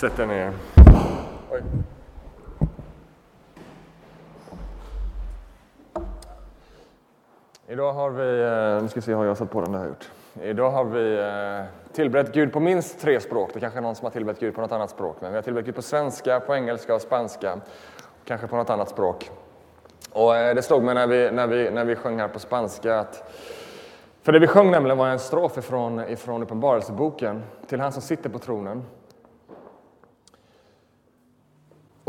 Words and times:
Sätt 0.00 0.16
dig 0.16 0.26
ner. 0.26 0.52
Oj. 1.50 1.62
Idag 7.68 7.92
har 7.92 8.10
vi, 8.10 8.42
eh, 8.42 8.82
nu 8.82 8.88
ska 8.88 9.00
vi 9.00 9.04
se, 9.04 9.12
har 9.12 9.24
jag 9.24 9.36
satt 9.36 9.50
på 9.50 9.60
den, 9.60 9.74
har 9.74 9.80
jag 9.80 9.88
gjort. 9.88 10.10
Idag 10.42 10.70
har 10.70 10.84
vi 10.84 11.18
eh, 11.18 11.92
tillbett 11.92 12.32
Gud 12.32 12.52
på 12.52 12.60
minst 12.60 13.00
tre 13.00 13.20
språk. 13.20 13.50
Det 13.54 13.60
kanske 13.60 13.78
är 13.78 13.82
någon 13.82 13.94
som 13.94 14.04
har 14.04 14.10
tillbett 14.10 14.40
Gud 14.40 14.54
på 14.54 14.60
något 14.60 14.72
annat 14.72 14.90
språk. 14.90 15.16
Men 15.20 15.30
vi 15.30 15.36
har 15.36 15.42
tillbett 15.42 15.64
Gud 15.64 15.74
på 15.74 15.82
svenska, 15.82 16.40
på 16.40 16.54
engelska 16.54 16.94
och 16.94 17.02
spanska. 17.02 17.60
Kanske 18.24 18.46
på 18.46 18.56
något 18.56 18.70
annat 18.70 18.88
språk. 18.88 19.30
Och 20.12 20.36
eh, 20.36 20.54
det 20.54 20.62
slog 20.62 20.82
mig 20.82 20.94
när 20.94 21.06
vi, 21.06 21.30
när, 21.30 21.46
vi, 21.46 21.70
när 21.70 21.84
vi 21.84 21.96
sjöng 21.96 22.18
här 22.18 22.28
på 22.28 22.38
spanska 22.38 22.98
att 22.98 23.32
för 24.22 24.32
det 24.32 24.38
vi 24.38 24.46
sjöng 24.46 24.70
nämligen 24.70 24.98
var 24.98 25.08
en 25.08 25.18
strof 25.18 25.58
ifrån, 25.58 26.00
ifrån 26.08 26.42
Uppenbarelseboken 26.42 27.42
till 27.66 27.80
han 27.80 27.92
som 27.92 28.02
sitter 28.02 28.30
på 28.30 28.38
tronen. 28.38 28.84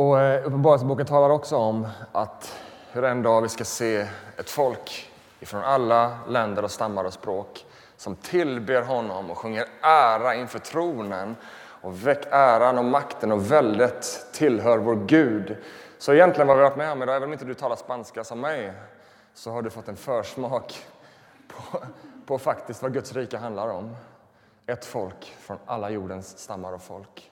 Och 0.01 0.19
eh, 0.19 0.47
Uppenbarelseboken 0.47 1.05
talar 1.05 1.29
också 1.29 1.57
om 1.57 1.87
att 2.11 2.59
hur 2.91 3.03
en 3.03 3.23
dag 3.23 3.41
vi 3.41 3.49
ska 3.49 3.63
se 3.63 4.07
ett 4.37 4.49
folk 4.49 5.11
ifrån 5.39 5.61
alla 5.63 6.17
länder 6.27 6.63
och 6.63 6.71
stammar 6.71 7.03
och 7.03 7.13
språk 7.13 7.65
som 7.97 8.15
tillber 8.15 8.81
honom 8.81 9.31
och 9.31 9.37
sjunger 9.37 9.65
ära 9.81 10.35
inför 10.35 10.59
tronen 10.59 11.35
och 11.81 12.07
väck 12.07 12.25
äran 12.31 12.77
och 12.77 12.85
makten 12.85 13.31
och 13.31 13.51
väldet 13.51 14.25
tillhör 14.33 14.77
vår 14.77 14.95
Gud. 14.95 15.57
Så 15.97 16.13
egentligen 16.13 16.47
vad 16.47 16.57
vi 16.57 16.63
har 16.63 16.69
varit 16.69 16.77
med 16.77 16.91
om 16.91 17.03
idag, 17.03 17.15
även 17.15 17.29
om 17.29 17.33
inte 17.33 17.45
du 17.45 17.53
talar 17.53 17.75
spanska 17.75 18.23
som 18.23 18.39
mig, 18.39 18.73
så 19.33 19.51
har 19.51 19.61
du 19.61 19.69
fått 19.69 19.87
en 19.87 19.97
försmak 19.97 20.85
på, 21.47 21.79
på 22.25 22.39
faktiskt 22.39 22.81
vad 22.81 22.93
Guds 22.93 23.13
rike 23.13 23.37
handlar 23.37 23.67
om. 23.67 23.95
Ett 24.65 24.85
folk 24.85 25.35
från 25.39 25.57
alla 25.65 25.89
jordens 25.89 26.37
stammar 26.37 26.73
och 26.73 26.81
folk. 26.81 27.30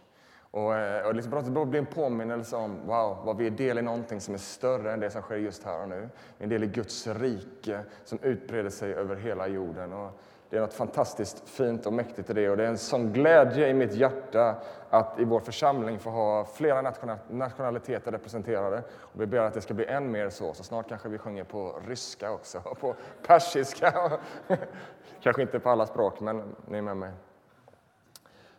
Och, 0.52 0.76
eh, 0.76 1.08
och 1.08 1.16
liksom 1.16 1.53
det 1.53 1.66
blir 1.66 1.80
en 1.80 1.85
påminnelse 1.85 2.55
om 2.55 2.88
wow, 2.88 3.17
vad 3.23 3.38
vi 3.38 3.48
är 3.48 3.52
del 3.52 3.77
i 3.77 3.81
någonting 3.81 4.21
som 4.21 4.34
är 4.34 4.38
större 4.38 4.94
än 4.94 5.00
det 5.00 5.09
som 5.09 5.22
sker 5.22 5.36
just 5.36 5.64
här 5.64 5.81
och 5.81 5.89
nu. 5.89 6.09
Vi 6.38 6.44
är 6.44 6.44
en 6.44 6.50
del 6.50 6.64
i 6.64 6.67
Guds 6.67 7.08
rike 7.08 7.81
som 8.03 8.19
utbreder 8.22 8.70
sig 8.70 8.94
över 8.94 9.16
hela 9.16 9.47
jorden. 9.47 9.94
Och 9.94 10.11
det 10.50 10.58
är 10.58 10.61
något 10.61 10.73
fantastiskt 10.73 11.50
fint 11.50 11.86
och 11.86 11.94
mäktigt 11.94 12.30
i 12.30 12.33
det. 12.33 12.50
Och 12.50 12.58
det 12.58 12.64
är 12.64 12.67
en 12.67 12.77
sån 12.77 13.14
glädje 13.14 13.67
i 13.67 13.73
mitt 13.73 13.94
hjärta 13.94 14.55
att 14.89 15.20
i 15.20 15.23
vår 15.23 15.39
församling 15.39 16.00
få 16.00 16.09
ha 16.09 16.45
flera 16.45 16.94
nationaliteter 17.30 18.11
representerade. 18.11 18.83
Och 18.92 19.22
vi 19.22 19.25
ber 19.25 19.39
att 19.39 19.53
det 19.53 19.61
ska 19.61 19.73
bli 19.73 19.86
än 19.86 20.11
mer 20.11 20.30
så. 20.30 20.53
Så 20.53 20.64
snart 20.64 20.89
kanske 20.89 21.09
vi 21.09 21.17
sjunger 21.17 21.44
på 21.44 21.81
ryska 21.88 22.31
också, 22.31 22.61
och 22.66 22.80
på 22.80 22.95
persiska. 23.27 24.20
kanske 25.22 25.42
inte 25.42 25.59
på 25.59 25.70
alla 25.70 25.86
språk, 25.86 26.20
men 26.20 26.55
ni 26.67 26.77
är 26.77 26.81
med 26.81 26.97
mig. 26.97 27.11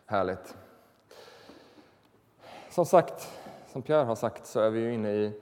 Härligt. 0.05 0.55
Som 2.71 2.85
sagt, 2.85 3.29
som 3.71 3.81
Pierre 3.81 4.03
har 4.03 4.15
sagt, 4.15 4.45
så 4.45 4.59
är 4.59 4.69
vi 4.69 4.79
ju 4.79 4.93
inne 4.93 5.11
i 5.11 5.33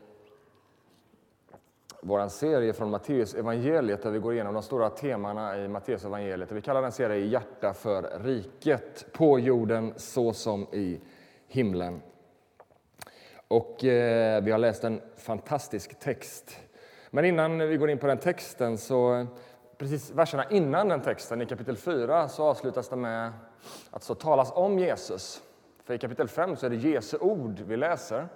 vår 2.02 2.28
serie 2.28 2.74
från 2.74 2.90
Matteus 2.90 3.36
evangeliet 3.36 4.04
där 4.04 4.12
vi 4.12 4.20
går 4.20 4.34
igenom 4.34 4.54
de 4.54 4.64
stora 4.64 4.90
temana 4.90 5.58
i 5.58 5.68
Matteus 5.68 6.06
evangeliet. 6.06 6.52
Vi 6.52 6.62
kallar 6.62 6.82
den 6.82 6.92
serien 6.92 7.30
Hjärta 7.30 7.74
för 7.74 8.20
riket, 8.24 9.06
på 9.14 9.40
jorden 9.40 9.94
så 9.98 10.34
som 10.34 10.68
i 10.74 11.00
himlen. 11.48 12.02
Och 13.48 13.84
eh, 13.84 14.44
vi 14.44 14.52
har 14.52 14.60
läst 14.60 14.84
en 14.84 15.02
fantastisk 15.18 16.00
text. 16.00 16.58
Men 17.10 17.26
innan 17.26 17.58
vi 17.58 17.78
går 17.78 17.90
in 17.90 17.98
på 17.98 18.08
den 18.08 18.18
texten, 18.18 18.78
så 18.78 19.28
precis 19.78 20.12
verserna 20.12 20.46
innan 20.50 20.88
den 20.88 21.02
texten, 21.02 21.42
i 21.42 21.46
kapitel 21.46 21.78
4, 21.78 22.30
så 22.30 22.44
avslutas 22.44 22.90
det 22.90 22.96
med 22.96 23.32
att 23.92 24.04
så 24.04 24.16
talas 24.16 24.52
om 24.56 24.80
Jesus. 24.80 25.44
För 25.90 25.94
i 25.94 25.98
kapitel 25.98 26.28
5 26.28 26.56
så 26.56 26.66
är 26.66 26.70
det 26.70 26.76
Jesu 26.76 27.18
ord 27.18 27.60
vi 27.60 27.78
läser. 27.78 28.28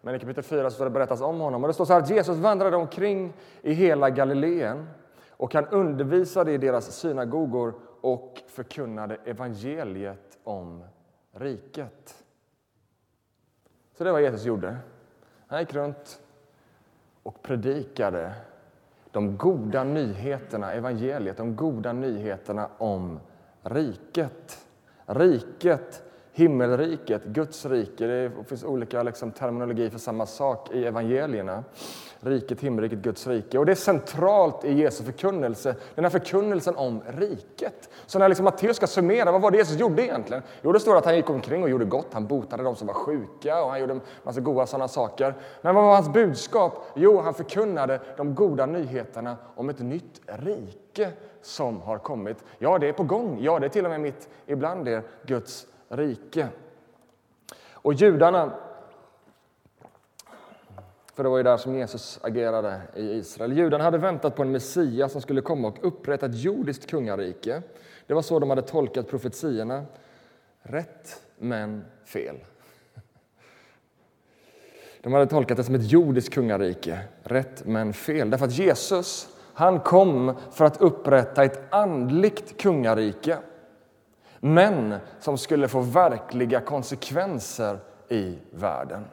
Men 0.00 0.14
i 0.14 0.18
kapitel 0.18 0.44
4 0.44 0.70
så 0.70 0.74
står 0.74 0.84
det 0.84 0.90
berättas 0.90 1.20
om 1.20 1.40
honom. 1.40 1.64
Och 1.64 1.68
det 1.68 1.74
står 1.74 1.84
så 1.84 1.92
här 1.92 2.00
att 2.00 2.10
Jesus 2.10 2.36
vandrade 2.36 2.76
omkring 2.76 3.32
i 3.62 3.72
hela 3.72 4.10
Galileen 4.10 4.88
och 5.30 5.54
han 5.54 5.66
undervisade 5.66 6.52
i 6.52 6.58
deras 6.58 6.92
synagogor 6.92 7.74
och 8.00 8.42
förkunnade 8.46 9.16
evangeliet 9.24 10.38
om 10.44 10.84
riket. 11.32 12.24
Så 13.98 14.04
det 14.04 14.12
var 14.12 14.20
Jesus 14.20 14.44
gjorde. 14.44 14.76
Han 15.46 15.60
gick 15.60 15.74
runt 15.74 16.20
och 17.22 17.42
predikade 17.42 18.32
de 19.10 19.36
goda 19.36 19.84
nyheterna, 19.84 20.72
evangeliet, 20.72 21.36
de 21.36 21.56
goda 21.56 21.92
nyheterna 21.92 22.68
om 22.78 23.20
riket. 23.62 24.66
Riket 25.06 26.01
himmelriket, 26.32 27.24
Guds 27.24 27.66
rike. 27.66 28.06
Det 28.06 28.30
finns 28.48 28.64
olika 28.64 29.02
liksom, 29.02 29.30
terminologi 29.30 29.90
för 29.90 29.98
samma 29.98 30.26
sak 30.26 30.70
i 30.72 30.84
evangelierna. 30.84 31.64
Riket, 32.20 32.60
himmelriket, 32.60 32.98
Guds 32.98 33.26
rike. 33.26 33.58
Och 33.58 33.66
det 33.66 33.72
är 33.72 33.76
centralt 33.76 34.64
i 34.64 34.72
Jesu 34.72 35.04
förkunnelse, 35.04 35.74
den 35.94 36.04
här 36.04 36.10
förkunnelsen 36.10 36.76
om 36.76 37.00
riket. 37.06 37.90
Så 38.06 38.18
när 38.18 38.28
liksom 38.28 38.44
Matteus 38.44 38.76
ska 38.76 38.86
summera, 38.86 39.32
vad 39.32 39.40
var 39.40 39.50
det 39.50 39.56
Jesus 39.56 39.78
gjorde 39.78 40.02
egentligen? 40.04 40.42
Jo, 40.62 40.72
det 40.72 40.80
står 40.80 40.96
att 40.96 41.04
han 41.04 41.16
gick 41.16 41.30
omkring 41.30 41.62
och 41.62 41.70
gjorde 41.70 41.84
gott. 41.84 42.06
Han 42.12 42.26
botade 42.26 42.62
de 42.62 42.76
som 42.76 42.86
var 42.86 42.94
sjuka 42.94 43.64
och 43.64 43.70
han 43.70 43.80
gjorde 43.80 43.92
en 43.92 44.00
massa 44.22 44.40
goda 44.40 44.66
sådana 44.66 44.88
saker. 44.88 45.34
Men 45.62 45.74
vad 45.74 45.84
var 45.84 45.94
hans 45.94 46.12
budskap? 46.12 46.86
Jo, 46.94 47.20
han 47.20 47.34
förkunnade 47.34 48.00
de 48.16 48.34
goda 48.34 48.66
nyheterna 48.66 49.36
om 49.54 49.68
ett 49.68 49.80
nytt 49.80 50.20
rike 50.26 51.10
som 51.42 51.80
har 51.80 51.98
kommit. 51.98 52.44
Ja, 52.58 52.78
det 52.78 52.88
är 52.88 52.92
på 52.92 53.04
gång. 53.04 53.38
Ja, 53.40 53.58
det 53.58 53.66
är 53.66 53.70
till 53.70 53.84
och 53.84 53.90
med 53.90 54.00
mitt 54.00 54.28
ibland 54.46 54.88
er 54.88 55.02
Guds 55.26 55.66
rike. 55.92 56.48
Och 57.72 57.94
judarna, 57.94 58.52
för 61.14 61.22
det 61.22 61.28
var 61.28 61.36
ju 61.36 61.42
där 61.42 61.56
som 61.56 61.74
Jesus 61.74 62.20
agerade 62.22 62.80
i 62.96 63.12
Israel. 63.12 63.52
Judarna 63.52 63.84
hade 63.84 63.98
väntat 63.98 64.36
på 64.36 64.42
en 64.42 64.52
Messias 64.52 65.12
som 65.12 65.20
skulle 65.20 65.40
komma 65.40 65.68
och 65.68 65.78
upprätta 65.82 66.26
ett 66.26 66.38
jordiskt 66.38 66.90
kungarike. 66.90 67.62
Det 68.06 68.14
var 68.14 68.22
så 68.22 68.38
de 68.38 68.50
hade 68.50 68.62
tolkat 68.62 69.08
profetiorna. 69.08 69.84
Rätt, 70.62 71.22
men 71.38 71.84
fel. 72.04 72.36
De 75.00 75.12
hade 75.12 75.26
tolkat 75.26 75.56
det 75.56 75.64
som 75.64 75.74
ett 75.74 75.90
jordiskt 75.90 76.34
kungarike. 76.34 77.00
Rätt, 77.22 77.66
men 77.66 77.92
fel. 77.92 78.30
Därför 78.30 78.46
att 78.46 78.52
Jesus 78.58 79.28
han 79.54 79.80
kom 79.80 80.34
för 80.50 80.64
att 80.64 80.80
upprätta 80.80 81.44
ett 81.44 81.74
andligt 81.74 82.60
kungarike 82.60 83.38
men 84.44 84.94
som 85.20 85.38
skulle 85.38 85.68
få 85.68 85.80
verkliga 85.80 86.60
konsekvenser 86.60 87.78
i 88.08 88.38
världen. 88.50 89.04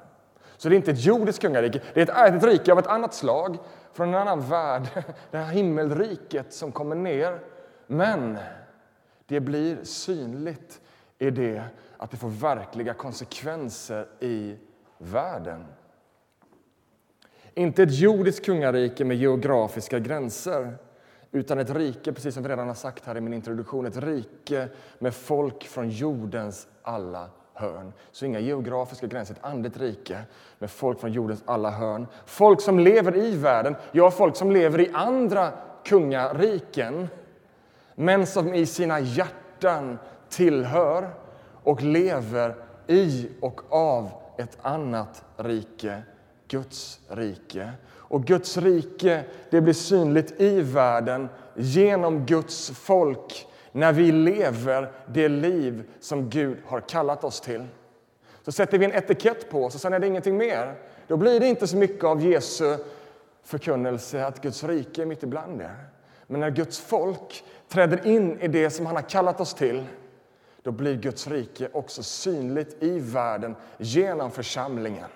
Så 0.57 0.69
det 0.69 0.75
är 0.75 0.77
inte 0.77 0.91
ett 0.91 1.05
jordiskt 1.05 1.41
kungarike, 1.41 1.81
det 1.93 2.01
är 2.01 2.27
ett, 2.27 2.35
ett 2.35 2.43
rike 2.43 2.71
av 2.71 2.79
ett 2.79 2.87
annat 2.87 3.13
slag 3.13 3.57
från 3.93 4.07
en 4.07 4.15
annan 4.15 4.41
värld, 4.41 4.87
det 5.31 5.37
här 5.37 5.53
himmelriket 5.53 6.53
som 6.53 6.71
kommer 6.71 6.95
ner. 6.95 7.39
Men 7.87 8.37
det 9.25 9.39
blir 9.39 9.77
synligt 9.83 10.81
i 11.17 11.29
det 11.29 11.63
att 11.97 12.11
det 12.11 12.17
får 12.17 12.29
verkliga 12.29 12.93
konsekvenser 12.93 14.07
i 14.19 14.57
världen. 14.97 15.65
Inte 17.53 17.83
ett 17.83 17.99
jordiskt 17.99 18.45
kungarike 18.45 19.05
med 19.05 19.17
geografiska 19.17 19.99
gränser 19.99 20.77
utan 21.31 21.59
ett 21.59 21.69
rike, 21.69 22.13
precis 22.13 22.33
som 22.33 22.43
vi 22.43 22.49
redan 22.49 22.67
har 22.67 22.75
sagt 22.75 23.05
här 23.05 23.17
i 23.17 23.21
min 23.21 23.33
introduktion, 23.33 23.85
ett 23.85 23.97
rike 23.97 24.67
med 24.99 25.13
folk 25.13 25.63
från 25.63 25.89
jordens 25.89 26.67
alla 26.81 27.29
hörn. 27.53 27.93
Så 28.11 28.25
inga 28.25 28.39
geografiska 28.39 29.07
gränser, 29.07 29.33
ett 29.33 29.45
andligt 29.45 29.77
rike 29.77 30.21
med 30.59 30.71
folk 30.71 30.99
från 30.99 31.11
jordens 31.11 31.43
alla 31.45 31.69
hörn. 31.69 32.07
Folk 32.25 32.61
som 32.61 32.79
lever 32.79 33.17
i 33.17 33.35
världen, 33.37 33.75
ja, 33.91 34.11
folk 34.11 34.35
som 34.35 34.51
lever 34.51 34.79
i 34.79 34.91
andra 34.93 35.51
kungariken 35.85 37.07
men 37.95 38.25
som 38.25 38.53
i 38.53 38.65
sina 38.65 38.99
hjärtan 38.99 39.97
tillhör 40.29 41.09
och 41.63 41.81
lever 41.81 42.55
i 42.87 43.29
och 43.41 43.61
av 43.73 44.09
ett 44.37 44.57
annat 44.61 45.25
rike, 45.37 46.01
Guds 46.49 46.99
rike. 47.07 47.71
Och 47.87 48.25
Guds 48.25 48.57
rike 48.57 49.23
det 49.49 49.61
blir 49.61 49.73
synligt 49.73 50.41
i 50.41 50.61
världen 50.61 51.29
genom 51.55 52.25
Guds 52.25 52.69
folk 52.69 53.47
när 53.71 53.93
vi 53.93 54.11
lever 54.11 54.91
det 55.07 55.27
liv 55.27 55.83
som 55.99 56.29
Gud 56.29 56.57
har 56.65 56.79
kallat 56.79 57.23
oss 57.23 57.41
till. 57.41 57.65
Så 58.45 58.51
sätter 58.51 58.77
vi 58.77 58.85
en 58.85 58.93
etikett 58.93 59.49
på 59.49 59.65
oss 59.65 59.75
och 59.75 59.81
sen 59.81 59.93
är 59.93 59.99
det 59.99 60.07
ingenting 60.07 60.37
mer. 60.37 60.75
Då 61.07 61.17
blir 61.17 61.39
det 61.39 61.47
inte 61.47 61.67
så 61.67 61.77
mycket 61.77 62.03
av 62.03 62.25
Jesu 62.25 62.77
förkunnelse 63.43 64.25
att 64.25 64.41
Guds 64.41 64.63
rike 64.63 65.01
är 65.01 65.05
mitt 65.05 65.23
ibland 65.23 65.61
er. 65.61 65.75
Men 66.27 66.39
när 66.39 66.49
Guds 66.49 66.79
folk 66.79 67.43
träder 67.67 68.07
in 68.07 68.39
i 68.39 68.47
det 68.47 68.69
som 68.69 68.85
han 68.85 68.95
har 68.95 69.09
kallat 69.09 69.41
oss 69.41 69.53
till 69.53 69.85
då 70.63 70.71
blir 70.71 70.95
Guds 70.95 71.27
rike 71.27 71.69
också 71.73 72.03
synligt 72.03 72.83
i 72.83 72.99
världen 72.99 73.55
genom 73.77 74.31
församlingen. 74.31 75.09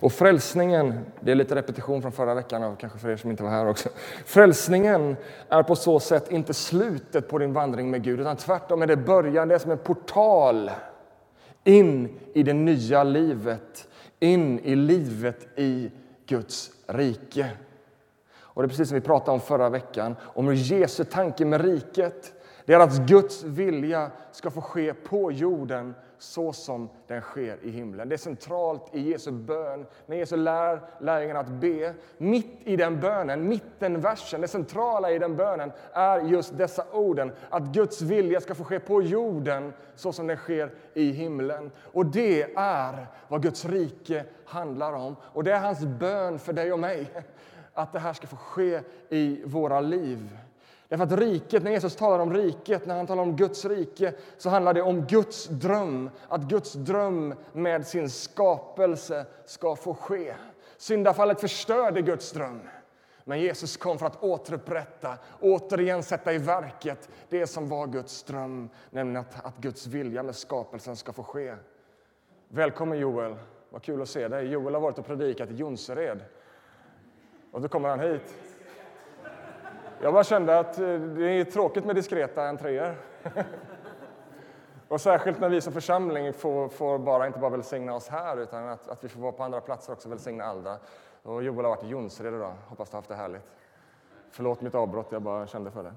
Och 0.00 0.12
frälsningen, 0.12 1.00
det 1.20 1.30
är 1.30 1.34
lite 1.34 1.54
repetition 1.54 2.02
från 2.02 2.12
förra 2.12 2.34
veckan 2.34 2.62
och 2.62 2.80
kanske 2.80 2.98
för 2.98 3.10
er 3.10 3.16
som 3.16 3.30
inte 3.30 3.42
var 3.42 3.50
här 3.50 3.68
också. 3.68 3.88
Frälsningen 4.24 5.16
är 5.48 5.62
på 5.62 5.76
så 5.76 6.00
sätt 6.00 6.32
inte 6.32 6.54
slutet 6.54 7.28
på 7.28 7.38
din 7.38 7.52
vandring 7.52 7.90
med 7.90 8.02
Gud, 8.02 8.20
utan 8.20 8.36
tvärtom 8.36 8.82
är 8.82 8.86
det 8.86 8.96
början, 8.96 9.48
det 9.48 9.54
är 9.54 9.58
som 9.58 9.70
en 9.70 9.78
portal 9.78 10.70
in 11.64 12.18
i 12.32 12.42
det 12.42 12.52
nya 12.52 13.04
livet, 13.04 13.88
in 14.20 14.60
i 14.60 14.74
livet 14.74 15.58
i 15.58 15.90
Guds 16.26 16.70
rike. 16.86 17.50
Och 18.38 18.62
det 18.62 18.66
är 18.66 18.68
precis 18.68 18.88
som 18.88 18.94
vi 18.94 19.00
pratade 19.00 19.30
om 19.32 19.40
förra 19.40 19.68
veckan, 19.68 20.16
om 20.22 20.46
hur 20.46 20.54
Jesu 20.54 21.04
tanke 21.04 21.44
med 21.44 21.60
riket. 21.60 22.32
Det 22.64 22.74
är 22.74 22.80
att 22.80 23.06
Guds 23.06 23.42
vilja 23.42 24.10
ska 24.32 24.50
få 24.50 24.60
ske 24.60 24.94
på 24.94 25.32
jorden 25.32 25.94
så 26.26 26.52
som 26.52 26.88
den 27.06 27.20
sker 27.20 27.58
i 27.62 27.70
himlen. 27.70 28.08
Det 28.08 28.14
är 28.14 28.18
centralt 28.18 28.94
i 28.94 29.10
Jesu 29.10 29.30
bön, 29.30 29.86
när 30.06 30.16
Jesus 30.16 30.38
lär 30.38 30.80
lärjungarna 31.00 31.40
att 31.40 31.48
be. 31.48 31.94
Mitt 32.18 32.60
i 32.64 32.76
den 32.76 33.00
bönen, 33.00 33.48
mittenversen, 33.48 34.40
det 34.40 34.48
centrala 34.48 35.10
i 35.10 35.18
den 35.18 35.36
bönen 35.36 35.72
är 35.92 36.20
just 36.20 36.58
dessa 36.58 36.84
orden, 36.92 37.32
att 37.50 37.62
Guds 37.62 38.02
vilja 38.02 38.40
ska 38.40 38.54
få 38.54 38.64
ske 38.64 38.80
på 38.80 39.02
jorden 39.02 39.72
så 39.94 40.12
som 40.12 40.26
den 40.26 40.36
sker 40.36 40.70
i 40.94 41.10
himlen. 41.10 41.70
Och 41.92 42.06
det 42.06 42.42
är 42.56 43.06
vad 43.28 43.42
Guds 43.42 43.64
rike 43.64 44.24
handlar 44.44 44.92
om. 44.92 45.16
Och 45.22 45.44
det 45.44 45.52
är 45.52 45.60
hans 45.60 45.84
bön 45.84 46.38
för 46.38 46.52
dig 46.52 46.72
och 46.72 46.78
mig, 46.78 47.10
att 47.74 47.92
det 47.92 47.98
här 47.98 48.12
ska 48.12 48.26
få 48.26 48.36
ske 48.36 48.80
i 49.08 49.42
våra 49.44 49.80
liv. 49.80 50.38
Därför 50.88 51.04
att 51.04 51.12
riket, 51.12 51.62
när 51.62 51.70
Jesus 51.70 51.96
talar 51.96 52.18
om 52.18 52.32
riket, 52.32 52.86
när 52.86 52.96
han 52.96 53.06
talar 53.06 53.22
om 53.22 53.36
Guds 53.36 53.64
rike, 53.64 54.14
så 54.38 54.50
handlar 54.50 54.74
det 54.74 54.82
om 54.82 55.00
Guds 55.00 55.46
dröm. 55.46 56.10
Att 56.28 56.42
Guds 56.42 56.72
dröm 56.72 57.34
med 57.52 57.86
sin 57.86 58.10
skapelse 58.10 59.26
ska 59.44 59.76
få 59.76 59.94
ske. 59.94 60.34
Syndafallet 60.76 61.40
förstörde 61.40 62.02
Guds 62.02 62.32
dröm. 62.32 62.60
Men 63.24 63.40
Jesus 63.40 63.76
kom 63.76 63.98
för 63.98 64.06
att 64.06 64.22
återupprätta, 64.22 65.18
återigen 65.40 66.02
sätta 66.02 66.32
i 66.32 66.38
verket 66.38 67.08
det 67.28 67.46
som 67.46 67.68
var 67.68 67.86
Guds 67.86 68.22
dröm, 68.22 68.68
nämligen 68.90 69.20
att, 69.20 69.46
att 69.46 69.56
Guds 69.58 69.86
vilja 69.86 70.22
med 70.22 70.36
skapelsen 70.36 70.96
ska 70.96 71.12
få 71.12 71.22
ske. 71.22 71.54
Välkommen 72.48 72.98
Joel, 72.98 73.36
vad 73.70 73.82
kul 73.82 74.02
att 74.02 74.08
se 74.08 74.28
dig. 74.28 74.46
Joel 74.46 74.74
har 74.74 74.80
varit 74.80 74.98
och 74.98 75.06
predikat 75.06 75.50
i 75.50 75.54
Jonsered. 75.54 76.20
Och 77.52 77.60
då 77.60 77.68
kommer 77.68 77.88
han 77.88 78.00
hit. 78.00 78.34
Jag 80.00 80.12
bara 80.12 80.24
kände 80.24 80.58
att 80.58 80.78
eh, 80.78 80.94
det 80.94 81.24
är 81.24 81.44
tråkigt 81.44 81.84
med 81.84 81.94
diskreta 81.96 82.48
entréer. 82.48 82.96
Och 84.88 85.00
särskilt 85.00 85.40
när 85.40 85.48
vi 85.48 85.60
som 85.60 85.72
församling 85.72 86.32
får, 86.32 86.68
får, 86.68 86.98
bara, 86.98 87.26
inte 87.26 87.38
bara 87.38 87.50
välsigna 87.50 87.94
oss 87.94 88.08
här 88.08 88.36
utan 88.36 88.68
att, 88.68 88.88
att 88.88 89.04
vi 89.04 89.08
får 89.08 89.20
vara 89.20 89.32
på 89.32 89.42
andra 89.42 89.60
platser 89.60 89.92
också 89.92 90.08
och 90.08 90.12
välsigna 90.12 90.44
andra. 90.44 90.76
Och 91.22 91.42
Joel 91.42 91.64
har 91.64 91.76
varit 91.76 91.84
i 91.84 91.88
Jonsered 91.88 92.34
idag. 92.34 92.52
Hoppas 92.68 92.90
du 92.90 92.94
har 92.94 92.98
haft 92.98 93.08
det 93.08 93.14
härligt. 93.14 93.42
Förlåt 94.30 94.60
mitt 94.60 94.74
avbrott, 94.74 95.06
jag 95.10 95.22
bara 95.22 95.46
kände 95.46 95.70
för 95.70 95.82
det. 95.82 95.92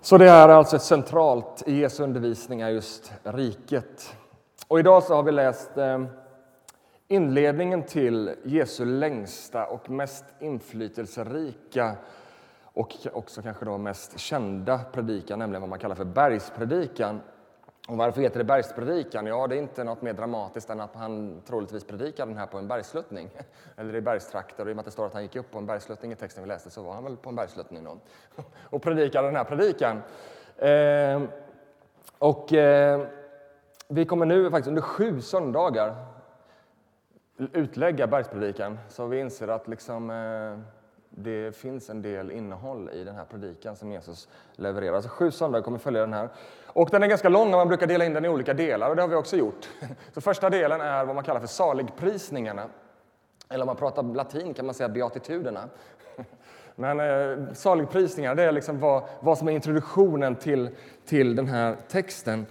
Så 0.00 0.18
det 0.18 0.28
är 0.28 0.48
alltså 0.48 0.76
ett 0.76 0.82
centralt 0.82 1.62
i 1.66 1.80
Jesu 1.80 2.02
undervisning 2.02 2.60
är 2.60 2.68
just 2.68 3.12
riket. 3.22 4.16
Och 4.68 4.78
idag 4.78 5.02
så 5.02 5.14
har 5.14 5.22
vi 5.22 5.32
läst 5.32 5.76
eh, 5.76 6.04
Inledningen 7.10 7.82
till 7.82 8.34
Jesu 8.44 8.84
längsta 8.84 9.66
och 9.66 9.90
mest 9.90 10.24
inflytelserika 10.38 11.96
och 12.62 12.96
också 13.12 13.42
kanske 13.42 13.64
då 13.64 13.78
mest 13.78 14.18
kända 14.18 14.80
predikan, 14.92 15.38
nämligen 15.38 15.60
vad 15.60 15.70
man 15.70 15.78
kallar 15.78 15.94
för 15.94 16.04
bergspredikan. 16.04 17.20
Och 17.88 17.96
varför 17.96 18.20
heter 18.20 18.38
det 18.38 18.44
bergspredikan? 18.44 19.26
Ja, 19.26 19.46
det 19.46 19.56
är 19.56 19.58
inte 19.58 19.84
något 19.84 20.02
mer 20.02 20.12
dramatiskt 20.12 20.70
än 20.70 20.80
att 20.80 20.94
han 20.94 21.42
troligtvis 21.46 21.84
predikade 21.84 22.30
den 22.30 22.38
här 22.38 22.46
på 22.46 22.58
en 22.58 22.68
bergsluttning, 22.68 23.30
eller 23.76 23.94
i 23.94 24.00
bergstrakter. 24.00 24.64
Och 24.64 24.70
I 24.70 24.72
och 24.72 24.76
med 24.76 24.80
att 24.80 24.86
det 24.86 24.92
står 24.92 25.06
att 25.06 25.14
han 25.14 25.22
gick 25.22 25.36
upp 25.36 25.50
på 25.50 25.58
en 25.58 25.66
bergsluttning 25.66 26.12
i 26.12 26.16
texten 26.16 26.42
vi 26.42 26.48
läste 26.48 26.70
så 26.70 26.82
var 26.82 26.94
han 26.94 27.04
väl 27.04 27.16
på 27.16 27.28
en 27.28 27.36
bergsluttning 27.36 27.84
då 27.84 27.98
och 28.70 28.82
predikade 28.82 29.28
den 29.28 29.36
här 29.36 29.44
predikan. 29.44 30.02
Eh, 30.56 31.22
och 32.18 32.52
eh, 32.52 33.06
vi 33.88 34.04
kommer 34.04 34.26
nu 34.26 34.50
faktiskt 34.50 34.68
under 34.68 34.82
sju 34.82 35.20
söndagar 35.20 36.17
utlägga 37.38 38.06
bergspredikan 38.06 38.78
så 38.88 39.06
vi 39.06 39.20
inser 39.20 39.48
att 39.48 39.68
liksom, 39.68 40.10
eh, 40.10 40.58
det 41.10 41.56
finns 41.56 41.90
en 41.90 42.02
del 42.02 42.30
innehåll 42.30 42.90
i 42.92 43.04
den 43.04 43.14
här 43.14 43.24
predikan 43.24 43.76
som 43.76 43.92
Jesus 43.92 44.28
levererar. 44.52 45.00
Så 45.00 45.08
sju 45.08 45.30
söndagar 45.30 45.64
kommer 45.64 45.78
följa 45.78 46.00
den 46.00 46.12
här. 46.12 46.28
Och 46.66 46.88
den 46.90 47.02
är 47.02 47.06
ganska 47.06 47.28
lång 47.28 47.46
och 47.46 47.58
man 47.58 47.68
brukar 47.68 47.86
dela 47.86 48.04
in 48.04 48.14
den 48.14 48.24
i 48.24 48.28
olika 48.28 48.54
delar 48.54 48.90
och 48.90 48.96
det 48.96 49.02
har 49.02 49.08
vi 49.08 49.14
också 49.14 49.36
gjort. 49.36 49.68
Så 50.14 50.20
första 50.20 50.50
delen 50.50 50.80
är 50.80 51.04
vad 51.04 51.14
man 51.14 51.24
kallar 51.24 51.40
för 51.40 51.46
saligprisningarna. 51.46 52.66
Eller 53.48 53.62
om 53.62 53.66
man 53.66 53.76
pratar 53.76 54.02
latin 54.02 54.54
kan 54.54 54.66
man 54.66 54.74
säga 54.74 54.88
beatituderna. 54.88 55.68
Men 56.76 57.00
eh, 57.00 57.52
saligprisningar, 57.52 58.34
det 58.34 58.42
är 58.42 58.52
liksom 58.52 58.80
vad, 58.80 59.02
vad 59.20 59.38
som 59.38 59.48
är 59.48 59.52
introduktionen 59.52 60.36
till, 60.36 60.70
till 61.06 61.36
den 61.36 61.46
här 61.46 61.76
texten. 61.88 62.46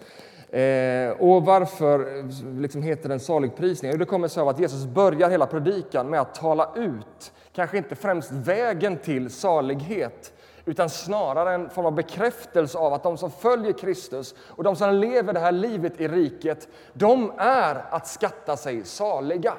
Eh, 0.50 1.12
och 1.12 1.46
varför 1.46 2.24
liksom 2.62 2.82
heter 2.82 3.10
den 3.10 3.20
saligprisning? 3.20 3.92
Jo, 3.92 3.98
det 3.98 4.06
kommer 4.06 4.28
sig 4.28 4.42
av 4.42 4.48
att 4.48 4.60
Jesus 4.60 4.86
börjar 4.86 5.30
hela 5.30 5.46
predikan 5.46 6.10
med 6.10 6.22
att 6.22 6.36
tala 6.36 6.72
ut, 6.76 7.34
kanske 7.54 7.78
inte 7.78 7.96
främst 7.96 8.32
vägen 8.32 8.98
till 8.98 9.30
salighet, 9.30 10.34
utan 10.66 10.90
snarare 10.90 11.54
en 11.54 11.70
form 11.70 11.86
av 11.86 11.92
bekräftelse 11.92 12.78
av 12.78 12.94
att 12.94 13.04
de 13.04 13.18
som 13.18 13.32
följer 13.32 13.74
Kristus 13.74 14.36
och 14.40 14.64
de 14.64 14.76
som 14.76 14.94
lever 14.94 15.34
det 15.34 15.40
här 15.40 15.52
livet 15.52 16.02
i 16.02 16.08
riket, 16.08 16.68
de 16.94 17.32
är 17.38 17.86
att 17.90 18.08
skatta 18.08 18.58
sig 18.58 18.84
saliga. 18.84 19.54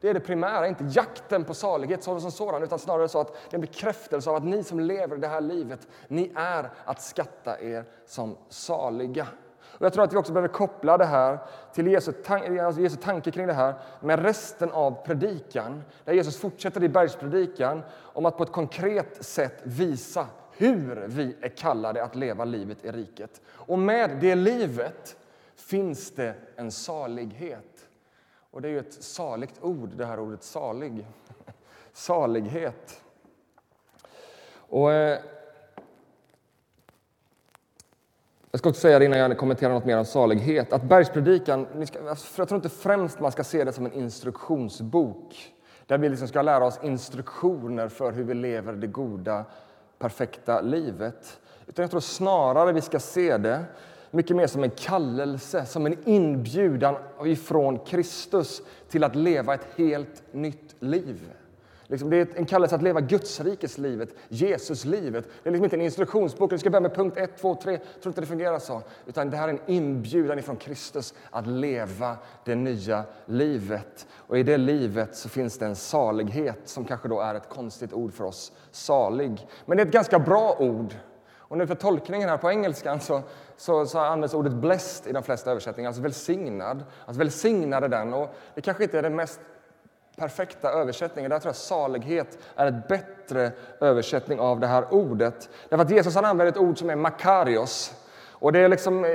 Det 0.00 0.08
är 0.08 0.14
det 0.14 0.20
primära, 0.20 0.68
inte 0.68 0.84
jakten 0.84 1.44
på 1.44 1.54
salighet 1.54 2.02
som 2.02 2.30
sådan, 2.30 2.62
utan 2.62 2.78
snarare 2.78 3.08
så 3.08 3.20
att 3.20 3.32
det 3.32 3.50
är 3.50 3.54
en 3.54 3.60
bekräftelse 3.60 4.30
av 4.30 4.36
att 4.36 4.44
ni 4.44 4.64
som 4.64 4.80
lever 4.80 5.16
det 5.16 5.28
här 5.28 5.40
livet, 5.40 5.88
ni 6.08 6.32
är 6.34 6.70
att 6.84 7.02
skatta 7.02 7.60
er 7.60 7.84
som 8.06 8.36
saliga. 8.48 9.26
Och 9.70 9.86
jag 9.86 9.92
tror 9.92 10.04
att 10.04 10.12
vi 10.12 10.16
också 10.16 10.32
behöver 10.32 10.54
koppla 10.54 10.98
det 10.98 11.04
här 11.04 11.38
till 11.72 11.86
Jesu, 11.86 12.12
tan 12.12 12.60
alltså 12.60 12.80
Jesu 12.80 12.96
tanke 12.96 13.30
kring 13.30 13.46
det 13.46 13.52
här 13.52 13.74
med 14.00 14.22
resten 14.22 14.70
av 14.70 15.04
predikan. 15.06 15.82
Där 16.04 16.12
Jesus 16.12 16.36
fortsätter 16.36 16.84
i 16.84 16.88
bergspredikan 16.88 17.82
om 17.96 18.26
att 18.26 18.36
på 18.36 18.42
ett 18.42 18.52
konkret 18.52 19.24
sätt 19.24 19.60
visa 19.62 20.26
hur 20.56 21.04
vi 21.06 21.36
är 21.40 21.48
kallade 21.48 22.04
att 22.04 22.14
leva 22.14 22.44
livet 22.44 22.84
i 22.84 22.90
riket. 22.90 23.40
Och 23.48 23.78
med 23.78 24.18
det 24.20 24.34
livet 24.34 25.16
finns 25.56 26.10
det 26.10 26.34
en 26.56 26.70
salighet. 26.70 27.88
Och 28.50 28.62
det 28.62 28.68
är 28.68 28.72
ju 28.72 28.78
ett 28.78 29.02
saligt 29.02 29.54
ord, 29.60 29.90
det 29.96 30.06
här 30.06 30.20
ordet 30.20 30.42
salig. 30.42 31.06
Salighet. 31.92 33.02
Och 34.56 34.92
eh, 34.92 35.18
Jag 38.50 38.58
ska 38.58 38.68
också 38.68 38.80
säga 38.80 38.98
det 38.98 39.04
innan 39.04 39.18
jag 39.18 39.38
kommenterar 39.38 39.72
något 39.72 39.84
mer 39.84 39.98
om 39.98 40.04
salighet, 40.04 40.72
att 40.72 40.82
bergspredikan, 40.82 41.66
alltså, 42.08 42.40
jag 42.40 42.48
tror 42.48 42.56
inte 42.56 42.68
främst 42.68 43.20
man 43.20 43.32
ska 43.32 43.44
se 43.44 43.64
det 43.64 43.72
som 43.72 43.86
en 43.86 43.92
instruktionsbok, 43.92 45.52
där 45.86 45.98
vi 45.98 46.08
liksom 46.08 46.28
ska 46.28 46.42
lära 46.42 46.64
oss 46.64 46.78
instruktioner 46.82 47.88
för 47.88 48.12
hur 48.12 48.24
vi 48.24 48.34
lever 48.34 48.72
det 48.72 48.86
goda, 48.86 49.44
perfekta 49.98 50.60
livet. 50.60 51.38
Utan 51.66 51.82
jag 51.82 51.90
tror 51.90 52.00
snarare 52.00 52.72
vi 52.72 52.80
ska 52.80 53.00
se 53.00 53.36
det 53.36 53.64
mycket 54.10 54.36
mer 54.36 54.46
som 54.46 54.64
en 54.64 54.70
kallelse, 54.70 55.66
som 55.66 55.86
en 55.86 56.08
inbjudan 56.08 56.96
ifrån 57.24 57.78
Kristus 57.78 58.62
till 58.88 59.04
att 59.04 59.14
leva 59.14 59.54
ett 59.54 59.66
helt 59.76 60.22
nytt 60.32 60.74
liv. 60.78 61.32
Liksom, 61.90 62.10
det 62.10 62.16
är 62.16 62.28
en 62.34 62.46
kallelse 62.46 62.76
att 62.76 62.82
leva 62.82 63.00
gudsrikeslivet, 63.00 64.08
Jesuslivet. 64.28 65.24
Det 65.42 65.48
är 65.48 65.50
liksom 65.50 65.64
inte 65.64 65.76
en 65.76 65.82
instruktionsbok. 65.82 66.50
Du 66.50 66.58
ska 66.58 66.70
börja 66.70 66.80
med 66.80 66.94
punkt 66.94 67.16
1, 67.16 67.38
2, 67.40 67.54
3. 67.54 67.72
Jag 67.72 67.80
tror 68.02 68.10
inte 68.10 68.20
det 68.20 68.26
fungerar 68.26 68.58
så. 68.58 68.82
Utan 69.06 69.30
det 69.30 69.36
här 69.36 69.48
är 69.48 69.52
en 69.52 69.60
inbjudan 69.66 70.38
ifrån 70.38 70.56
Kristus 70.56 71.14
att 71.30 71.46
leva 71.46 72.16
det 72.44 72.54
nya 72.54 73.04
livet. 73.26 74.06
Och 74.12 74.38
i 74.38 74.42
det 74.42 74.56
livet 74.56 75.16
så 75.16 75.28
finns 75.28 75.58
det 75.58 75.66
en 75.66 75.76
salighet 75.76 76.60
som 76.64 76.84
kanske 76.84 77.08
då 77.08 77.20
är 77.20 77.34
ett 77.34 77.48
konstigt 77.48 77.92
ord 77.92 78.12
för 78.12 78.24
oss, 78.24 78.52
salig. 78.70 79.46
Men 79.66 79.76
det 79.76 79.82
är 79.82 79.86
ett 79.86 79.92
ganska 79.92 80.18
bra 80.18 80.56
ord. 80.58 80.94
Och 81.36 81.58
nu 81.58 81.66
för 81.66 81.74
tolkningen 81.74 82.28
här 82.28 82.36
på 82.36 82.50
engelskan 82.50 83.00
så, 83.00 83.22
så, 83.56 83.86
så 83.86 83.98
används 83.98 84.34
ordet 84.34 84.52
blessed 84.52 85.10
i 85.10 85.12
de 85.12 85.22
flesta 85.22 85.50
översättningar, 85.50 85.88
alltså 85.88 86.02
välsignad. 86.02 86.84
Alltså 87.04 87.18
välsignade 87.18 87.88
den. 87.88 88.14
Och 88.14 88.34
det 88.54 88.60
kanske 88.60 88.82
inte 88.82 88.98
är 88.98 89.02
det 89.02 89.10
mest 89.10 89.40
perfekta 90.18 90.70
översättningen. 90.70 91.30
Där 91.30 91.38
tror 91.38 91.48
jag 91.48 91.56
salighet 91.56 92.38
är 92.56 92.66
en 92.66 92.82
bättre 92.88 93.52
översättning 93.80 94.40
av 94.40 94.60
det 94.60 94.66
här 94.66 94.94
ordet. 94.94 95.48
Därför 95.68 95.84
att 95.84 95.90
Jesus 95.90 96.14
han 96.14 96.24
använder 96.24 96.52
ett 96.52 96.58
ord 96.58 96.78
som 96.78 96.90
är 96.90 96.96
makarios. 96.96 97.94
Och 98.30 98.52
det 98.52 98.58
är 98.58 98.68
liksom 98.68 99.04
eh, 99.04 99.10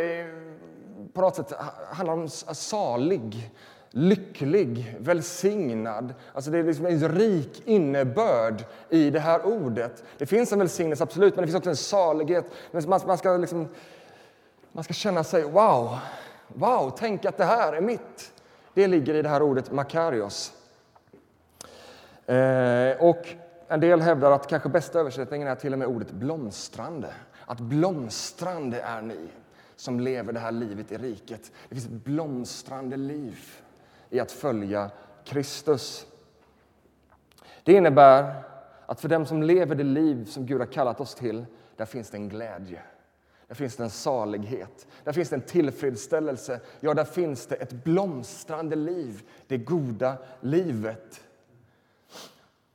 på 1.14 1.22
något 1.22 1.36
sätt 1.36 1.54
handlar 1.92 2.14
om 2.14 2.30
salig, 2.30 3.52
lycklig, 3.90 4.96
välsignad. 5.00 6.14
Alltså 6.34 6.52
det 6.52 6.58
är 6.58 6.64
liksom 6.64 6.86
en 6.86 7.10
rik 7.10 7.62
innebörd 7.66 8.64
i 8.90 9.10
det 9.10 9.20
här 9.20 9.46
ordet. 9.46 10.04
Det 10.18 10.26
finns 10.26 10.52
en 10.52 10.60
välsignelse, 10.60 11.04
absolut, 11.04 11.36
men 11.36 11.42
det 11.42 11.48
finns 11.48 11.58
också 11.58 11.70
en 11.70 11.76
salighet. 11.76 12.46
Man 13.06 13.18
ska 13.18 13.38
liksom 13.38 13.68
Man 14.72 14.84
ska 14.84 14.94
känna 14.94 15.24
sig 15.24 15.44
wow, 15.44 15.98
wow, 16.48 16.96
tänk 16.98 17.26
att 17.26 17.38
det 17.38 17.46
här 17.46 17.74
är 17.74 17.82
mitt. 17.82 18.32
Det 18.74 18.88
ligger 18.88 19.14
i 19.14 19.22
det 19.22 19.30
här 19.30 19.42
ordet 19.42 19.72
makarios. 19.72 20.54
Eh, 22.26 22.98
och 23.00 23.28
en 23.68 23.80
del 23.80 24.02
hävdar 24.02 24.32
att 24.32 24.48
kanske 24.48 24.70
bästa 24.70 25.00
översättningen 25.00 25.48
är 25.48 25.56
till 25.56 25.74
och 25.74 25.80
med 25.80 25.88
ordet 25.88 26.12
blomstrande. 26.12 27.14
Att 27.46 27.60
blomstrande 27.60 28.82
är 28.82 29.02
ni 29.02 29.30
som 29.76 30.00
lever 30.00 30.34
det 30.34 30.40
här 30.40 30.52
livet 30.52 30.92
i 30.92 30.98
riket. 30.98 31.52
Det 31.70 31.76
finns 31.76 31.86
ett 31.86 31.92
blomstrande 31.92 32.98
liv 32.98 33.40
i 34.10 34.20
att 34.20 34.32
följa 34.32 34.92
Kristus. 35.26 36.08
Det 37.64 37.74
innebär 37.74 38.44
att 38.86 39.02
för 39.02 39.10
dem 39.10 39.26
som 39.26 39.44
lever 39.44 39.76
det 39.76 39.84
liv 39.84 40.26
som 40.26 40.46
Gud 40.46 40.60
har 40.60 40.68
kallat 40.68 41.02
oss 41.02 41.16
till, 41.16 41.46
där 41.76 41.86
finns 41.86 42.10
det 42.10 42.18
en 42.18 42.30
glädje. 42.30 42.82
Där 43.48 43.56
finns 43.56 43.76
det 43.76 43.84
en 43.84 43.90
salighet, 43.90 44.88
där 45.04 45.12
finns 45.12 45.30
det 45.30 45.36
en 45.36 45.42
tillfredsställelse. 45.42 46.60
Ja, 46.80 46.94
där 46.94 47.06
finns 47.06 47.48
det 47.48 47.56
ett 47.56 47.84
blomstrande 47.84 48.76
liv, 48.76 49.22
det 49.48 49.58
goda 49.58 50.18
livet. 50.42 51.23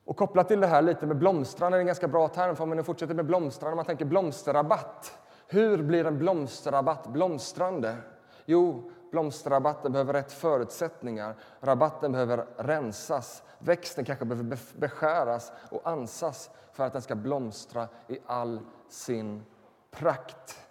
Och 0.09 0.17
kopplat 0.17 0.49
till 0.49 0.61
det 0.61 0.67
här 0.67 0.83
lite 0.83 1.07
med 1.07 1.17
blomstrande 1.17 1.79
är 1.79 1.81
en 1.81 1.87
ganska 1.87 2.09
bra 2.09 2.29
term, 2.29 2.57
för 2.57 2.62
om 2.62 2.69
man 2.69 2.85
fortsätter 2.85 3.15
med 3.15 3.27
blomstrande, 3.27 3.77
man 3.77 3.85
tänker 3.85 4.05
blomsterrabatt. 4.05 5.19
Hur 5.47 5.83
blir 5.83 6.05
en 6.05 6.19
blomsterrabatt 6.19 7.07
blomstrande? 7.07 7.97
Jo, 8.45 8.91
blomsterrabatten 9.11 9.93
behöver 9.93 10.12
rätt 10.12 10.33
förutsättningar. 10.33 11.35
Rabatten 11.61 12.12
behöver 12.12 12.47
rensas. 12.57 13.43
Växten 13.59 14.05
kanske 14.05 14.25
behöver 14.25 14.59
beskäras 14.77 15.53
och 15.71 15.88
ansas 15.88 16.50
för 16.73 16.87
att 16.87 16.93
den 16.93 17.03
ska 17.03 17.15
blomstra 17.15 17.88
i 18.07 18.19
all 18.27 18.61
sin 18.88 19.43
prakt. 19.91 20.67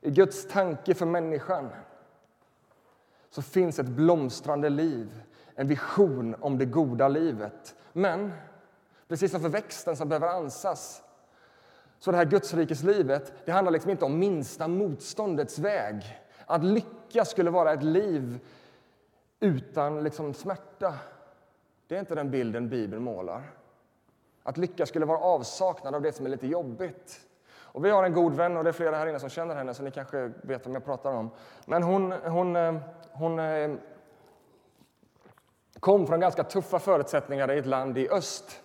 I 0.00 0.10
Guds 0.10 0.48
tanke 0.48 0.94
för 0.94 1.06
människan 1.06 1.68
så 3.30 3.42
finns 3.42 3.78
ett 3.78 3.88
blomstrande 3.88 4.68
liv, 4.68 5.22
en 5.54 5.68
vision 5.68 6.36
om 6.40 6.58
det 6.58 6.64
goda 6.64 7.08
livet. 7.08 7.74
Men 7.92 8.32
precis 9.10 9.30
som 9.30 9.40
för 9.40 9.48
växten 9.48 9.96
som 9.96 10.08
behöver 10.08 10.28
ansas 10.28 11.02
så 11.98 12.10
det 12.10 12.16
här 12.16 12.24
Gudsrikeslivet 12.24 13.32
det 13.44 13.52
handlar 13.52 13.72
liksom 13.72 13.90
inte 13.90 14.04
om 14.04 14.18
minsta 14.18 14.68
motståndets 14.68 15.58
väg. 15.58 16.20
Att 16.46 16.64
lycka 16.64 17.24
skulle 17.24 17.50
vara 17.50 17.72
ett 17.72 17.82
liv 17.82 18.40
utan 19.40 20.04
liksom 20.04 20.34
smärta. 20.34 20.94
Det 21.86 21.94
är 21.94 22.00
inte 22.00 22.14
den 22.14 22.30
bilden 22.30 22.68
Bibeln 22.68 23.02
målar. 23.02 23.42
Att 24.42 24.56
lycka 24.56 24.86
skulle 24.86 25.06
vara 25.06 25.18
avsaknad 25.18 25.94
av 25.94 26.02
det 26.02 26.12
som 26.12 26.26
är 26.26 26.30
lite 26.30 26.46
jobbigt. 26.46 27.20
Och 27.58 27.84
vi 27.84 27.90
har 27.90 28.04
en 28.04 28.12
god 28.12 28.34
vän, 28.34 28.56
och 28.56 28.64
det 28.64 28.70
är 28.70 28.72
flera 28.72 28.96
här 28.96 29.06
inne 29.06 29.20
som 29.20 29.28
känner 29.28 29.54
henne, 29.54 29.74
så 29.74 29.82
ni 29.82 29.90
kanske 29.90 30.32
vet 30.42 30.66
vem 30.66 30.74
jag 30.74 30.84
pratar 30.84 31.12
om. 31.12 31.30
Men 31.66 31.82
hon, 31.82 32.12
hon, 32.12 32.56
eh, 32.56 32.74
hon 33.12 33.38
eh, 33.38 33.70
kom 35.80 36.06
från 36.06 36.20
ganska 36.20 36.44
tuffa 36.44 36.78
förutsättningar 36.78 37.52
i 37.52 37.58
ett 37.58 37.66
land 37.66 37.98
i 37.98 38.08
öst 38.08 38.60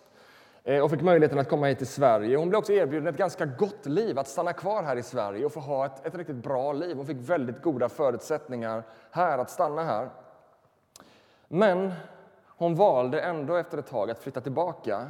Eh, 0.68 0.84
och 0.84 0.92
fick 0.92 1.02
möjligheten 1.02 1.40
att 1.40 1.50
komma 1.50 1.68
hit 1.68 1.78
till 1.78 1.88
Sverige. 1.88 2.38
Hon 2.38 2.50
blev 2.50 2.60
också 2.60 2.74
erbjuden 2.74 3.08
ett 3.08 3.18
ganska 3.18 3.46
gott 3.46 3.86
liv, 3.86 4.20
att 4.20 4.28
stanna 4.28 4.54
kvar 4.54 4.84
här 4.84 4.96
i 4.96 5.04
Sverige 5.04 5.46
och 5.46 5.54
få 5.54 5.60
ha 5.60 5.86
ett, 5.86 6.06
ett 6.06 6.16
riktigt 6.16 6.36
bra 6.36 6.74
liv. 6.74 6.98
Hon 6.98 7.06
fick 7.06 7.18
väldigt 7.18 7.62
goda 7.62 7.90
förutsättningar 7.90 8.84
här, 9.12 9.38
att 9.38 9.50
stanna 9.50 9.84
här. 9.84 10.10
Men 11.48 11.94
hon 12.48 12.76
valde 12.76 13.22
ändå 13.22 13.56
efter 13.56 13.78
ett 13.78 13.88
tag 13.88 14.12
att 14.12 14.20
flytta 14.20 14.42
tillbaka. 14.42 15.08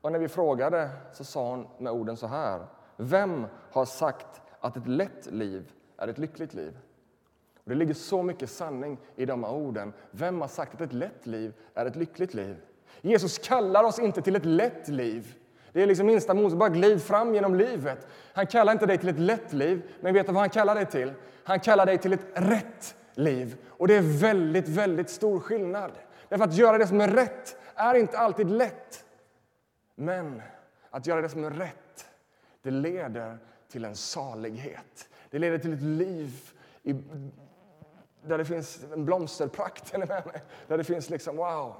Och 0.00 0.12
när 0.12 0.18
vi 0.18 0.28
frågade 0.28 0.90
så 1.12 1.24
sa 1.24 1.50
hon 1.50 1.66
med 1.78 1.92
orden 1.92 2.16
så 2.16 2.26
här. 2.26 2.66
Vem 2.96 3.46
har 3.70 3.84
sagt 3.84 4.40
att 4.60 4.76
ett 4.76 4.88
lätt 4.88 5.26
liv 5.26 5.72
är 5.96 6.08
ett 6.08 6.18
lyckligt 6.18 6.54
liv? 6.54 6.78
Och 7.64 7.70
det 7.70 7.74
ligger 7.74 7.94
så 7.94 8.22
mycket 8.22 8.50
sanning 8.50 8.98
i 9.16 9.26
de 9.26 9.44
orden. 9.44 9.92
Vem 10.10 10.40
har 10.40 10.48
sagt 10.48 10.74
att 10.74 10.80
ett 10.80 10.92
lätt 10.92 11.26
liv 11.26 11.54
är 11.74 11.86
ett 11.86 11.96
lyckligt 11.96 12.34
liv? 12.34 12.56
Jesus 13.00 13.38
kallar 13.38 13.84
oss 13.84 13.98
inte 13.98 14.22
till 14.22 14.36
ett 14.36 14.44
lätt 14.44 14.88
liv. 14.88 15.34
Det 15.72 15.82
är 15.82 15.86
liksom 15.86 16.06
minsta 16.06 16.34
Mose, 16.34 16.56
bara 16.56 16.68
glid 16.68 17.02
fram 17.02 17.34
genom 17.34 17.54
livet. 17.54 18.06
Han 18.32 18.46
kallar 18.46 18.72
inte 18.72 18.86
dig 18.86 18.98
till 18.98 19.08
ett 19.08 19.18
lätt 19.18 19.52
liv, 19.52 19.82
men 20.00 20.14
vet 20.14 20.26
du 20.26 20.32
vad 20.32 20.42
han 20.42 20.50
kallar 20.50 20.74
dig 20.74 20.86
till? 20.86 21.12
Han 21.44 21.60
kallar 21.60 21.86
dig 21.86 21.98
till 21.98 22.12
ett 22.12 22.26
rätt 22.34 22.94
liv. 23.14 23.56
Och 23.68 23.88
det 23.88 23.94
är 23.94 24.20
väldigt, 24.20 24.68
väldigt 24.68 25.10
stor 25.10 25.40
skillnad. 25.40 25.92
Därför 26.28 26.44
att 26.44 26.54
göra 26.54 26.78
det 26.78 26.86
som 26.86 27.00
är 27.00 27.08
rätt 27.08 27.56
är 27.74 27.94
inte 27.94 28.18
alltid 28.18 28.50
lätt. 28.50 29.04
Men 29.94 30.42
att 30.90 31.06
göra 31.06 31.20
det 31.20 31.28
som 31.28 31.44
är 31.44 31.50
rätt, 31.50 32.06
det 32.62 32.70
leder 32.70 33.38
till 33.68 33.84
en 33.84 33.96
salighet. 33.96 35.08
Det 35.30 35.38
leder 35.38 35.58
till 35.58 35.72
ett 35.72 35.82
liv 35.82 36.50
i, 36.82 36.92
där 38.22 38.38
det 38.38 38.44
finns 38.44 38.84
en 38.92 39.04
blomsterprakt, 39.04 39.92
Där 40.66 40.78
det 40.78 40.84
finns 40.84 41.10
liksom 41.10 41.36
wow. 41.36 41.74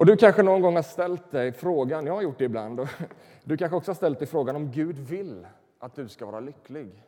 Och 0.00 0.06
du 0.06 0.16
kanske 0.16 0.42
någon 0.42 0.60
gång 0.60 0.76
har 0.76 0.82
ställt 0.82 1.30
dig 1.30 1.52
frågan, 1.52 2.06
jag 2.06 2.14
har 2.14 2.22
gjort 2.22 2.38
det 2.38 2.44
ibland, 2.44 2.80
och 2.80 2.88
du 3.44 3.56
kanske 3.56 3.76
också 3.76 3.90
har 3.90 3.94
ställt 3.94 4.18
dig 4.18 4.28
frågan 4.28 4.56
om 4.56 4.70
Gud 4.70 4.98
vill 4.98 5.46
att 5.78 5.94
du 5.94 6.08
ska 6.08 6.26
vara 6.26 6.40
lycklig. 6.40 7.04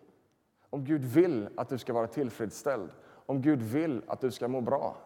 Om 0.70 0.84
Gud 0.84 1.04
vill 1.04 1.48
att 1.56 1.68
du 1.68 1.78
ska 1.78 1.92
vara 1.92 2.06
tillfredsställd. 2.06 2.90
Om 3.26 3.42
Gud 3.42 3.62
vill 3.62 4.02
att 4.06 4.20
du 4.20 4.30
ska 4.30 4.48
må 4.48 4.60
bra. 4.60 4.96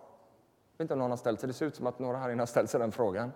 Jag 0.73 0.79
vet 0.79 0.81
inte 0.81 0.95
om 0.95 0.99
någon 0.99 1.11
har 1.11 1.17
ställt 1.17 1.41
sig, 1.41 1.47
det 1.47 1.53
ser 1.53 1.67
ut 1.67 1.75
som 1.75 1.87
att 1.87 1.99
några 1.99 2.19
här 2.19 2.31
inne 2.31 2.43
har 2.43 2.47
ställt 2.47 2.71
sig 2.71 2.81
den 2.81 2.93
frågan. 2.93 3.33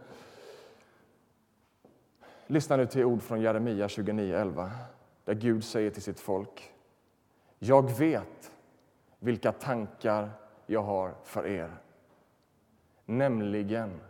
Lyssna 2.46 2.76
nu 2.76 2.86
till 2.86 3.04
ord 3.04 3.22
från 3.22 3.40
Jeremia 3.40 3.86
29.11 3.86 4.70
där 5.24 5.34
Gud 5.34 5.64
säger 5.64 5.90
till 5.90 6.02
sitt 6.02 6.20
folk 6.20 6.72
Jag 7.58 7.98
vet 7.98 8.52
vilka 9.18 9.52
tankar 9.52 10.30
jag 10.66 10.82
har 10.82 11.14
för 11.24 11.46
er 11.46 11.70
nämligen 13.10 14.00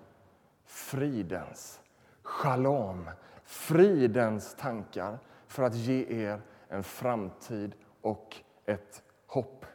fridens, 0.70 1.80
shalom, 2.22 3.10
fridens 3.44 4.54
tankar 4.54 5.18
för 5.46 5.62
att 5.62 5.74
ge 5.74 6.24
er 6.24 6.40
en 6.68 6.82
framtid 6.82 7.74
och 8.00 8.36
ett 8.66 9.02
hopp. 9.26 9.66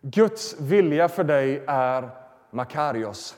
Guds 0.00 0.60
vilja 0.60 1.08
för 1.08 1.24
dig 1.24 1.64
är 1.66 2.10
makarios. 2.50 3.36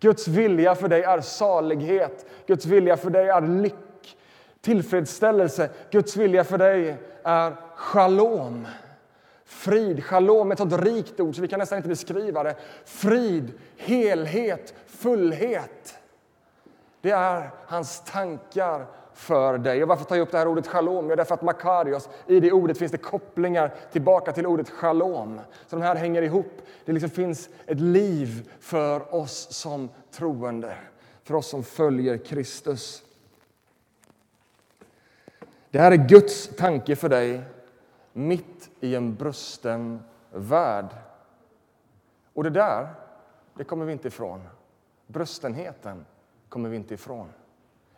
Guds 0.00 0.28
vilja 0.28 0.74
för 0.74 0.88
dig 0.88 1.02
är 1.02 1.20
salighet, 1.20 2.26
Guds 2.46 2.66
vilja 2.66 2.96
för 2.96 3.10
dig 3.10 3.28
är 3.28 3.40
lyck, 3.40 4.18
tillfredsställelse. 4.60 5.70
Guds 5.90 6.16
vilja 6.16 6.44
för 6.44 6.58
dig 6.58 6.96
är 7.22 7.56
shalom. 7.76 8.66
Frid, 9.52 10.04
shalom, 10.04 10.52
ett 10.52 10.58
sådant 10.58 10.84
rikt 10.84 11.20
ord 11.20 11.34
så 11.34 11.42
vi 11.42 11.48
kan 11.48 11.58
nästan 11.58 11.76
inte 11.76 11.88
beskriva 11.88 12.42
det. 12.42 12.56
Frid, 12.84 13.52
helhet, 13.76 14.74
fullhet. 14.86 15.98
Det 17.00 17.10
är 17.10 17.50
hans 17.66 18.04
tankar 18.04 18.86
för 19.14 19.58
dig. 19.58 19.82
Och 19.82 19.88
varför 19.88 20.04
tar 20.04 20.16
jag 20.16 20.22
upp 20.22 20.30
det 20.30 20.38
här 20.38 20.48
ordet 20.48 20.66
shalom? 20.66 21.10
Jo, 21.10 21.16
därför 21.16 21.34
att 21.34 21.42
makarios, 21.42 22.08
i 22.26 22.40
det 22.40 22.52
ordet 22.52 22.78
finns 22.78 22.92
det 22.92 22.98
kopplingar 22.98 23.74
tillbaka 23.92 24.32
till 24.32 24.46
ordet 24.46 24.70
shalom. 24.70 25.40
Så 25.66 25.76
de 25.76 25.82
här 25.82 25.96
hänger 25.96 26.22
ihop. 26.22 26.62
Det 26.84 26.92
liksom 26.92 27.10
finns 27.10 27.48
ett 27.66 27.80
liv 27.80 28.50
för 28.60 29.14
oss 29.14 29.46
som 29.50 29.88
troende, 30.10 30.76
för 31.24 31.34
oss 31.34 31.48
som 31.48 31.64
följer 31.64 32.18
Kristus. 32.18 33.02
Det 35.70 35.78
här 35.78 35.92
är 35.92 36.08
Guds 36.08 36.48
tanke 36.56 36.96
för 36.96 37.08
dig 37.08 37.40
mitt 38.12 38.70
i 38.80 38.94
en 38.94 39.14
brusten 39.14 40.02
värld. 40.30 40.88
Och 42.34 42.44
det 42.44 42.50
där, 42.50 42.88
det 43.54 43.64
kommer 43.64 43.84
vi 43.84 43.92
inte 43.92 44.08
ifrån. 44.08 44.48
Brustenheten 45.06 46.06
kommer 46.48 46.68
vi 46.68 46.76
inte 46.76 46.94
ifrån. 46.94 47.28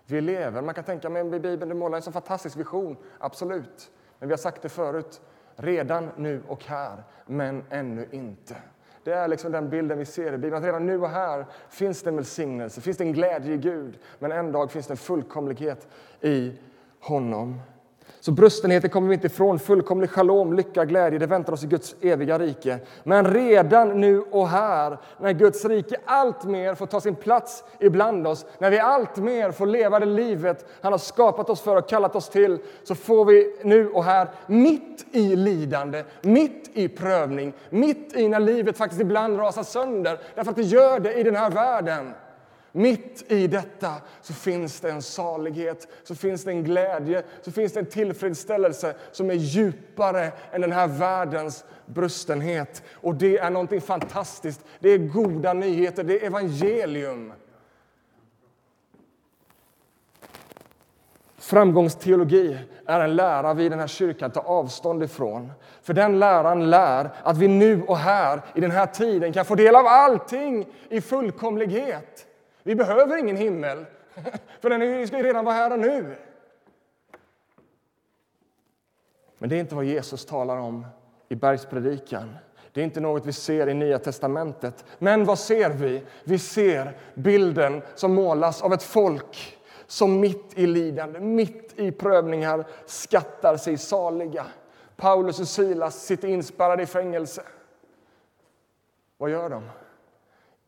Vi 0.06 0.20
lever, 0.20 0.62
man 0.62 0.74
kan 0.74 0.84
tänka 0.84 1.08
att 1.08 1.42
Bibeln 1.42 1.78
målar 1.78 1.96
en 1.96 2.02
så 2.02 2.12
fantastisk 2.12 2.56
vision, 2.56 2.96
absolut. 3.18 3.90
Men 4.18 4.28
vi 4.28 4.32
har 4.32 4.38
sagt 4.38 4.62
det 4.62 4.68
förut, 4.68 5.20
redan 5.56 6.10
nu 6.16 6.42
och 6.48 6.64
här, 6.64 7.02
men 7.26 7.64
ännu 7.70 8.08
inte. 8.10 8.56
Det 9.04 9.12
är 9.12 9.28
liksom 9.28 9.52
den 9.52 9.70
bilden 9.70 9.98
vi 9.98 10.04
ser 10.04 10.32
i 10.32 10.38
Bibeln. 10.38 10.54
Att 10.54 10.64
redan 10.64 10.86
nu 10.86 11.00
och 11.00 11.08
här 11.08 11.46
finns 11.68 12.02
det 12.02 12.10
en 12.10 12.16
välsignelse, 12.16 12.80
finns 12.80 12.96
det 12.96 13.04
en 13.04 13.12
glädje 13.12 13.54
i 13.54 13.56
Gud. 13.56 13.98
Men 14.18 14.32
en 14.32 14.52
dag 14.52 14.70
finns 14.70 14.86
det 14.86 14.92
en 14.92 14.96
fullkomlighet 14.96 15.88
i 16.20 16.58
honom. 17.00 17.60
Så 18.24 18.32
brustenheten 18.32 18.90
kommer 18.90 19.08
vi 19.08 19.14
inte 19.14 19.26
ifrån. 19.26 19.58
Fullkomlig 19.58 20.10
shalom, 20.10 20.52
lycka, 20.52 20.84
glädje, 20.84 21.18
det 21.18 21.26
väntar 21.26 21.52
oss 21.52 21.64
i 21.64 21.66
Guds 21.66 21.94
eviga 22.00 22.38
rike. 22.38 22.78
Men 23.02 23.34
redan 23.34 24.00
nu 24.00 24.20
och 24.20 24.48
här, 24.48 24.98
när 25.20 25.32
Guds 25.32 25.64
rike 25.64 25.96
allt 26.04 26.44
mer 26.44 26.74
får 26.74 26.86
ta 26.86 27.00
sin 27.00 27.14
plats 27.14 27.64
ibland 27.80 28.26
oss, 28.26 28.46
när 28.58 28.70
vi 28.70 28.78
allt 28.78 29.16
mer 29.16 29.50
får 29.50 29.66
leva 29.66 30.00
det 30.00 30.06
livet 30.06 30.66
han 30.80 30.92
har 30.92 30.98
skapat 30.98 31.50
oss 31.50 31.60
för 31.60 31.76
och 31.76 31.88
kallat 31.88 32.16
oss 32.16 32.28
till, 32.28 32.58
så 32.84 32.94
får 32.94 33.24
vi 33.24 33.56
nu 33.64 33.88
och 33.88 34.04
här, 34.04 34.28
mitt 34.46 35.06
i 35.12 35.36
lidande, 35.36 36.04
mitt 36.22 36.70
i 36.72 36.88
prövning, 36.88 37.52
mitt 37.70 38.16
i 38.16 38.28
när 38.28 38.40
livet 38.40 38.76
faktiskt 38.76 39.00
ibland 39.00 39.38
rasar 39.38 39.62
sönder, 39.62 40.18
därför 40.34 40.50
att 40.50 40.56
det 40.56 40.62
gör 40.62 41.00
det 41.00 41.14
i 41.14 41.22
den 41.22 41.36
här 41.36 41.50
världen, 41.50 42.14
mitt 42.76 43.32
i 43.32 43.46
detta 43.46 43.94
så 44.20 44.32
finns 44.32 44.80
det 44.80 44.90
en 44.90 45.02
salighet, 45.02 45.88
så 46.04 46.14
finns 46.14 46.44
det 46.44 46.50
en 46.50 46.64
glädje, 46.64 47.22
så 47.42 47.52
finns 47.52 47.72
det 47.72 47.80
en 47.80 47.86
tillfredsställelse 47.86 48.94
som 49.12 49.30
är 49.30 49.34
djupare 49.34 50.32
än 50.52 50.60
den 50.60 50.72
här 50.72 50.86
världens 50.86 51.64
brustenhet. 51.86 52.82
Och 52.92 53.14
det 53.14 53.38
är 53.38 53.50
någonting 53.50 53.80
fantastiskt. 53.80 54.64
Det 54.80 54.88
är 54.88 54.98
goda 54.98 55.52
nyheter, 55.52 56.04
det 56.04 56.22
är 56.22 56.26
evangelium. 56.26 57.32
Framgångsteologi 61.36 62.58
är 62.86 63.00
en 63.00 63.16
lära 63.16 63.54
vi 63.54 63.64
i 63.64 63.68
den 63.68 63.80
här 63.80 63.86
kyrkan 63.86 64.30
tar 64.30 64.44
avstånd 64.44 65.02
ifrån. 65.02 65.52
För 65.82 65.94
den 65.94 66.18
läran 66.18 66.70
lär 66.70 67.10
att 67.22 67.38
vi 67.38 67.48
nu 67.48 67.82
och 67.82 67.98
här, 67.98 68.42
i 68.54 68.60
den 68.60 68.70
här 68.70 68.86
tiden, 68.86 69.32
kan 69.32 69.44
få 69.44 69.54
del 69.54 69.76
av 69.76 69.86
allting 69.86 70.66
i 70.88 71.00
fullkomlighet. 71.00 72.26
Vi 72.66 72.74
behöver 72.74 73.18
ingen 73.18 73.36
himmel, 73.36 73.86
för 74.60 74.70
den 74.70 75.06
ska 75.06 75.16
ju 75.16 75.22
redan 75.22 75.44
vara 75.44 75.54
här 75.54 75.72
och 75.72 75.78
nu. 75.78 76.16
Men 79.38 79.48
det 79.50 79.56
är 79.56 79.60
inte 79.60 79.74
vad 79.74 79.84
Jesus 79.84 80.26
talar 80.26 80.56
om 80.56 80.86
i 81.28 81.34
bergspredikan. 81.34 82.34
Det 82.72 82.80
är 82.80 82.84
inte 82.84 83.00
något 83.00 83.26
vi 83.26 83.32
ser 83.32 83.68
i 83.68 83.74
Nya 83.74 83.98
testamentet. 83.98 84.84
Men 84.98 85.24
vad 85.24 85.38
ser 85.38 85.70
vi? 85.70 86.02
Vi 86.24 86.38
ser 86.38 86.96
bilden 87.14 87.82
som 87.94 88.14
målas 88.14 88.62
av 88.62 88.72
ett 88.72 88.82
folk 88.82 89.58
som 89.86 90.20
mitt 90.20 90.58
i 90.58 90.66
lidande, 90.66 91.20
mitt 91.20 91.78
i 91.78 91.92
prövningar 91.92 92.64
skattar 92.86 93.56
sig 93.56 93.78
saliga. 93.78 94.46
Paulus 94.96 95.40
och 95.40 95.48
Silas 95.48 96.04
sitter 96.04 96.28
inspärrade 96.28 96.82
i 96.82 96.86
fängelse. 96.86 97.42
Vad 99.16 99.30
gör 99.30 99.50
de? 99.50 99.70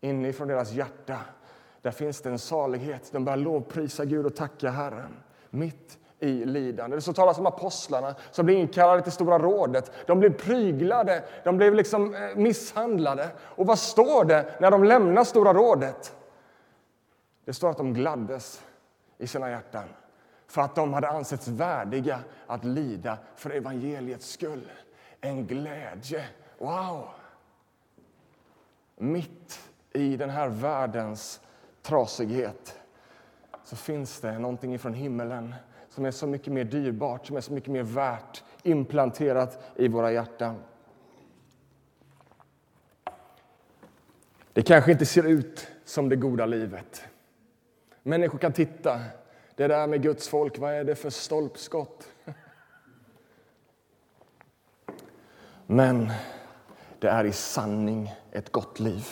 Inifrån 0.01 0.49
deras 0.49 0.73
hjärta 0.73 1.19
där 1.87 1.93
finns 1.93 2.21
det 2.21 2.31
en 2.31 2.39
salighet. 2.39 3.13
De 3.13 3.25
börjar 3.25 3.37
lovprisa 3.37 4.05
Gud 4.05 4.27
och 4.27 4.37
tacka 4.37 4.71
Herren 4.71 5.17
mitt 5.51 5.99
i 6.19 6.45
lidande. 6.45 6.97
Det 6.97 7.01
så 7.01 7.13
talas 7.13 7.39
om 7.39 7.47
apostlarna 7.47 8.15
som 8.31 8.47
blir 8.47 8.57
inkallade 8.57 9.03
till 9.03 9.13
Stora 9.13 9.39
rådet. 9.39 9.93
De 10.07 10.21
blev 10.21 10.33
pryglade, 10.33 11.25
de 11.45 11.57
blev 11.57 11.75
liksom 11.75 12.15
eh, 12.15 12.37
misshandlade. 12.37 13.29
Och 13.39 13.67
vad 13.67 13.79
står 13.79 14.25
det 14.25 14.55
när 14.61 14.71
de 14.71 14.85
lämnar 14.85 15.25
Stora 15.25 15.55
rådet? 15.55 16.17
Det 17.45 17.53
står 17.53 17.71
att 17.71 17.77
de 17.77 17.95
gladdes 17.95 18.63
i 19.19 19.27
sina 19.27 19.51
hjärtan 19.51 19.85
för 20.47 20.63
att 20.63 20.75
de 20.75 20.93
hade 20.93 21.09
ansetts 21.09 21.49
värdiga 21.49 22.21
att 22.47 22.65
lida 22.65 23.19
för 23.37 23.51
evangeliets 23.51 24.31
skull. 24.31 24.71
En 25.21 25.47
glädje. 25.47 26.25
Wow! 26.59 27.09
Mitt 28.97 29.61
i 29.93 30.17
den 30.17 30.31
här 30.31 30.49
världens 30.49 31.41
trasighet 31.87 32.79
så 33.65 33.77
finns 33.77 34.21
det 34.21 34.39
någonting 34.39 34.79
från 34.79 34.95
himmelen 34.95 35.55
som 35.89 36.05
är 36.05 36.11
så 36.11 36.27
mycket 36.27 36.53
mer 36.53 36.65
dyrbart, 36.65 37.27
som 37.27 37.37
är 37.37 37.41
så 37.41 37.53
mycket 37.53 37.73
mer 37.73 37.83
värt, 37.83 38.45
implanterat 38.63 39.73
i 39.77 39.89
våra 39.89 40.13
hjärtan. 40.13 40.63
Det 44.53 44.63
kanske 44.63 44.93
inte 44.93 45.07
ser 45.07 45.27
ut 45.27 45.69
som 45.85 46.09
det 46.09 46.17
goda 46.17 46.47
livet. 46.47 47.05
Människor 48.03 48.39
kan 48.39 48.53
titta. 48.53 49.01
Det 49.55 49.67
där 49.67 49.87
med 49.87 50.03
Guds 50.03 50.29
folk, 50.29 50.59
vad 50.59 50.75
är 50.75 50.85
det 50.85 50.95
för 50.95 51.11
stolpskott? 51.11 52.09
Men 55.67 56.13
det 56.99 57.09
är 57.09 57.25
i 57.25 57.33
sanning 57.33 58.15
ett 58.33 58.53
gott 58.53 58.81
liv 58.81 59.07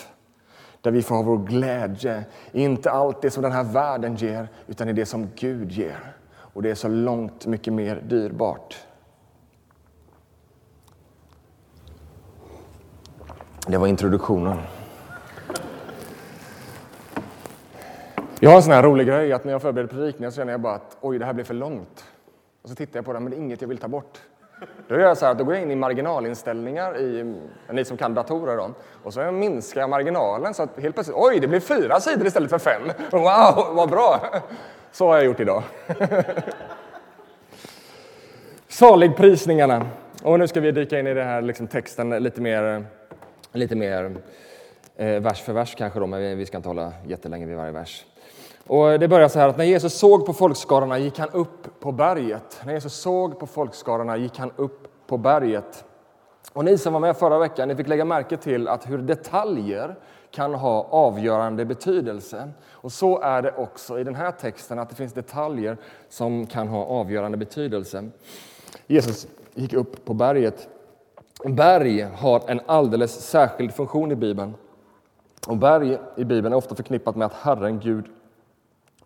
där 0.85 0.91
vi 0.91 1.03
får 1.03 1.15
ha 1.15 1.23
vår 1.23 1.39
glädje 1.39 2.25
inte 2.53 2.91
allt 2.91 3.23
det 3.23 3.31
som 3.31 3.43
den 3.43 3.53
här 3.53 3.65
världen 3.65 4.17
ger, 4.17 4.49
utan 4.67 4.89
i 4.89 4.93
det 4.93 5.07
som 5.07 5.29
Gud 5.37 5.73
ger. 5.73 6.15
Och 6.37 6.63
det 6.63 6.71
är 6.71 6.75
så 6.75 6.89
långt 6.89 7.47
mycket 7.47 7.73
mer 7.73 8.03
dyrbart. 8.07 8.77
Det 13.67 13.79
var 13.79 13.87
introduktionen. 13.87 14.59
Jag 18.41 18.51
har 18.51 18.57
en 18.57 18.63
sån 18.63 18.73
här 18.73 18.83
rolig 18.83 19.07
grej 19.07 19.33
att 19.33 19.45
när 19.45 19.53
jag 19.53 19.63
förbereder 19.63 19.95
predikningar 19.95 20.31
så 20.31 20.37
känner 20.37 20.53
jag 20.53 20.61
bara 20.61 20.75
att 20.75 20.97
oj, 21.01 21.19
det 21.19 21.25
här 21.25 21.33
blir 21.33 21.45
för 21.45 21.55
långt. 21.55 22.05
Och 22.63 22.69
så 22.69 22.75
tittar 22.75 22.99
jag 22.99 23.05
på 23.05 23.13
den 23.13 23.23
men 23.23 23.31
det 23.31 23.37
är 23.37 23.41
inget 23.41 23.61
jag 23.61 23.69
vill 23.69 23.79
ta 23.79 23.89
bort. 23.89 24.21
Då 24.89 24.95
gör 24.95 25.09
jag 25.09 25.17
så 25.17 25.27
här, 25.27 25.35
då 25.35 25.45
går 25.45 25.55
jag 25.55 25.63
in 25.63 25.71
i 25.71 25.77
marginalinställningar, 25.77 26.99
i, 26.99 27.35
ni 27.71 27.85
som 27.85 27.97
kan 27.97 28.15
datorer 28.15 28.57
då, 28.57 28.71
och 29.03 29.15
så 29.15 29.33
minskar 29.33 29.81
jag 29.81 29.91
marginalen 29.91 30.55
så 30.55 30.63
att 30.63 30.81
helt 30.81 30.95
plötsligt, 30.95 31.17
oj, 31.21 31.41
det 31.41 31.49
blir 31.49 31.61
fyra 31.61 32.01
sidor 32.01 32.27
istället 32.27 32.51
för 32.51 32.59
fem. 32.59 32.83
Wow, 33.11 33.75
vad 33.75 33.91
bra! 33.91 34.21
Så 34.93 35.09
har 35.09 35.17
jag 35.17 35.25
gjort 35.25 35.41
idag. 35.41 35.63
Saligprisningarna. 38.69 39.87
Och 40.23 40.39
nu 40.39 40.49
ska 40.49 40.61
vi 40.61 40.73
dyka 40.73 40.99
in 40.99 41.07
i 41.07 41.15
den 41.15 41.27
här 41.27 41.43
liksom, 41.43 41.67
texten 41.67 42.11
lite 42.11 42.41
mer, 42.41 42.85
lite 43.53 43.77
mer 43.77 44.17
eh, 44.97 45.21
vers 45.21 45.43
för 45.43 45.53
vers 45.53 45.75
kanske 45.75 46.01
då, 46.01 46.07
men 46.07 46.39
vi 46.39 46.47
ska 46.47 46.57
inte 46.57 46.69
hålla 46.69 46.93
jättelänge 47.07 47.47
vid 47.47 47.57
varje 47.57 47.73
vers. 47.73 48.05
Och 48.67 49.01
det 49.01 49.09
börjar 49.09 49.29
så 49.29 49.39
här 49.39 49.49
att 49.49 49.57
när 49.57 49.65
Jesus 49.65 49.95
såg 49.95 50.27
på 50.27 50.33
folkskarorna 50.33 50.99
gick 50.99 51.19
han 51.19 51.29
upp 51.31 51.81
på 51.81 51.93
berget. 51.93 52.61
När 52.65 52.73
Jesus 52.73 52.95
såg 52.95 53.39
på 53.39 53.47
folkskarorna 53.47 54.17
gick 54.17 54.39
han 54.39 54.51
upp 54.57 54.89
på 55.07 55.17
berget. 55.17 55.85
Och 56.53 56.65
ni 56.65 56.79
som 56.79 56.93
var 56.93 57.01
med 57.01 57.17
förra 57.17 57.39
veckan 57.39 57.69
ni 57.69 57.77
fick 57.77 57.89
lägga 57.89 58.05
märke 58.05 58.37
till 58.37 58.69
att 58.69 58.91
hur 58.91 58.99
detaljer 58.99 59.97
kan 60.31 60.55
ha 60.55 60.87
avgörande 60.91 61.65
betydelse. 61.65 62.51
Och 62.71 62.93
så 62.93 63.21
är 63.21 63.43
det 63.43 63.53
också 63.57 63.99
i 63.99 64.05
den 64.05 64.15
här 64.15 64.31
texten, 64.31 64.79
att 64.79 64.89
det 64.89 64.95
finns 64.95 65.13
detaljer 65.13 65.77
som 66.09 66.47
kan 66.47 66.69
ha 66.69 66.85
avgörande 66.85 67.37
betydelse. 67.39 68.05
Jesus 68.87 69.27
gick 69.55 69.73
upp 69.73 70.05
på 70.05 70.15
berget. 70.15 70.69
Berg 71.45 72.03
har 72.03 72.43
en 72.47 72.61
alldeles 72.67 73.13
särskild 73.13 73.75
funktion 73.75 74.13
i 74.13 74.15
Bibeln. 74.15 74.55
Och 75.47 75.57
berg 75.57 75.99
i 76.17 76.25
Bibeln 76.25 76.53
är 76.53 76.57
ofta 76.57 76.75
förknippat 76.75 77.17
med 77.17 77.27
att 77.27 77.35
Herren 77.35 77.81
Gud 77.81 78.05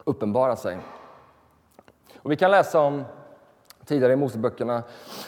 uppenbara 0.08 0.56
sig. 0.56 0.78
Och 2.18 2.30
vi 2.30 2.36
kan 2.36 2.50
läsa 2.50 2.80
om 2.80 3.04
tidigare 3.84 4.12
i 4.12 4.16
Moseböckerna 4.16 4.82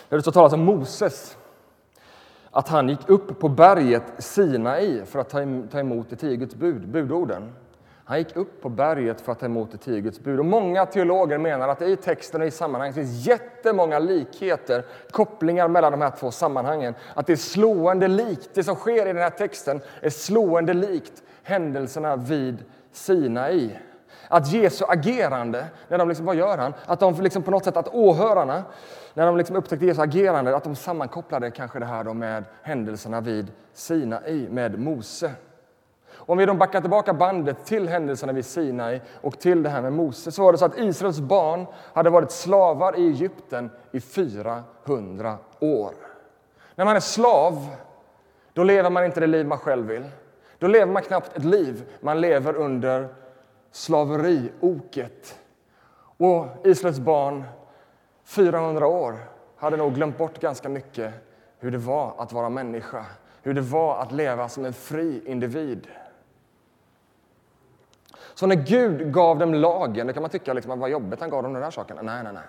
där 0.08 0.16
det 0.16 0.22
står 0.22 0.32
talas 0.32 0.52
om 0.52 0.64
Moses. 0.64 1.36
Att 2.50 2.68
han 2.68 2.88
gick 2.88 3.08
upp 3.08 3.38
på 3.40 3.48
berget 3.48 4.02
Sinai 4.18 5.04
för 5.04 5.18
att 5.18 5.28
ta 5.70 5.78
emot 5.80 6.10
de 6.10 6.16
tio 6.16 6.36
Guds 6.36 6.54
bud, 6.54 6.88
budorden. 6.88 7.52
Han 8.04 8.18
gick 8.18 8.36
upp 8.36 8.62
på 8.62 8.68
berget 8.68 9.20
för 9.20 9.32
att 9.32 9.38
ta 9.38 9.46
emot 9.46 9.72
de 9.72 9.78
tio 9.78 10.00
Guds 10.00 10.20
bud. 10.20 10.38
Och 10.38 10.44
många 10.44 10.86
teologer 10.86 11.38
menar 11.38 11.68
att 11.68 11.82
i 11.82 11.96
texten 11.96 12.40
och 12.40 12.46
i 12.46 12.50
sammanhanget 12.50 12.94
finns 12.94 13.26
jättemånga 13.26 13.98
likheter, 13.98 14.84
kopplingar 15.10 15.68
mellan 15.68 15.92
de 15.92 16.00
här 16.00 16.10
två 16.10 16.30
sammanhangen. 16.30 16.94
Att 17.14 17.26
det 17.26 17.32
är 17.32 17.36
slående 17.36 18.08
likt, 18.08 18.50
det 18.54 18.64
som 18.64 18.74
sker 18.74 19.06
i 19.06 19.12
den 19.12 19.22
här 19.22 19.30
texten 19.30 19.80
är 20.00 20.10
slående 20.10 20.74
likt 20.74 21.22
händelserna 21.42 22.16
vid 22.16 22.64
Sinai. 22.92 23.70
Att 24.32 24.52
Jesu 24.52 24.84
agerande, 24.88 25.66
när 25.88 25.98
de 25.98 26.08
liksom, 26.08 26.26
vad 26.26 26.36
gör 26.36 26.58
han? 26.58 26.74
Att 26.86 27.00
de 27.00 27.14
liksom 27.14 27.42
på 27.42 27.50
något 27.50 27.64
sätt, 27.64 27.76
att 27.76 27.88
åhörarna, 27.94 28.64
när 29.14 29.26
de 29.26 29.36
liksom 29.36 29.56
upptäckte 29.56 29.86
Jesu 29.86 30.02
agerande, 30.02 30.56
att 30.56 30.64
de 30.64 30.76
sammankopplade 30.76 31.50
kanske 31.50 31.78
det 31.78 31.86
här 31.86 32.04
då 32.04 32.14
med 32.14 32.44
händelserna 32.62 33.20
vid 33.20 33.52
Sinai, 33.72 34.48
med 34.50 34.78
Mose. 34.78 35.32
Om 36.12 36.38
vi 36.38 36.46
då 36.46 36.54
backar 36.54 36.80
tillbaka 36.80 37.14
bandet 37.14 37.64
till 37.64 37.88
händelserna 37.88 38.32
vid 38.32 38.46
Sinai 38.46 39.00
och 39.20 39.38
till 39.38 39.62
det 39.62 39.70
här 39.70 39.82
med 39.82 39.92
Mose 39.92 40.32
så 40.32 40.42
var 40.42 40.52
det 40.52 40.58
så 40.58 40.64
att 40.64 40.78
Israels 40.78 41.20
barn 41.20 41.66
hade 41.92 42.10
varit 42.10 42.30
slavar 42.30 42.98
i 42.98 43.08
Egypten 43.08 43.70
i 43.92 44.00
400 44.00 45.36
år. 45.60 45.92
När 46.74 46.84
man 46.84 46.96
är 46.96 47.00
slav, 47.00 47.66
då 48.52 48.62
lever 48.64 48.90
man 48.90 49.04
inte 49.04 49.20
det 49.20 49.26
liv 49.26 49.46
man 49.46 49.58
själv 49.58 49.86
vill. 49.86 50.04
Då 50.58 50.66
lever 50.66 50.92
man 50.92 51.02
knappt 51.02 51.36
ett 51.36 51.44
liv, 51.44 51.82
man 52.00 52.20
lever 52.20 52.56
under 52.56 53.08
slaveri-oket. 53.72 55.38
Och 56.16 56.46
Israels 56.64 56.98
barn, 56.98 57.44
400 58.24 58.86
år, 58.86 59.18
hade 59.56 59.76
nog 59.76 59.94
glömt 59.94 60.18
bort 60.18 60.40
ganska 60.40 60.68
mycket 60.68 61.14
hur 61.58 61.70
det 61.70 61.78
var 61.78 62.14
att 62.18 62.32
vara 62.32 62.48
människa, 62.48 63.06
hur 63.42 63.54
det 63.54 63.60
var 63.60 63.98
att 63.98 64.12
leva 64.12 64.48
som 64.48 64.64
en 64.64 64.72
fri 64.72 65.22
individ. 65.26 65.88
Så 68.34 68.46
när 68.46 68.56
Gud 68.56 69.12
gav 69.12 69.38
dem 69.38 69.54
lagen, 69.54 70.06
det 70.06 70.12
kan 70.12 70.22
man 70.22 70.30
tycka 70.30 70.52
liksom, 70.52 70.78
vad 70.78 70.90
jobbigt 70.90 71.20
han 71.20 71.30
gav 71.30 71.42
dem 71.42 71.52
den 71.52 71.62
där 71.62 71.70
saken. 71.70 71.96
Nej, 72.02 72.22
nej, 72.24 72.32
nej. 72.32 72.42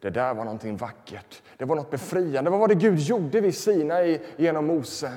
Det 0.00 0.10
där 0.10 0.34
var 0.34 0.44
någonting 0.44 0.76
vackert. 0.76 1.42
Det 1.56 1.64
var 1.64 1.76
något 1.76 1.90
befriande. 1.90 2.50
Vad 2.50 2.60
var 2.60 2.68
det 2.68 2.74
Gud 2.74 2.98
gjorde 2.98 3.40
vid 3.40 3.54
Sinai 3.54 4.20
genom 4.36 4.66
Mose? 4.66 5.12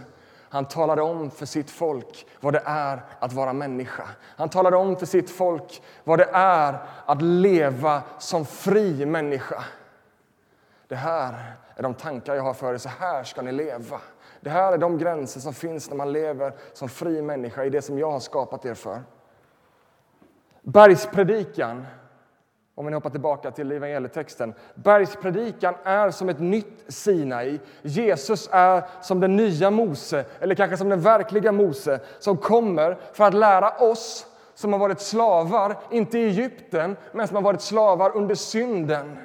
Han 0.49 0.65
talade 0.65 1.01
om 1.01 1.31
för 1.31 1.45
sitt 1.45 1.69
folk 1.69 2.27
vad 2.39 2.53
det 2.53 2.61
är 2.65 3.05
att 3.19 3.33
vara 3.33 3.53
människa. 3.53 4.03
Han 4.37 4.49
talade 4.49 4.77
om 4.77 4.95
för 4.95 5.05
sitt 5.05 5.29
folk 5.29 5.81
vad 6.03 6.19
det 6.19 6.29
är 6.33 6.77
att 7.05 7.21
leva 7.21 8.01
som 8.17 8.45
fri 8.45 9.05
människa. 9.05 9.63
Det 10.87 10.95
här 10.95 11.55
är 11.75 11.83
de 11.83 11.93
tankar 11.93 12.35
jag 12.35 12.43
har 12.43 12.53
för 12.53 12.73
er. 12.73 12.77
Så 12.77 12.89
här 12.89 13.23
ska 13.23 13.41
ni 13.41 13.51
leva. 13.51 14.01
Det 14.41 14.49
här 14.49 14.73
är 14.73 14.77
de 14.77 14.97
gränser 14.97 15.39
som 15.39 15.53
finns 15.53 15.89
när 15.89 15.97
man 15.97 16.13
lever 16.13 16.53
som 16.73 16.89
fri 16.89 17.21
människa 17.21 17.65
i 17.65 17.69
det 17.69 17.81
som 17.81 17.99
jag 17.99 18.11
har 18.11 18.19
skapat 18.19 18.65
er 18.65 18.73
för. 18.73 19.01
Bergspredikan, 20.61 21.85
om 22.77 22.85
vi 22.85 22.93
hoppar 22.93 23.09
tillbaka 23.09 23.51
till 23.51 23.71
evangelietexten. 23.71 24.53
Bergspredikan 24.75 25.73
är 25.83 26.11
som 26.11 26.29
ett 26.29 26.39
nytt 26.39 26.83
Sinai. 26.87 27.59
Jesus 27.81 28.49
är 28.51 28.83
som 29.01 29.19
den 29.19 29.35
nya 29.35 29.71
Mose, 29.71 30.25
eller 30.39 30.55
kanske 30.55 30.77
som 30.77 30.89
den 30.89 31.01
verkliga 31.01 31.51
Mose, 31.51 31.99
som 32.19 32.37
kommer 32.37 32.97
för 33.13 33.23
att 33.23 33.33
lära 33.33 33.69
oss 33.69 34.27
som 34.53 34.73
har 34.73 34.79
varit 34.79 34.99
slavar, 34.99 35.77
inte 35.91 36.19
i 36.19 36.23
Egypten, 36.23 36.97
men 37.11 37.27
som 37.27 37.35
har 37.35 37.43
varit 37.43 37.61
slavar 37.61 38.17
under 38.17 38.35
synden. 38.35 39.17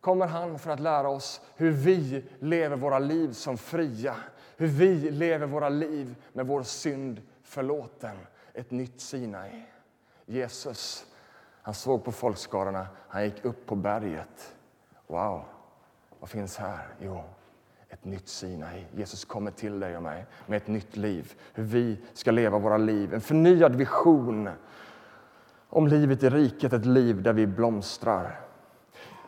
Kommer 0.00 0.26
han 0.26 0.58
för 0.58 0.70
att 0.70 0.80
lära 0.80 1.08
oss 1.08 1.40
hur 1.56 1.70
vi 1.70 2.24
lever 2.38 2.76
våra 2.76 2.98
liv 2.98 3.32
som 3.32 3.58
fria, 3.58 4.14
hur 4.56 4.66
vi 4.66 5.10
lever 5.10 5.46
våra 5.46 5.68
liv 5.68 6.14
med 6.32 6.46
vår 6.46 6.62
synd 6.62 7.22
förlåten. 7.44 8.16
Ett 8.54 8.70
nytt 8.70 9.00
Sinai. 9.00 9.62
Jesus, 10.26 11.06
han 11.62 11.74
såg 11.74 12.04
på 12.04 12.12
folkskarorna, 12.12 12.86
han 13.08 13.24
gick 13.24 13.44
upp 13.44 13.66
på 13.66 13.74
berget. 13.74 14.54
Wow, 15.06 15.44
vad 16.20 16.30
finns 16.30 16.56
här? 16.56 16.86
Jo, 17.00 17.24
ett 17.88 18.04
nytt 18.04 18.28
Sinai. 18.28 18.86
Jesus 18.94 19.24
kommer 19.24 19.50
till 19.50 19.80
dig 19.80 19.96
och 19.96 20.02
mig 20.02 20.26
med 20.46 20.56
ett 20.56 20.66
nytt 20.66 20.96
liv. 20.96 21.34
Hur 21.54 21.64
vi 21.64 21.98
ska 22.12 22.30
leva 22.30 22.58
våra 22.58 22.76
liv. 22.76 23.14
En 23.14 23.20
förnyad 23.20 23.76
vision 23.76 24.50
om 25.68 25.88
livet 25.88 26.22
i 26.22 26.30
riket, 26.30 26.72
ett 26.72 26.86
liv 26.86 27.22
där 27.22 27.32
vi 27.32 27.46
blomstrar. 27.46 28.40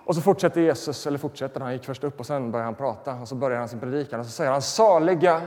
Och 0.05 0.15
så 0.15 0.21
fortsätter 0.21 0.61
Jesus, 0.61 1.07
eller 1.07 1.19
fortsätter, 1.19 1.61
han 1.61 1.73
gick 1.73 1.85
först 1.85 2.05
upp 2.05 2.21
och 2.21 2.27
sen 2.27 2.51
börjar 2.51 2.65
han 2.65 2.75
prata 2.75 3.15
och 3.15 3.29
så 3.29 3.35
börjar 3.35 3.59
han 3.59 3.69
sin 3.69 3.81
predikan 3.81 4.21
och 4.21 4.27
så 4.27 4.33
säger 4.33 4.51
han 4.51 4.63
saliga 4.63 5.43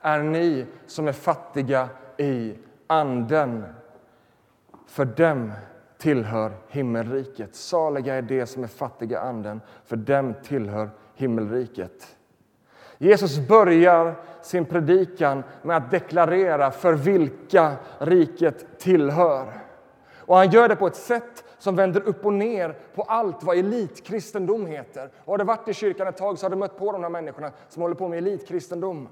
är 0.00 0.22
ni 0.22 0.66
som 0.86 1.08
är 1.08 1.12
fattiga 1.12 1.88
i 2.16 2.54
anden. 2.86 3.64
För 4.86 5.04
dem 5.04 5.52
tillhör 5.98 6.52
himmelriket. 6.68 7.54
Saliga 7.54 8.14
är 8.14 8.22
de 8.22 8.46
som 8.46 8.62
är 8.62 8.68
fattiga 8.68 9.20
anden, 9.20 9.60
för 9.84 9.96
dem 9.96 10.34
tillhör 10.44 10.90
himmelriket. 11.14 12.16
Jesus 12.98 13.48
börjar 13.48 14.14
sin 14.42 14.64
predikan 14.64 15.42
med 15.62 15.76
att 15.76 15.90
deklarera 15.90 16.70
för 16.70 16.92
vilka 16.92 17.72
riket 17.98 18.78
tillhör. 18.78 19.52
Och 20.16 20.36
Han 20.36 20.50
gör 20.50 20.68
det 20.68 20.76
på 20.76 20.86
ett 20.86 20.96
sätt 20.96 21.44
som 21.58 21.76
vänder 21.76 22.00
upp 22.00 22.26
och 22.26 22.32
ner 22.32 22.78
på 22.94 23.02
allt 23.02 23.42
vad 23.42 23.58
elitkristendom 23.58 24.66
heter. 24.66 25.10
Och 25.24 25.32
har 25.32 25.38
du 25.38 25.44
varit 25.44 25.68
i 25.68 25.74
kyrkan 25.74 26.08
ett 26.08 26.16
tag 26.16 26.38
så 26.38 26.46
har 26.46 26.50
du 26.50 26.56
mött 26.56 26.78
på 26.78 26.92
de 26.92 27.02
här 27.02 27.10
människorna 27.10 27.52
som 27.68 27.82
håller 27.82 27.94
på 27.94 28.08
med 28.08 28.18
elitkristendom. 28.18 29.08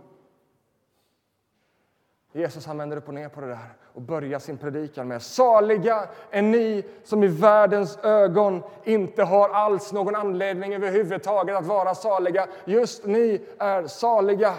Jesus 2.36 2.66
han 2.66 2.78
vänder 2.78 2.96
upp 2.96 3.08
och 3.08 3.14
ner 3.14 3.28
på 3.28 3.40
det 3.40 3.46
där 3.46 3.58
och 3.92 4.02
börjar 4.02 4.38
sin 4.38 4.58
predikan 4.58 5.08
med 5.08 5.22
Saliga 5.22 6.08
är 6.30 6.42
ni 6.42 6.84
som 7.04 7.24
i 7.24 7.26
världens 7.26 7.98
ögon 8.02 8.62
inte 8.84 9.22
har 9.22 9.48
alls 9.48 9.92
någon 9.92 10.14
anledning 10.14 10.74
överhuvudtaget 10.74 11.56
att 11.56 11.66
vara 11.66 11.94
saliga. 11.94 12.46
Just 12.64 13.06
ni 13.06 13.40
är 13.58 13.86
saliga. 13.86 14.54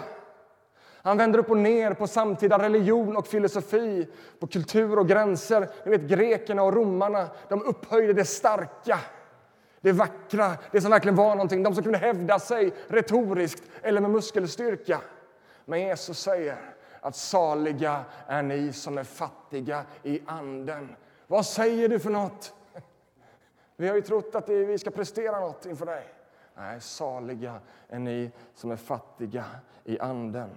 Han 1.02 1.18
vänder 1.18 1.38
upp 1.38 1.50
och 1.50 1.56
ner 1.56 1.94
på 1.94 2.06
samtida 2.06 2.58
religion 2.58 3.16
och 3.16 3.26
filosofi, 3.26 4.08
på 4.38 4.46
kultur 4.46 4.98
och 4.98 5.08
gränser. 5.08 5.68
Ni 5.84 5.90
vet, 5.90 6.00
grekerna 6.00 6.62
och 6.62 6.74
romarna 6.74 7.28
de 7.48 7.62
upphöjde 7.62 8.12
det 8.12 8.24
starka, 8.24 8.98
det 9.80 9.92
vackra, 9.92 10.52
det 10.72 10.80
som 10.80 10.90
verkligen 10.90 11.16
var 11.16 11.30
någonting. 11.30 11.62
De 11.62 11.74
som 11.74 11.82
kunde 11.82 11.98
hävda 11.98 12.38
sig 12.38 12.72
retoriskt 12.88 13.62
eller 13.82 14.00
med 14.00 14.10
muskelstyrka. 14.10 15.00
Men 15.64 15.80
Jesus 15.80 16.18
säger 16.18 16.56
att 17.00 17.16
saliga 17.16 18.04
är 18.26 18.42
ni 18.42 18.72
som 18.72 18.98
är 18.98 19.04
fattiga 19.04 19.84
i 20.02 20.20
anden. 20.26 20.96
Vad 21.26 21.46
säger 21.46 21.88
du 21.88 21.98
för 21.98 22.10
något? 22.10 22.54
Vi 23.76 23.88
har 23.88 23.94
ju 23.94 24.02
trott 24.02 24.34
att 24.34 24.48
vi 24.48 24.78
ska 24.78 24.90
prestera 24.90 25.40
något 25.40 25.66
inför 25.66 25.86
dig. 25.86 26.04
Nej, 26.54 26.80
saliga 26.80 27.60
är 27.88 27.98
ni 27.98 28.30
som 28.54 28.70
är 28.70 28.76
fattiga 28.76 29.44
i 29.84 29.98
anden. 30.00 30.50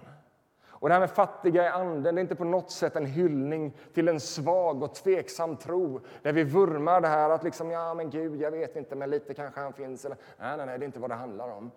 Och 0.82 0.88
det 0.88 0.94
här 0.94 1.00
med 1.00 1.10
fattiga 1.10 1.64
i 1.64 1.68
anden 1.68 2.14
det 2.14 2.20
är 2.20 2.22
inte 2.22 2.34
på 2.34 2.44
något 2.44 2.70
sätt 2.70 2.96
en 2.96 3.06
hyllning 3.06 3.72
till 3.94 4.08
en 4.08 4.20
svag 4.20 4.82
och 4.82 4.94
tveksam 4.94 5.56
tro 5.56 6.00
där 6.22 6.32
vi 6.32 6.44
vurmar 6.44 7.00
det 7.00 7.08
här 7.08 7.30
att 7.30 7.44
liksom, 7.44 7.70
ja 7.70 7.94
men 7.94 8.10
Gud, 8.10 8.40
jag 8.40 8.50
vet 8.50 8.76
inte, 8.76 8.96
men 8.96 9.10
lite 9.10 9.34
kanske 9.34 9.60
han 9.60 9.72
finns. 9.72 10.04
Eller, 10.04 10.16
nej, 10.38 10.56
nej, 10.56 10.66
nej, 10.66 10.78
det 10.78 10.84
är 10.84 10.86
inte 10.86 11.00
vad 11.00 11.10
det 11.10 11.14
handlar 11.14 11.48
om. 11.48 11.70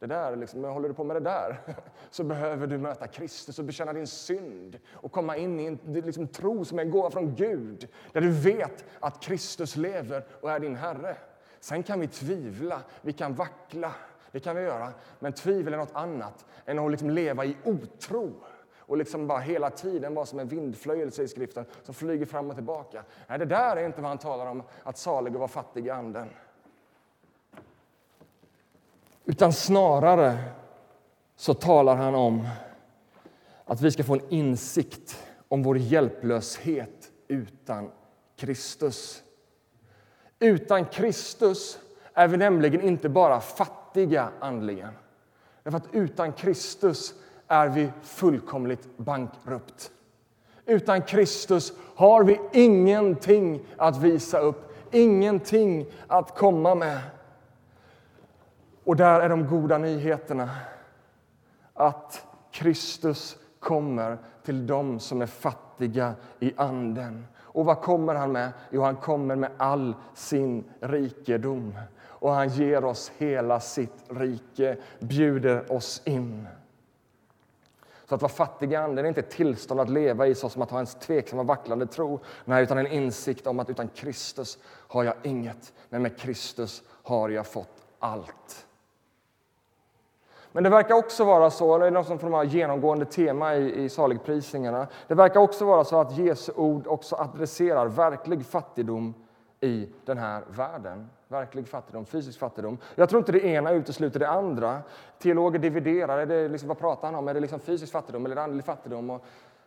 Det 0.00 0.06
där, 0.06 0.36
liksom, 0.36 0.64
håller 0.64 0.88
du 0.88 0.94
på 0.94 1.04
med 1.04 1.16
det 1.16 1.20
där 1.20 1.60
så 2.10 2.24
behöver 2.24 2.66
du 2.66 2.78
möta 2.78 3.06
Kristus 3.06 3.58
och 3.58 3.64
bekänna 3.64 3.92
din 3.92 4.06
synd 4.06 4.78
och 4.92 5.12
komma 5.12 5.36
in 5.36 5.60
i 5.60 5.66
en 5.66 5.78
liksom, 5.84 6.28
tro 6.28 6.64
som 6.64 6.78
är 6.78 6.82
en 6.82 6.90
gåva 6.90 7.10
från 7.10 7.34
Gud 7.34 7.88
där 8.12 8.20
du 8.20 8.30
vet 8.30 8.84
att 9.00 9.22
Kristus 9.22 9.76
lever 9.76 10.24
och 10.40 10.50
är 10.50 10.60
din 10.60 10.76
Herre. 10.76 11.16
Sen 11.60 11.82
kan 11.82 12.00
vi 12.00 12.08
tvivla, 12.08 12.82
vi 13.02 13.12
kan 13.12 13.34
vackla, 13.34 13.94
det 14.32 14.40
kan 14.40 14.56
vi 14.56 14.62
göra. 14.62 14.92
Men 15.18 15.32
tvivel 15.32 15.72
är 15.74 15.78
något 15.78 15.94
annat 15.94 16.46
än 16.66 16.78
att 16.78 16.90
liksom 16.90 17.10
leva 17.10 17.44
i 17.44 17.56
otro 17.64 18.32
och 18.78 18.96
liksom 18.96 19.26
bara 19.26 19.38
hela 19.38 19.70
tiden 19.70 20.14
vara 20.14 20.26
som 20.26 20.38
en 20.38 20.48
vindflöjelse 20.48 21.22
i 21.22 21.28
skriften 21.28 21.64
som 21.82 21.94
flyger 21.94 22.26
fram 22.26 22.50
och 22.50 22.54
tillbaka. 22.54 23.04
Nej, 23.26 23.38
det 23.38 23.44
där 23.44 23.76
är 23.76 23.86
inte 23.86 24.00
vad 24.00 24.08
han 24.08 24.18
talar 24.18 24.46
om, 24.46 24.62
att 24.82 24.98
salig 24.98 25.34
och 25.34 25.40
vara 25.40 25.48
fattig 25.48 25.86
i 25.86 25.90
anden. 25.90 26.28
Utan 29.30 29.52
snarare 29.52 30.38
så 31.36 31.54
talar 31.54 31.96
han 31.96 32.14
om 32.14 32.48
att 33.64 33.80
vi 33.80 33.90
ska 33.90 34.04
få 34.04 34.14
en 34.14 34.28
insikt 34.28 35.24
om 35.48 35.62
vår 35.62 35.78
hjälplöshet 35.78 37.10
utan 37.28 37.90
Kristus. 38.36 39.22
Utan 40.38 40.84
Kristus 40.84 41.78
är 42.14 42.28
vi 42.28 42.36
nämligen 42.36 42.80
inte 42.80 43.08
bara 43.08 43.40
fattiga 43.40 44.28
andligen. 44.40 44.92
Därför 45.62 45.78
att 45.78 45.88
utan 45.94 46.32
Kristus 46.32 47.14
är 47.48 47.68
vi 47.68 47.90
fullkomligt 48.02 48.96
bankrupt. 48.96 49.90
Utan 50.66 51.02
Kristus 51.02 51.72
har 51.94 52.24
vi 52.24 52.40
ingenting 52.52 53.60
att 53.76 53.96
visa 53.96 54.38
upp, 54.38 54.72
ingenting 54.90 55.86
att 56.06 56.36
komma 56.36 56.74
med. 56.74 57.00
Och 58.90 58.96
där 58.96 59.20
är 59.20 59.28
de 59.28 59.46
goda 59.46 59.78
nyheterna 59.78 60.50
att 61.74 62.26
Kristus 62.50 63.36
kommer 63.60 64.18
till 64.44 64.66
dem 64.66 65.00
som 65.00 65.22
är 65.22 65.26
fattiga 65.26 66.14
i 66.40 66.52
anden. 66.56 67.26
Och 67.38 67.64
vad 67.64 67.80
kommer 67.80 68.14
han 68.14 68.32
med? 68.32 68.52
Jo, 68.70 68.82
han 68.82 68.96
kommer 68.96 69.36
med 69.36 69.50
all 69.56 69.94
sin 70.14 70.64
rikedom. 70.80 71.78
Och 72.04 72.32
han 72.32 72.48
ger 72.48 72.84
oss 72.84 73.12
hela 73.18 73.60
sitt 73.60 74.04
rike, 74.08 74.76
bjuder 74.98 75.72
oss 75.72 76.02
in. 76.04 76.48
Så 78.08 78.14
att 78.14 78.22
vara 78.22 78.32
fattig 78.32 78.72
i 78.72 78.76
anden 78.76 79.04
är 79.04 79.08
inte 79.08 79.20
ett 79.20 79.30
tillstånd 79.30 79.80
att 79.80 79.90
leva 79.90 80.26
i 80.26 80.34
så 80.34 80.48
som 80.48 80.62
att 80.62 80.70
ha 80.70 80.80
en 80.80 80.86
tveksam 80.86 81.38
och 81.38 81.46
vacklande 81.46 81.86
tro. 81.86 82.20
Nej, 82.44 82.62
utan 82.62 82.78
en 82.78 82.86
insikt 82.86 83.46
om 83.46 83.60
att 83.60 83.70
utan 83.70 83.88
Kristus 83.88 84.58
har 84.64 85.04
jag 85.04 85.14
inget, 85.22 85.72
men 85.88 86.02
med 86.02 86.18
Kristus 86.18 86.82
har 87.02 87.28
jag 87.28 87.46
fått 87.46 87.86
allt. 87.98 88.66
Men 90.52 90.64
det 90.64 90.70
verkar 90.70 90.94
också 90.94 91.24
vara 91.24 91.50
så, 91.50 91.78
det 91.78 91.86
är 91.86 91.90
något 91.90 92.06
som 92.06 92.18
de 92.18 92.34
här 92.34 92.44
genomgående 92.44 93.04
tema 93.04 93.54
i, 93.54 93.84
i 93.84 93.88
saligprisningarna, 93.88 94.86
det 95.08 95.14
verkar 95.14 95.40
också 95.40 95.64
vara 95.64 95.84
så 95.84 96.00
att 96.00 96.18
Jesu 96.18 96.52
ord 96.56 96.86
också 96.86 97.16
adresserar 97.16 97.86
verklig 97.86 98.46
fattigdom 98.46 99.14
i 99.60 99.88
den 100.04 100.18
här 100.18 100.42
världen. 100.48 101.10
Verklig 101.28 101.68
fattigdom, 101.68 102.06
fysisk 102.06 102.38
fattigdom. 102.38 102.78
Jag 102.94 103.08
tror 103.08 103.18
inte 103.18 103.32
det 103.32 103.44
ena 103.44 103.72
utesluter 103.72 104.20
det 104.20 104.28
andra. 104.28 104.82
Teologer 105.18 105.58
dividerar. 105.58 106.18
Är 106.18 106.26
det 106.26 106.48
liksom, 106.48 106.68
vad 106.68 106.78
pratar 106.78 107.08
han 107.08 107.14
om? 107.14 107.28
Är 107.28 107.34
det 107.34 107.40
liksom 107.40 107.60
fysisk 107.60 107.92
fattigdom 107.92 108.26
eller 108.26 108.36
andlig 108.36 108.64
fattigdom? 108.64 109.10
Och 109.10 109.24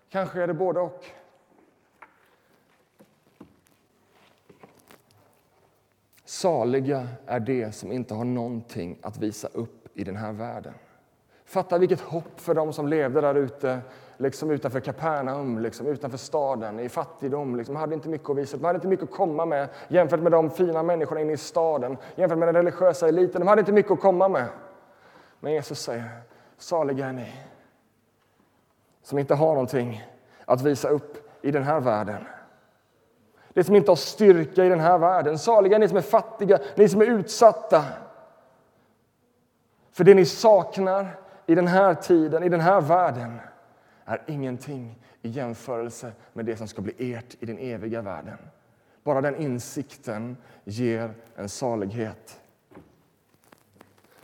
kanske 0.10 0.41
är 0.41 0.48
det 0.48 0.54
både 0.54 0.80
och. 0.80 1.06
Saliga 6.26 7.08
är 7.26 7.39
de 7.39 7.72
som 7.72 7.91
inte 7.91 8.13
har 8.13 8.26
någonting 8.26 8.98
att 9.02 9.17
visa 9.17 9.48
upp 9.48 9.83
i 9.94 10.04
den 10.04 10.16
här 10.16 10.32
världen. 10.32 10.74
Fatta 11.46 11.78
vilket 11.78 12.02
hopp 12.02 12.40
för 12.40 12.54
dem 12.54 12.74
som 12.74 12.88
levde 12.88 13.22
där 13.22 13.36
ute, 13.36 13.80
liksom 14.18 14.52
utanför 14.52 14.80
Kapernaum, 14.80 15.60
liksom 15.60 15.88
utanför 15.88 16.18
staden, 16.18 16.80
i 16.80 16.90
fattigdom. 16.90 17.56
Liksom, 17.56 17.76
hade 17.76 17.94
inte 17.96 18.10
mycket 18.10 18.30
att 18.30 18.38
visa, 18.38 18.58
de 18.58 18.66
hade 18.66 18.78
inte 18.78 18.88
mycket 18.88 19.04
att 19.04 19.16
komma 19.16 19.46
med 19.46 19.70
jämfört 19.88 20.20
med 20.20 20.32
de 20.32 20.50
fina 20.50 20.84
människorna 20.84 21.22
inne 21.22 21.34
i 21.34 21.38
staden, 21.38 21.98
jämfört 22.16 22.38
med 22.38 22.48
den 22.48 22.56
religiösa 22.56 23.08
eliten. 23.08 23.42
De 23.42 23.48
hade 23.48 23.60
inte 23.60 23.72
mycket 23.72 23.92
att 23.92 24.00
komma 24.00 24.28
med. 24.28 24.48
Men 25.40 25.54
Jesus 25.54 25.80
säger, 25.80 26.10
saliga 26.58 27.06
är 27.06 27.14
ni 27.14 27.34
som 29.04 29.20
inte 29.20 29.36
har 29.36 29.54
någonting 29.54 30.08
att 30.46 30.62
visa 30.62 30.90
upp 30.90 31.30
i 31.42 31.52
den 31.52 31.64
här 31.64 31.80
världen. 31.80 32.26
Det 33.54 33.64
som 33.64 33.76
inte 33.76 33.92
har 33.92 33.96
styrka 33.96 34.66
i 34.66 34.70
den 34.70 34.80
här 34.80 34.98
världen. 34.98 35.40
Saliga 35.40 35.76
är 35.76 35.80
ni 35.80 35.88
som 35.88 35.98
är 35.98 36.02
fattiga, 36.02 36.60
ni 36.76 36.90
som 36.90 37.02
är 37.02 37.06
utsatta. 37.06 37.84
För 39.94 40.04
det 40.04 40.14
ni 40.14 40.26
saknar 40.26 41.20
i 41.46 41.56
den 41.56 41.68
här 41.68 41.94
tiden, 41.94 42.44
i 42.44 42.50
den 42.50 42.62
här 42.62 42.82
världen 42.82 43.40
är 44.06 44.22
ingenting 44.28 45.00
i 45.22 45.30
jämförelse 45.30 46.12
med 46.34 46.46
det 46.46 46.58
som 46.58 46.68
ska 46.68 46.82
bli 46.82 47.14
ert 47.14 47.36
i 47.40 47.46
den 47.46 47.58
eviga 47.58 48.02
världen. 48.02 48.38
Bara 49.04 49.22
den 49.22 49.36
insikten 49.36 50.38
ger 50.64 51.14
en 51.36 51.50
salighet. 51.50 52.42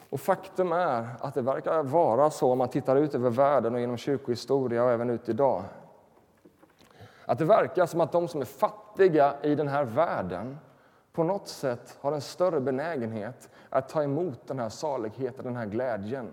Och 0.10 0.20
faktum 0.20 0.72
är 0.72 1.08
att 1.20 1.34
det 1.34 1.42
verkar 1.42 1.84
vara 1.84 2.30
så 2.30 2.52
om 2.52 2.58
man 2.58 2.70
tittar 2.70 2.96
ut 2.96 3.16
över 3.16 3.30
världen 3.30 3.74
och 3.74 3.80
genom 3.80 3.98
kyrkohistoria 3.98 4.84
och 4.84 4.92
även 4.92 5.10
ut 5.10 5.30
idag. 5.30 5.64
Att 7.26 7.38
det 7.38 7.46
verkar 7.46 7.86
som 7.86 8.02
att 8.02 8.12
de 8.12 8.28
som 8.28 8.42
är 8.42 8.46
fattiga 8.46 9.36
i 9.44 9.56
den 9.56 9.68
här 9.68 9.84
världen 9.84 10.58
på 11.20 11.24
något 11.24 11.48
sätt 11.48 11.98
har 12.02 12.12
en 12.12 12.22
större 12.22 12.60
benägenhet 12.60 13.50
att 13.70 13.90
ta 13.90 14.04
emot 14.04 14.48
den 14.48 14.60
här 14.60 14.70
saligheten, 14.70 15.46
den 15.46 15.56
här 15.56 15.66
glädjen. 15.66 16.32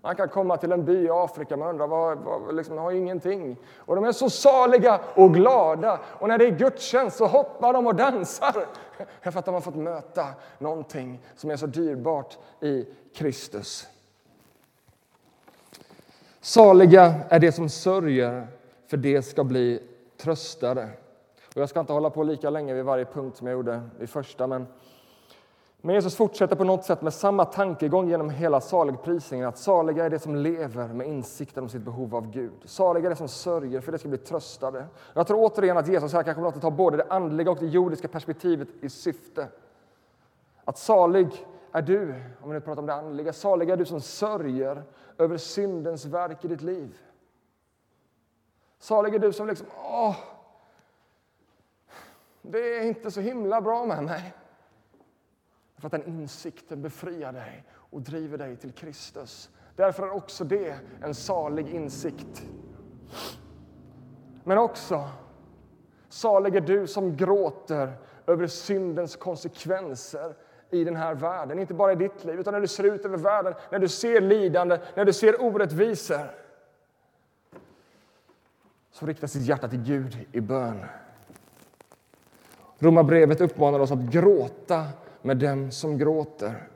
Man 0.00 0.16
kan 0.16 0.28
komma 0.28 0.56
till 0.56 0.72
en 0.72 0.84
by 0.84 1.04
i 1.04 1.10
Afrika, 1.10 1.56
man 1.56 1.68
undrar, 1.68 1.86
vad, 1.86 2.18
vad, 2.18 2.54
liksom, 2.54 2.78
har 2.78 2.92
ingenting. 2.92 3.56
Och 3.76 3.94
de 3.94 4.04
är 4.04 4.12
så 4.12 4.30
saliga 4.30 5.00
och 5.14 5.34
glada. 5.34 6.00
Och 6.04 6.28
när 6.28 6.38
det 6.38 6.44
är 6.44 6.50
gudstjänst 6.50 7.16
så 7.16 7.26
hoppar 7.26 7.72
de 7.72 7.86
och 7.86 7.94
dansar. 7.94 8.66
För 9.20 9.38
att 9.38 9.44
de 9.44 9.54
har 9.54 9.60
fått 9.60 9.76
möta 9.76 10.26
någonting 10.58 11.22
som 11.36 11.50
är 11.50 11.56
så 11.56 11.66
dyrbart 11.66 12.38
i 12.60 12.86
Kristus. 13.14 13.86
Saliga 16.40 17.14
är 17.28 17.38
de 17.38 17.52
som 17.52 17.68
sörjer, 17.68 18.46
för 18.86 18.96
det 18.96 19.22
ska 19.22 19.44
bli 19.44 19.82
tröstade. 20.16 20.88
Och 21.54 21.60
jag 21.60 21.68
ska 21.68 21.80
inte 21.80 21.92
hålla 21.92 22.10
på 22.10 22.22
lika 22.22 22.50
länge 22.50 22.74
vid 22.74 22.84
varje 22.84 23.04
punkt 23.04 23.36
som 23.36 23.46
jag 23.46 23.54
gjorde 23.54 23.82
vid 23.98 24.10
första, 24.10 24.46
men 24.46 24.66
men 25.84 25.94
Jesus 25.94 26.16
fortsätter 26.16 26.56
på 26.56 26.64
något 26.64 26.84
sätt 26.84 27.02
med 27.02 27.14
samma 27.14 27.44
tankegång 27.44 28.08
genom 28.08 28.30
hela 28.30 28.60
saligprisningen. 28.60 29.48
Att 29.48 29.58
saliga 29.58 30.04
är 30.04 30.10
det 30.10 30.18
som 30.18 30.36
lever 30.36 30.88
med 30.88 31.06
insikten 31.06 31.62
om 31.62 31.68
sitt 31.68 31.82
behov 31.82 32.14
av 32.14 32.30
Gud. 32.30 32.52
Saliga 32.64 33.06
är 33.06 33.10
det 33.10 33.16
som 33.16 33.28
sörjer, 33.28 33.80
för 33.80 33.92
det 33.92 33.98
ska 33.98 34.08
bli 34.08 34.18
tröstade. 34.18 34.86
Jag 35.14 35.26
tror 35.26 35.38
återigen 35.38 35.78
att 35.78 35.88
Jesus 35.88 36.12
här 36.12 36.22
kanske 36.22 36.42
låter 36.42 36.60
ta 36.60 36.70
både 36.70 36.96
det 36.96 37.06
andliga 37.08 37.50
och 37.50 37.58
det 37.58 37.66
jordiska 37.66 38.08
perspektivet 38.08 38.68
i 38.80 38.88
syfte. 38.88 39.48
Att 40.64 40.78
salig 40.78 41.46
är 41.72 41.82
du, 41.82 42.14
om 42.42 42.50
vi 42.50 42.54
nu 42.54 42.60
pratar 42.60 42.82
om 42.82 42.86
det 42.86 42.94
andliga, 42.94 43.32
salig 43.32 43.70
är 43.70 43.76
du 43.76 43.84
som 43.84 44.00
sörjer 44.00 44.82
över 45.18 45.36
syndens 45.36 46.04
verk 46.04 46.44
i 46.44 46.48
ditt 46.48 46.62
liv. 46.62 46.98
Salig 48.78 49.14
är 49.14 49.18
du 49.18 49.32
som 49.32 49.46
liksom, 49.46 49.66
åh, 49.84 50.16
det 52.42 52.78
är 52.78 52.82
inte 52.82 53.10
så 53.10 53.20
himla 53.20 53.60
bra 53.60 53.86
med 53.86 54.04
mig. 54.04 54.34
För 55.76 55.86
att 55.86 55.92
den 55.92 56.06
insikten 56.06 56.82
befriar 56.82 57.32
dig 57.32 57.64
och 57.72 58.00
driver 58.00 58.38
dig 58.38 58.56
till 58.56 58.72
Kristus. 58.72 59.50
Därför 59.76 60.02
är 60.02 60.10
också 60.10 60.44
det 60.44 60.78
en 61.02 61.14
salig 61.14 61.68
insikt. 61.68 62.42
Men 64.44 64.58
också, 64.58 65.08
salig 66.08 66.56
är 66.56 66.60
du 66.60 66.86
som 66.86 67.16
gråter 67.16 67.92
över 68.26 68.46
syndens 68.46 69.16
konsekvenser 69.16 70.34
i 70.70 70.84
den 70.84 70.96
här 70.96 71.14
världen. 71.14 71.58
Inte 71.58 71.74
bara 71.74 71.92
i 71.92 71.96
ditt 71.96 72.24
liv, 72.24 72.40
utan 72.40 72.54
när 72.54 72.60
du 72.60 72.68
ser 72.68 72.84
ut 72.84 73.04
över 73.04 73.18
världen, 73.18 73.54
när 73.70 73.78
du 73.78 73.88
ser 73.88 74.20
lidande, 74.20 74.78
när 74.94 75.04
du 75.04 75.12
ser 75.12 75.42
orättvisor. 75.42 76.30
Så 78.90 79.06
riktas 79.06 79.32
ditt 79.32 79.42
hjärta 79.42 79.68
till 79.68 79.82
Gud 79.82 80.26
i 80.32 80.40
bön. 80.40 80.84
Romarbrevet 82.82 83.40
uppmanar 83.40 83.80
oss 83.80 83.90
att 83.90 83.98
gråta 83.98 84.84
med 85.22 85.36
dem 85.36 85.70
som 85.70 85.98
gråter. 85.98 86.68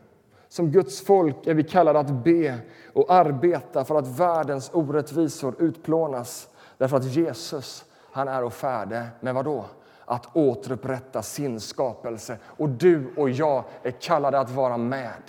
Som 0.48 0.70
Guds 0.70 1.00
folk 1.00 1.46
är 1.46 1.54
vi 1.54 1.62
kallade 1.62 1.98
att 1.98 2.10
be 2.10 2.58
och 2.92 3.12
arbeta 3.12 3.84
för 3.84 3.94
att 3.94 4.18
världens 4.18 4.70
orättvisor 4.72 5.54
utplånas. 5.58 6.48
Därför 6.78 6.96
att 6.96 7.04
Jesus, 7.04 7.84
han 8.12 8.28
är 8.28 8.44
och 8.44 8.52
färde 8.52 9.06
med 9.20 9.34
vad 9.34 9.44
då? 9.44 9.64
Att 10.04 10.36
återupprätta 10.36 11.22
sin 11.22 11.60
skapelse. 11.60 12.38
Och 12.44 12.68
du 12.68 13.06
och 13.16 13.30
jag 13.30 13.64
är 13.82 13.90
kallade 13.90 14.38
att 14.38 14.50
vara 14.50 14.76
med. 14.76 15.22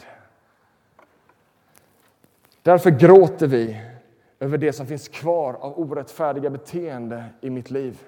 Därför 2.62 2.90
gråter 2.90 3.48
vi 3.48 3.82
över 4.40 4.58
det 4.58 4.74
som 4.74 4.86
finns 4.86 5.08
kvar 5.08 5.54
av 5.54 5.80
orättfärdiga 5.80 6.50
beteende 6.50 7.26
i 7.42 7.50
mitt 7.50 7.72
liv. 7.72 8.04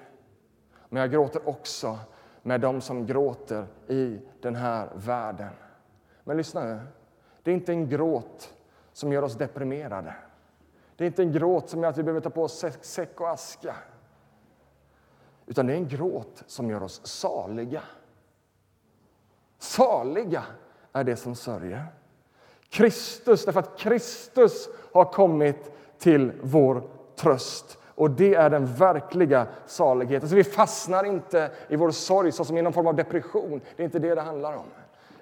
Men 0.88 1.00
jag 1.00 1.12
gråter 1.12 1.48
också 1.48 1.98
med 2.42 2.60
dem 2.60 2.80
som 2.80 3.06
gråter 3.06 3.66
i 3.88 4.18
den 4.40 4.56
här 4.56 4.88
världen. 4.94 5.50
Men 6.24 6.36
lyssna 6.36 6.64
nu. 6.64 6.80
Det 7.42 7.50
är 7.50 7.54
inte 7.54 7.72
en 7.72 7.88
gråt 7.88 8.54
som 8.92 9.12
gör 9.12 9.22
oss 9.22 9.34
deprimerade. 9.34 10.14
Det 10.96 11.04
är 11.04 11.06
inte 11.06 11.22
en 11.22 11.32
gråt 11.32 11.68
som 11.68 11.82
gör 11.82 11.90
att 11.90 11.98
vi 11.98 12.02
behöver 12.02 12.20
ta 12.20 12.30
på 12.30 12.42
oss 12.42 12.64
säck 12.80 13.20
och 13.20 13.30
aska. 13.30 13.76
Utan 15.46 15.66
det 15.66 15.72
är 15.72 15.76
en 15.76 15.88
gråt 15.88 16.42
som 16.46 16.70
gör 16.70 16.82
oss 16.82 17.06
saliga. 17.06 17.82
Saliga 19.58 20.44
är 20.92 21.04
det 21.04 21.16
som 21.16 21.34
sörjer. 21.34 21.86
Kristus, 22.68 23.44
därför 23.44 23.60
att 23.60 23.78
Kristus 23.78 24.68
har 24.92 25.04
kommit 25.04 25.72
till 25.98 26.32
vår 26.42 26.82
tröst. 27.16 27.78
Och 28.00 28.10
det 28.10 28.34
är 28.34 28.50
den 28.50 28.66
verkliga 28.66 29.46
saligheten. 29.66 30.28
Så 30.28 30.34
vi 30.34 30.44
fastnar 30.44 31.04
inte 31.04 31.50
i 31.68 31.76
vår 31.76 31.90
sorg 31.90 32.32
som 32.32 32.58
i 32.58 32.62
någon 32.62 32.72
form 32.72 32.86
av 32.86 32.94
depression. 32.94 33.60
Det 33.76 33.82
är 33.82 33.84
inte 33.84 33.98
det 33.98 34.14
det 34.14 34.20
handlar 34.20 34.56
om. 34.56 34.64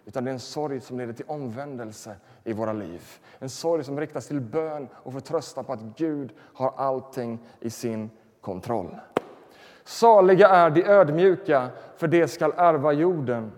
Utan 0.04 0.24
det 0.24 0.30
är 0.30 0.32
en 0.32 0.40
sorg 0.40 0.80
som 0.80 0.98
leder 0.98 1.12
till 1.12 1.24
omvändelse 1.28 2.16
i 2.44 2.52
våra 2.52 2.72
liv. 2.72 3.02
En 3.38 3.48
sorg 3.48 3.84
som 3.84 4.00
riktas 4.00 4.26
till 4.26 4.40
bön 4.40 4.88
och 4.92 5.12
förtröstan 5.12 5.64
på 5.64 5.72
att 5.72 5.80
Gud 5.96 6.32
har 6.54 6.72
allting 6.76 7.38
i 7.60 7.70
sin 7.70 8.10
kontroll. 8.40 8.96
Saliga 9.84 10.48
är 10.48 10.70
de 10.70 10.84
ödmjuka, 10.84 11.68
för 11.96 12.08
de 12.08 12.28
skall 12.28 12.52
ärva 12.56 12.92
jorden. 12.92 13.52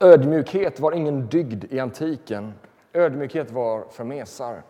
Ödmjukhet 0.00 0.80
var 0.80 0.92
ingen 0.92 1.26
dygd 1.26 1.64
i 1.70 1.80
antiken. 1.80 2.52
Ödmjukhet 2.92 3.50
var 3.50 3.84
för 3.90 4.04
mesar. 4.04 4.62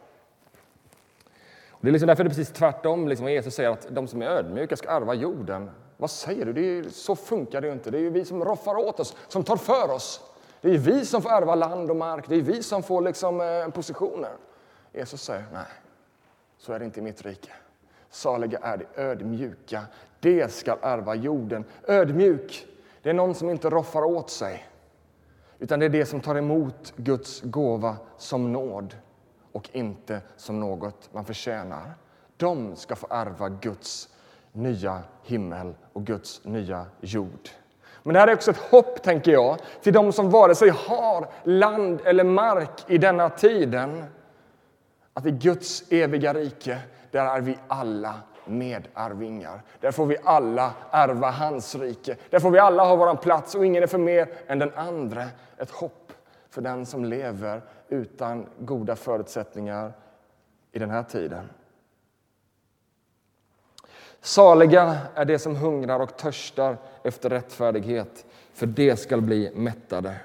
Det 1.80 1.88
är 1.88 1.92
liksom 1.92 2.06
därför 2.06 2.24
det 2.24 2.28
är 2.28 2.34
precis 2.34 2.52
tvärtom. 2.52 3.08
Liksom 3.08 3.28
Jesus 3.28 3.54
säger 3.54 3.70
att 3.70 3.86
de 3.90 4.08
som 4.08 4.22
är 4.22 4.26
ödmjuka 4.26 4.76
ska 4.76 4.88
ärva 4.90 5.14
jorden. 5.14 5.70
Vad 5.96 6.10
säger 6.10 6.46
du? 6.46 6.52
Det 6.52 6.60
är, 6.60 6.82
så 6.90 7.16
funkar 7.16 7.60
det 7.60 7.66
ju 7.66 7.72
inte. 7.72 7.90
Det 7.90 7.98
är 7.98 8.02
ju 8.02 8.10
vi 8.10 8.24
som 8.24 8.44
roffar 8.44 8.74
åt 8.76 9.00
oss, 9.00 9.16
som 9.28 9.44
tar 9.44 9.56
för 9.56 9.90
oss. 9.90 10.20
Det 10.60 10.70
är 10.70 10.78
vi 10.78 11.06
som 11.06 11.22
får 11.22 11.30
ärva 11.30 11.54
land 11.54 11.90
och 11.90 11.96
mark. 11.96 12.24
Det 12.28 12.34
är 12.34 12.42
vi 12.42 12.62
som 12.62 12.82
får 12.82 13.02
liksom, 13.02 13.40
eh, 13.40 13.68
positioner. 13.68 14.32
Jesus 14.92 15.22
säger 15.22 15.44
nej, 15.52 15.66
så 16.58 16.72
är 16.72 16.78
det 16.78 16.84
inte 16.84 17.00
i 17.00 17.02
mitt 17.02 17.26
rike. 17.26 17.52
Saliga 18.10 18.58
är 18.58 18.76
de 18.76 19.02
ödmjuka. 19.02 19.82
Det 20.20 20.52
ska 20.52 20.76
ärva 20.82 21.14
jorden. 21.14 21.64
Ödmjuk, 21.86 22.66
det 23.02 23.10
är 23.10 23.14
någon 23.14 23.34
som 23.34 23.50
inte 23.50 23.70
roffar 23.70 24.02
åt 24.02 24.30
sig. 24.30 24.68
Utan 25.58 25.80
det 25.80 25.86
är 25.86 25.90
det 25.90 26.06
som 26.06 26.20
tar 26.20 26.34
emot 26.34 26.92
Guds 26.96 27.40
gåva 27.42 27.96
som 28.16 28.52
nåd 28.52 28.96
och 29.52 29.68
inte 29.72 30.20
som 30.36 30.60
något 30.60 31.08
man 31.12 31.24
förtjänar. 31.24 31.94
De 32.36 32.76
ska 32.76 32.96
få 32.96 33.06
ärva 33.10 33.48
Guds 33.48 34.08
nya 34.52 35.02
himmel 35.22 35.74
och 35.92 36.04
Guds 36.04 36.44
nya 36.44 36.86
jord. 37.00 37.48
Men 38.02 38.14
det 38.14 38.20
här 38.20 38.28
är 38.28 38.34
också 38.34 38.50
ett 38.50 38.70
hopp, 38.70 39.02
tänker 39.02 39.32
jag, 39.32 39.58
till 39.82 39.92
de 39.92 40.12
som 40.12 40.30
vare 40.30 40.54
sig 40.54 40.68
har 40.68 41.28
land 41.42 42.00
eller 42.04 42.24
mark 42.24 42.84
i 42.86 42.98
denna 42.98 43.30
tiden. 43.30 44.04
Att 45.14 45.26
i 45.26 45.30
Guds 45.30 45.92
eviga 45.92 46.34
rike, 46.34 46.78
där 47.10 47.24
är 47.24 47.40
vi 47.40 47.58
alla 47.68 48.14
medarvingar. 48.44 49.62
Där 49.80 49.90
får 49.90 50.06
vi 50.06 50.16
alla 50.24 50.72
ärva 50.90 51.30
hans 51.30 51.74
rike. 51.74 52.16
Där 52.30 52.38
får 52.38 52.50
vi 52.50 52.58
alla 52.58 52.84
ha 52.84 52.96
vår 52.96 53.14
plats 53.14 53.54
och 53.54 53.66
ingen 53.66 53.82
är 53.82 53.86
för 53.86 53.98
mer 53.98 54.28
än 54.46 54.58
den 54.58 54.72
andra. 54.76 55.24
Ett 55.58 55.70
hopp 55.70 56.07
för 56.50 56.62
den 56.62 56.86
som 56.86 57.04
lever 57.04 57.62
utan 57.88 58.46
goda 58.60 58.96
förutsättningar 58.96 59.92
i 60.72 60.78
den 60.78 60.90
här 60.90 61.02
tiden. 61.02 61.48
Saliga 64.20 64.98
är 65.14 65.24
de 65.24 65.38
som 65.38 65.56
hungrar 65.56 66.00
och 66.00 66.16
törstar 66.16 66.76
efter 67.04 67.30
rättfärdighet, 67.30 68.26
för 68.52 68.66
de 68.66 68.96
skall 68.96 69.20
bli 69.20 69.52
mättade. 69.54 70.16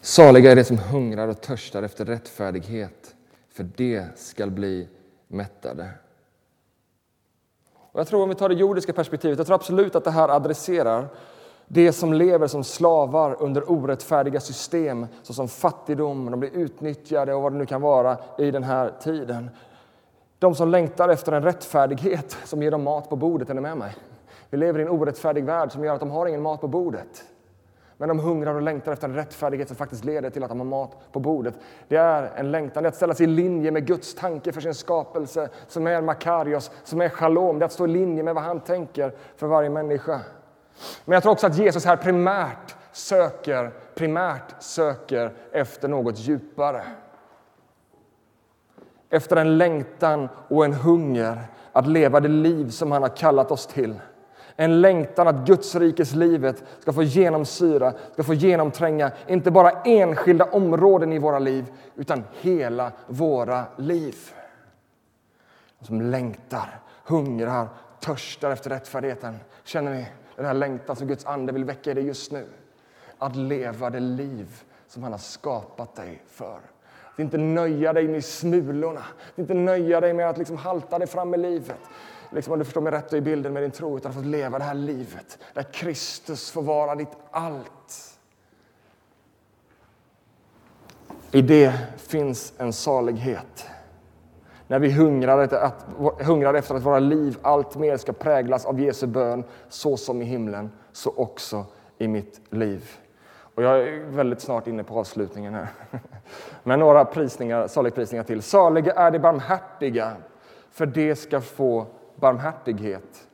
Saliga 0.00 0.50
är 0.50 0.56
de 0.56 0.64
som 0.64 0.78
hungrar 0.78 1.28
och 1.28 1.40
törstar 1.40 1.82
efter 1.82 2.04
rättfärdighet, 2.04 3.14
för 3.48 3.64
de 3.64 4.04
skall 4.16 4.50
bli 4.50 4.88
mättade. 5.28 5.90
Och 7.96 8.00
jag 8.00 8.08
tror 8.08 8.22
om 8.22 8.28
vi 8.28 8.34
tar 8.34 8.48
det 8.48 8.54
jordiska 8.54 8.92
perspektivet, 8.92 9.38
jag 9.38 9.46
tror 9.46 9.54
absolut 9.54 9.96
att 9.96 10.04
det 10.04 10.10
här 10.10 10.28
adresserar 10.28 11.08
det 11.66 11.92
som 11.92 12.12
lever 12.12 12.46
som 12.46 12.64
slavar 12.64 13.36
under 13.42 13.70
orättfärdiga 13.70 14.40
system 14.40 15.06
såsom 15.22 15.48
fattigdom, 15.48 16.30
de 16.30 16.40
blir 16.40 16.50
utnyttjade 16.50 17.34
och 17.34 17.42
vad 17.42 17.52
det 17.52 17.58
nu 17.58 17.66
kan 17.66 17.80
vara 17.80 18.16
i 18.38 18.50
den 18.50 18.64
här 18.64 18.92
tiden. 19.00 19.50
De 20.38 20.54
som 20.54 20.68
längtar 20.68 21.08
efter 21.08 21.32
en 21.32 21.42
rättfärdighet 21.42 22.36
som 22.44 22.62
ger 22.62 22.70
dem 22.70 22.82
mat 22.82 23.10
på 23.10 23.16
bordet. 23.16 23.50
Är 23.50 23.54
ni 23.54 23.60
med 23.60 23.76
mig? 23.76 23.94
Vi 24.50 24.58
lever 24.58 24.78
i 24.78 24.82
en 24.82 24.88
orättfärdig 24.88 25.44
värld 25.44 25.72
som 25.72 25.84
gör 25.84 25.94
att 25.94 26.00
de 26.00 26.10
har 26.10 26.26
ingen 26.26 26.42
mat 26.42 26.60
på 26.60 26.68
bordet. 26.68 27.24
Men 27.98 28.08
de 28.08 28.18
hungrar 28.18 28.54
och 28.54 28.62
längtar 28.62 28.92
efter 28.92 29.08
en 29.08 29.14
rättfärdighet 29.14 29.68
som 29.68 29.76
faktiskt 29.76 30.04
leder 30.04 30.30
till 30.30 30.42
att 30.42 30.48
de 30.48 30.60
har 30.60 30.66
mat 30.66 31.12
på 31.12 31.20
bordet. 31.20 31.54
Det 31.88 31.96
är 31.96 32.32
en 32.36 32.50
längtan, 32.50 32.82
det 32.82 32.86
är 32.86 32.88
att 32.88 32.96
ställa 32.96 33.14
sig 33.14 33.24
i 33.24 33.26
linje 33.26 33.70
med 33.70 33.86
Guds 33.86 34.14
tanke 34.14 34.52
för 34.52 34.60
sin 34.60 34.74
skapelse, 34.74 35.48
som 35.68 35.86
är 35.86 36.02
Makarios, 36.02 36.70
som 36.84 37.00
är 37.00 37.08
shalom. 37.08 37.58
Det 37.58 37.62
är 37.62 37.66
att 37.66 37.72
stå 37.72 37.84
i 37.84 37.88
linje 37.88 38.22
med 38.22 38.34
vad 38.34 38.44
han 38.44 38.60
tänker 38.60 39.12
för 39.36 39.46
varje 39.46 39.70
människa. 39.70 40.20
Men 41.04 41.14
jag 41.14 41.22
tror 41.22 41.32
också 41.32 41.46
att 41.46 41.58
Jesus 41.58 41.84
här 41.84 41.96
primärt 41.96 42.76
söker, 42.92 43.72
primärt 43.94 44.62
söker 44.62 45.32
efter 45.52 45.88
något 45.88 46.18
djupare. 46.18 46.82
Efter 49.10 49.36
en 49.36 49.58
längtan 49.58 50.28
och 50.48 50.64
en 50.64 50.72
hunger 50.72 51.42
att 51.72 51.86
leva 51.86 52.20
det 52.20 52.28
liv 52.28 52.70
som 52.70 52.92
han 52.92 53.02
har 53.02 53.16
kallat 53.16 53.50
oss 53.50 53.66
till. 53.66 53.94
En 54.56 54.80
längtan 54.80 55.28
att 55.28 55.46
Guds 55.46 55.74
rikes 55.74 56.14
livet 56.14 56.64
ska 56.80 56.92
få 56.92 57.02
genomsyra, 57.02 57.94
ska 58.12 58.22
få 58.22 58.34
genomtränga 58.34 59.10
inte 59.26 59.50
bara 59.50 59.70
enskilda 59.70 60.44
områden 60.44 61.12
i 61.12 61.18
våra 61.18 61.38
liv 61.38 61.64
utan 61.96 62.24
hela 62.40 62.92
våra 63.06 63.64
liv. 63.76 64.16
Som 65.80 66.00
längtar, 66.00 66.80
hungrar, 67.04 67.68
törstar 68.00 68.50
efter 68.50 68.70
rättfärdigheten. 68.70 69.36
Känner 69.64 69.94
ni 69.94 70.06
den 70.36 70.44
här 70.44 70.54
längtan 70.54 70.96
som 70.96 71.06
Guds 71.06 71.26
ande 71.26 71.52
vill 71.52 71.64
väcka 71.64 71.90
i 71.90 71.94
dig 71.94 72.06
just 72.06 72.32
nu? 72.32 72.46
Att 73.18 73.36
leva 73.36 73.90
det 73.90 74.00
liv 74.00 74.62
som 74.88 75.02
han 75.02 75.12
har 75.12 75.18
skapat 75.18 75.94
dig 75.94 76.22
för. 76.26 76.58
Att 77.12 77.18
inte 77.18 77.38
nöja 77.38 77.92
dig 77.92 78.08
med 78.08 78.24
smulorna, 78.24 79.04
att 79.32 79.38
inte 79.38 79.54
nöja 79.54 80.00
dig 80.00 80.12
med 80.12 80.30
att 80.30 80.38
liksom 80.38 80.56
halta 80.56 80.98
dig 80.98 81.08
fram 81.08 81.34
i 81.34 81.36
livet 81.36 81.80
liksom, 82.30 82.52
om 82.52 82.58
du 82.58 82.64
förstår 82.64 82.80
mig 82.80 82.92
rätt 82.92 83.12
i 83.12 83.20
bilden 83.20 83.52
med 83.52 83.62
din 83.62 83.70
tro, 83.70 83.96
utan 83.96 84.10
att 84.10 84.16
få 84.16 84.22
leva 84.22 84.58
det 84.58 84.64
här 84.64 84.74
livet 84.74 85.38
där 85.54 85.62
Kristus 85.62 86.50
får 86.50 86.62
vara 86.62 86.94
ditt 86.94 87.16
allt. 87.30 88.18
I 91.30 91.42
det 91.42 91.72
finns 91.96 92.52
en 92.58 92.72
salighet. 92.72 93.66
När 94.68 94.78
vi 94.78 94.92
hungrar 94.92 95.42
efter, 95.42 95.56
att, 95.56 95.86
hungrar 96.20 96.54
efter 96.54 96.74
att 96.74 96.82
våra 96.82 96.98
liv 96.98 97.38
allt 97.42 97.76
mer 97.76 97.96
ska 97.96 98.12
präglas 98.12 98.66
av 98.66 98.80
Jesu 98.80 99.06
bön, 99.06 99.44
så 99.68 99.96
som 99.96 100.22
i 100.22 100.24
himlen, 100.24 100.70
så 100.92 101.12
också 101.16 101.64
i 101.98 102.08
mitt 102.08 102.40
liv. 102.50 102.90
Och 103.54 103.62
jag 103.62 103.80
är 103.80 104.00
väldigt 104.00 104.40
snart 104.40 104.66
inne 104.66 104.84
på 104.84 104.98
avslutningen 104.98 105.54
här. 105.54 105.68
Men 106.62 106.78
några 106.78 107.04
prisningar, 107.04 107.66
saligprisningar 107.66 108.24
till. 108.24 108.42
Saliga 108.42 108.92
är 108.92 109.10
de 109.10 109.18
barmhärtiga, 109.18 110.12
för 110.70 110.86
de 110.86 111.16
ska 111.16 111.40
få 111.40 111.86
barmhärtighet. 112.16 113.28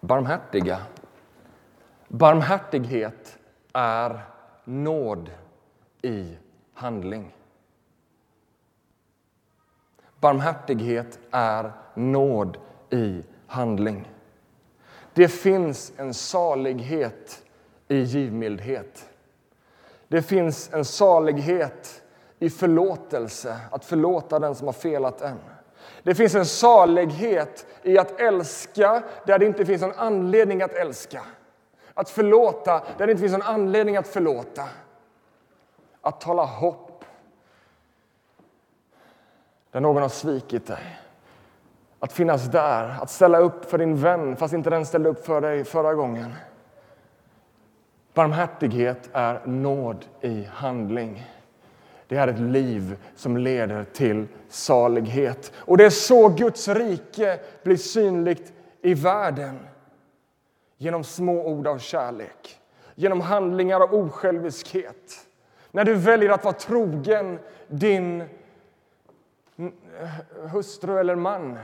Barmhärtiga. 0.00 0.86
Barmhärtighet 2.08 3.38
är 3.72 4.20
nåd 4.64 5.30
i 6.02 6.36
handling. 6.74 7.36
Barmhärtighet 10.20 11.18
är 11.30 11.72
nåd 11.94 12.58
i 12.90 13.22
handling. 13.46 14.10
Det 15.14 15.28
finns 15.28 15.92
en 15.96 16.14
salighet 16.14 17.44
i 17.88 18.00
givmildhet. 18.00 19.10
Det 20.08 20.22
finns 20.22 20.72
en 20.72 20.84
salighet 20.84 22.01
i 22.42 22.50
förlåtelse, 22.50 23.60
att 23.70 23.84
förlåta 23.84 24.38
den 24.38 24.54
som 24.54 24.68
har 24.68 24.72
felat 24.72 25.22
en. 25.22 25.38
Det 26.02 26.14
finns 26.14 26.34
en 26.34 26.46
salighet 26.46 27.66
i 27.82 27.98
att 27.98 28.20
älska 28.20 29.02
där 29.26 29.38
det 29.38 29.46
inte 29.46 29.66
finns 29.66 29.82
någon 29.82 29.94
anledning 29.96 30.62
att 30.62 30.72
älska. 30.72 31.22
Att 31.94 32.10
förlåta 32.10 32.82
där 32.98 33.06
det 33.06 33.12
inte 33.12 33.20
finns 33.20 33.32
någon 33.32 33.42
anledning 33.42 33.96
att 33.96 34.08
förlåta. 34.08 34.68
Att 36.00 36.20
tala 36.20 36.44
hopp 36.44 37.04
där 39.70 39.80
någon 39.80 40.02
har 40.02 40.08
svikit 40.08 40.66
dig. 40.66 41.00
Att 41.98 42.12
finnas 42.12 42.44
där, 42.44 42.96
att 43.02 43.10
ställa 43.10 43.38
upp 43.38 43.70
för 43.70 43.78
din 43.78 43.96
vän 43.96 44.36
fast 44.36 44.54
inte 44.54 44.70
den 44.70 44.86
ställde 44.86 45.08
upp 45.08 45.26
för 45.26 45.40
dig 45.40 45.64
förra 45.64 45.94
gången. 45.94 46.34
Barmhärtighet 48.14 49.10
är 49.12 49.46
nåd 49.46 50.04
i 50.20 50.44
handling. 50.44 51.26
Det 52.12 52.18
är 52.18 52.28
ett 52.28 52.40
liv 52.40 52.96
som 53.16 53.36
leder 53.36 53.84
till 53.84 54.26
salighet. 54.48 55.52
Och 55.56 55.76
det 55.76 55.84
är 55.84 55.90
så 55.90 56.28
Guds 56.28 56.68
rike 56.68 57.40
blir 57.62 57.76
synligt 57.76 58.52
i 58.82 58.94
världen. 58.94 59.58
Genom 60.76 61.04
små 61.04 61.46
ord 61.46 61.66
av 61.66 61.78
kärlek, 61.78 62.58
genom 62.94 63.20
handlingar 63.20 63.80
av 63.80 63.94
osjälviskhet. 63.94 65.26
När 65.70 65.84
du 65.84 65.94
väljer 65.94 66.30
att 66.30 66.44
vara 66.44 66.54
trogen 66.54 67.38
din 67.68 68.24
hustru 70.52 70.98
eller 70.98 71.14
man 71.14 71.58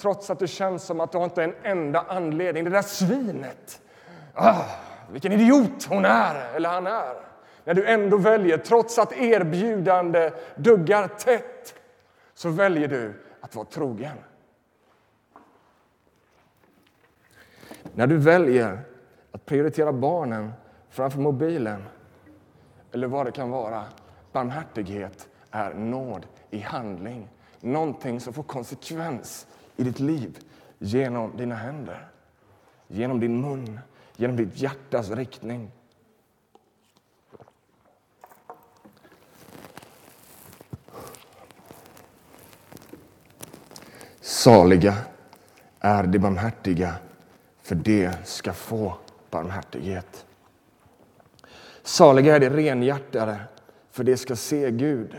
trots 0.00 0.30
att 0.30 0.38
det 0.38 0.48
känns 0.48 0.84
som 0.84 1.00
att 1.00 1.12
du 1.12 1.24
inte 1.24 1.40
har 1.40 1.48
en 1.48 1.54
enda 1.62 2.04
anledning. 2.08 2.64
Det 2.64 2.70
där 2.70 2.82
svinet! 2.82 3.80
Ah, 4.34 4.64
vilken 5.12 5.32
idiot 5.32 5.84
hon 5.88 6.04
är, 6.04 6.54
eller 6.54 6.68
han 6.68 6.86
är! 6.86 7.31
När 7.64 7.74
du 7.74 7.86
ändå 7.86 8.16
väljer, 8.16 8.58
trots 8.58 8.98
att 8.98 9.12
erbjudande 9.12 10.30
duggar 10.56 11.08
tätt, 11.08 11.74
så 12.34 12.50
väljer 12.50 12.88
du 12.88 13.14
att 13.40 13.54
vara 13.54 13.66
trogen. 13.66 14.16
När 17.94 18.06
du 18.06 18.18
väljer 18.18 18.80
att 19.32 19.46
prioritera 19.46 19.92
barnen 19.92 20.52
framför 20.90 21.18
mobilen 21.18 21.84
eller 22.92 23.06
vad 23.06 23.26
det 23.26 23.32
kan 23.32 23.50
vara, 23.50 23.84
barmhärtighet 24.32 25.28
är 25.50 25.74
nåd 25.74 26.26
i 26.50 26.58
handling. 26.58 27.28
Någonting 27.60 28.20
som 28.20 28.32
får 28.32 28.42
konsekvens 28.42 29.46
i 29.76 29.84
ditt 29.84 30.00
liv 30.00 30.38
genom 30.78 31.36
dina 31.36 31.54
händer, 31.54 32.08
genom 32.88 33.20
din 33.20 33.40
mun, 33.40 33.80
genom 34.16 34.36
ditt 34.36 34.56
hjärtas 34.56 35.10
riktning. 35.10 35.70
Saliga 44.42 44.94
är 45.80 46.02
de 46.02 46.18
barmhärtiga, 46.18 46.94
för 47.62 47.74
de 47.74 48.10
ska 48.24 48.52
få 48.52 48.94
barmhärtighet. 49.30 50.26
Saliga 51.82 52.36
är 52.36 52.40
de 52.40 52.50
renhjärtade, 52.50 53.36
för 53.90 54.04
de 54.04 54.16
ska 54.16 54.36
se 54.36 54.70
Gud. 54.70 55.16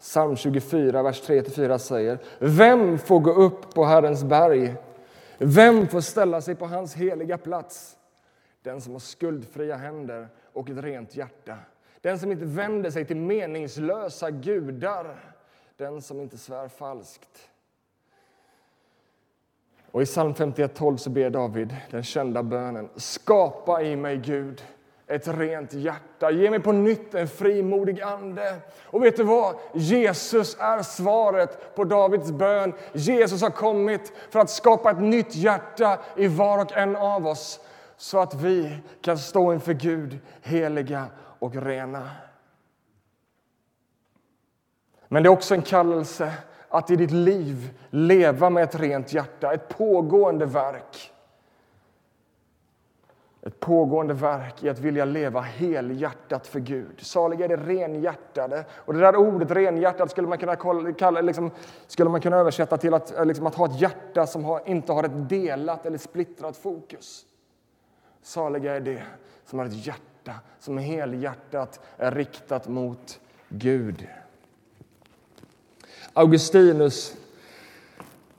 Psalm 0.00 0.36
24, 0.36 1.02
vers 1.02 1.28
3-4 1.28 1.78
säger 1.78 2.18
Vem 2.38 2.98
får 2.98 3.20
gå 3.20 3.32
upp 3.32 3.74
på 3.74 3.84
Herrens 3.84 4.24
berg? 4.24 4.74
Vem 5.38 5.88
får 5.88 6.00
ställa 6.00 6.40
sig 6.40 6.54
på 6.54 6.66
hans 6.66 6.94
heliga 6.94 7.38
plats? 7.38 7.96
Den 8.62 8.80
som 8.80 8.92
har 8.92 9.00
skuldfria 9.00 9.76
händer 9.76 10.28
och 10.52 10.70
ett 10.70 10.84
rent 10.84 11.16
hjärta. 11.16 11.58
Den 12.00 12.18
som 12.18 12.32
inte 12.32 12.44
vänder 12.44 12.90
sig 12.90 13.04
till 13.04 13.16
meningslösa 13.16 14.30
gudar 14.30 15.31
den 15.82 16.02
som 16.02 16.20
inte 16.20 16.38
svär 16.38 16.68
falskt. 16.68 17.48
Och 19.90 20.02
I 20.02 20.06
psalm 20.06 20.34
51.12 20.34 20.96
så 20.96 21.10
ber 21.10 21.30
David 21.30 21.76
den 21.90 22.02
kända 22.02 22.42
bönen. 22.42 22.88
Skapa 22.96 23.82
i 23.82 23.96
mig, 23.96 24.16
Gud, 24.16 24.64
ett 25.06 25.28
rent 25.28 25.72
hjärta. 25.72 26.30
Ge 26.30 26.50
mig 26.50 26.60
på 26.60 26.72
nytt 26.72 27.14
en 27.14 27.28
frimodig 27.28 28.00
ande. 28.00 28.56
Och 28.84 29.04
vet 29.04 29.16
du 29.16 29.22
vad? 29.22 29.56
Jesus 29.74 30.56
är 30.60 30.82
svaret 30.82 31.74
på 31.74 31.84
Davids 31.84 32.30
bön. 32.30 32.72
Jesus 32.92 33.42
har 33.42 33.50
kommit 33.50 34.12
för 34.30 34.40
att 34.40 34.50
skapa 34.50 34.90
ett 34.90 35.00
nytt 35.00 35.34
hjärta 35.34 35.98
i 36.16 36.26
var 36.26 36.64
och 36.64 36.72
en 36.72 36.96
av 36.96 37.26
oss 37.26 37.60
så 37.96 38.18
att 38.18 38.34
vi 38.34 38.78
kan 39.00 39.18
stå 39.18 39.52
inför 39.52 39.72
Gud 39.72 40.18
heliga 40.42 41.06
och 41.38 41.56
rena. 41.56 42.10
Men 45.12 45.22
det 45.22 45.28
är 45.28 45.30
också 45.30 45.54
en 45.54 45.62
kallelse 45.62 46.32
att 46.68 46.90
i 46.90 46.96
ditt 46.96 47.10
liv 47.10 47.78
leva 47.90 48.50
med 48.50 48.64
ett 48.64 48.74
rent 48.74 49.12
hjärta, 49.12 49.52
ett 49.52 49.68
pågående 49.68 50.46
verk. 50.46 51.12
Ett 53.42 53.60
pågående 53.60 54.14
verk 54.14 54.64
i 54.64 54.68
att 54.68 54.78
vilja 54.78 55.04
leva 55.04 55.40
helhjärtat 55.40 56.46
för 56.46 56.60
Gud. 56.60 57.00
Saliga 57.00 57.44
är 57.44 57.48
det 57.48 57.56
renhjärtade. 57.56 58.64
Och 58.72 58.94
det 58.94 59.00
där 59.00 59.16
ordet 59.16 59.50
renhjärtat 59.50 60.10
skulle 60.10 60.28
man 60.28 60.38
kunna, 60.38 60.56
kalla, 60.92 61.20
liksom, 61.20 61.50
skulle 61.86 62.10
man 62.10 62.20
kunna 62.20 62.36
översätta 62.36 62.76
till 62.76 62.94
att, 62.94 63.16
eh, 63.18 63.24
liksom, 63.24 63.46
att 63.46 63.54
ha 63.54 63.66
ett 63.66 63.80
hjärta 63.80 64.26
som 64.26 64.44
har, 64.44 64.68
inte 64.68 64.92
har 64.92 65.04
ett 65.04 65.28
delat 65.28 65.86
eller 65.86 65.98
splittrat 65.98 66.56
fokus. 66.56 67.24
Saliga 68.22 68.76
är 68.76 68.80
det 68.80 69.02
som 69.44 69.58
har 69.58 69.66
ett 69.66 69.86
hjärta 69.86 70.34
som 70.58 70.78
helhjärtat 70.78 71.80
är 71.96 72.10
riktat 72.10 72.68
mot 72.68 73.20
Gud. 73.48 74.08
Augustinus 76.14 77.16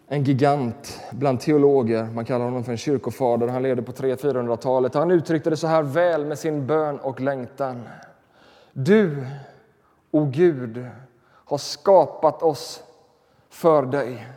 en 0.07 0.23
gigant 0.23 1.01
bland 1.11 1.39
teologer. 1.39 2.03
Man 2.03 2.25
kallar 2.25 2.45
honom 2.45 2.63
för 2.63 2.71
en 2.71 2.77
kyrkofader. 2.77 3.47
Han 3.47 3.63
levde 3.63 3.81
på 3.81 3.91
300-400-talet. 3.91 4.93
Han 4.93 5.11
uttryckte 5.11 5.49
det 5.49 5.57
så 5.57 5.67
här 5.67 5.83
väl 5.83 6.25
med 6.25 6.39
sin 6.39 6.67
bön 6.67 6.99
och 6.99 7.21
längtan. 7.21 7.89
Du, 8.73 9.27
o 10.11 10.25
Gud, 10.25 10.85
har 11.25 11.57
skapat 11.57 12.43
oss 12.43 12.83
för 13.49 13.85
dig 13.85 14.27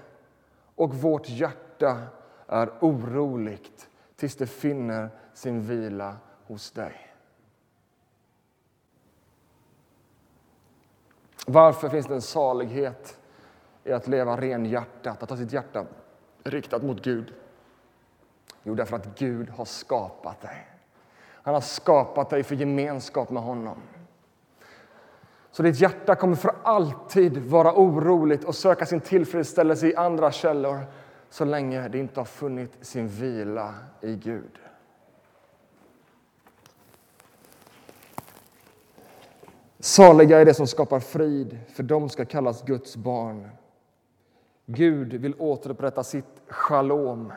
och 0.75 0.95
vårt 0.95 1.29
hjärta 1.29 1.99
är 2.47 2.71
oroligt 2.81 3.89
tills 4.17 4.37
det 4.37 4.47
finner 4.47 5.09
sin 5.35 5.63
vila 5.63 6.17
hos 6.47 6.71
dig. 6.71 6.93
Varför 11.47 11.89
finns 11.89 12.07
det 12.07 12.15
en 12.15 12.23
salighet 12.23 13.19
i 13.87 13.93
att 13.93 14.09
leva 14.09 14.41
renhjärtat, 14.41 15.23
att 15.23 15.31
ha 15.31 15.37
sitt 15.37 15.53
hjärta 15.53 15.87
riktat 16.45 16.83
mot 16.83 17.03
Gud? 17.03 17.35
Jo, 18.63 18.75
därför 18.75 18.97
att 18.97 19.19
Gud 19.19 19.51
har 19.51 19.65
skapat 19.65 20.41
dig. 20.41 20.67
Han 21.43 21.55
har 21.55 21.61
skapat 21.61 22.31
dig 22.31 22.43
för 22.43 22.55
gemenskap 22.55 23.31
med 23.31 23.43
honom. 23.43 23.83
Så 25.51 25.63
ditt 25.63 25.81
hjärta 25.81 26.15
kommer 26.15 26.37
för 26.37 26.55
alltid 26.63 27.39
vara 27.39 27.73
oroligt 27.75 28.45
och 28.45 28.55
söka 28.55 28.87
sin 28.87 29.01
tillfredsställelse 29.01 29.87
i 29.87 29.97
andra 29.97 30.33
källor 30.33 30.81
så 31.31 31.45
länge 31.45 31.89
det 31.89 31.99
inte 31.99 32.21
har 32.21 32.25
funnit 32.25 32.73
sin 32.81 33.09
vila 33.09 33.75
i 34.01 34.17
Gud. 34.17 34.59
Saliga 39.79 40.41
är 40.41 40.45
det 40.45 40.55
som 40.55 40.67
skapar 40.67 41.01
frid, 41.01 41.59
för 41.75 41.83
de 41.83 42.09
ska 42.09 42.25
kallas 42.25 42.63
Guds 42.63 42.97
barn. 42.97 43.49
Gud 44.67 45.13
vill 45.13 45.35
återupprätta 45.39 46.05
sitt 46.05 46.43
shalom. 46.49 47.33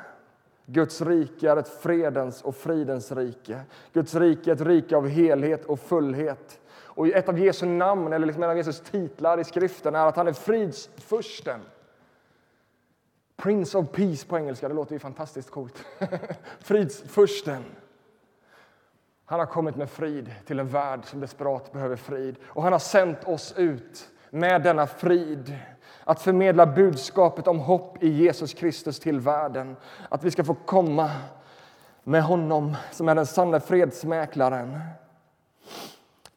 Guds 0.66 1.02
rike 1.02 1.52
är 1.52 1.58
ett 1.58 1.68
fredens 1.68 2.42
och 2.42 2.56
fridens 2.56 3.12
rike. 3.12 3.62
Guds 3.94 4.16
rike 4.16 4.52
är 4.52 4.56
ett 4.56 4.62
rike 4.62 4.96
av 4.96 5.08
helhet 5.08 5.66
och 5.66 5.80
fullhet. 5.80 6.60
Och 6.70 7.08
ett 7.08 7.30
av 7.30 7.40
Jesu 7.40 7.66
namn, 7.66 8.14
eller 8.14 8.26
liksom 8.26 8.44
en 8.44 8.50
av 8.50 8.58
Jesus 8.58 8.82
titlar 8.82 9.40
i 9.40 9.44
skriften, 9.44 9.96
är 9.96 10.06
att 10.06 10.16
han 10.16 10.28
är 10.28 10.34
fridsfursten. 10.34 11.60
Prince 13.36 13.78
of 13.78 13.92
Peace 13.92 14.28
på 14.28 14.38
engelska, 14.38 14.68
det 14.68 14.74
låter 14.74 14.94
ju 14.94 15.00
fantastiskt 15.00 15.50
coolt. 15.50 15.86
Fridsfursten. 16.60 17.64
Han 19.26 19.40
har 19.40 19.48
kommit 19.48 19.76
med 19.76 19.90
frid 19.90 20.34
till 20.46 20.60
en 20.60 20.68
värld 20.68 21.06
som 21.06 21.20
desperat 21.20 21.72
behöver 21.72 21.96
frid. 21.96 22.36
Och 22.46 22.64
han 22.64 22.72
har 22.72 22.80
sänt 22.80 23.24
oss 23.24 23.54
ut 23.58 24.10
med 24.30 24.64
denna 24.64 24.88
frid 24.88 25.56
att 26.10 26.22
förmedla 26.22 26.66
budskapet 26.66 27.48
om 27.48 27.60
hopp 27.60 28.04
i 28.04 28.10
Jesus 28.10 28.54
Kristus 28.54 29.00
till 29.00 29.20
världen. 29.20 29.76
Att 30.10 30.24
vi 30.24 30.32
ska 30.32 30.44
få 30.44 30.54
komma 30.54 31.12
med 32.04 32.24
honom 32.24 32.76
som 32.92 33.10
är 33.10 33.16
den 33.16 33.26
sanna 33.26 33.60
fredsmäklaren 33.60 34.80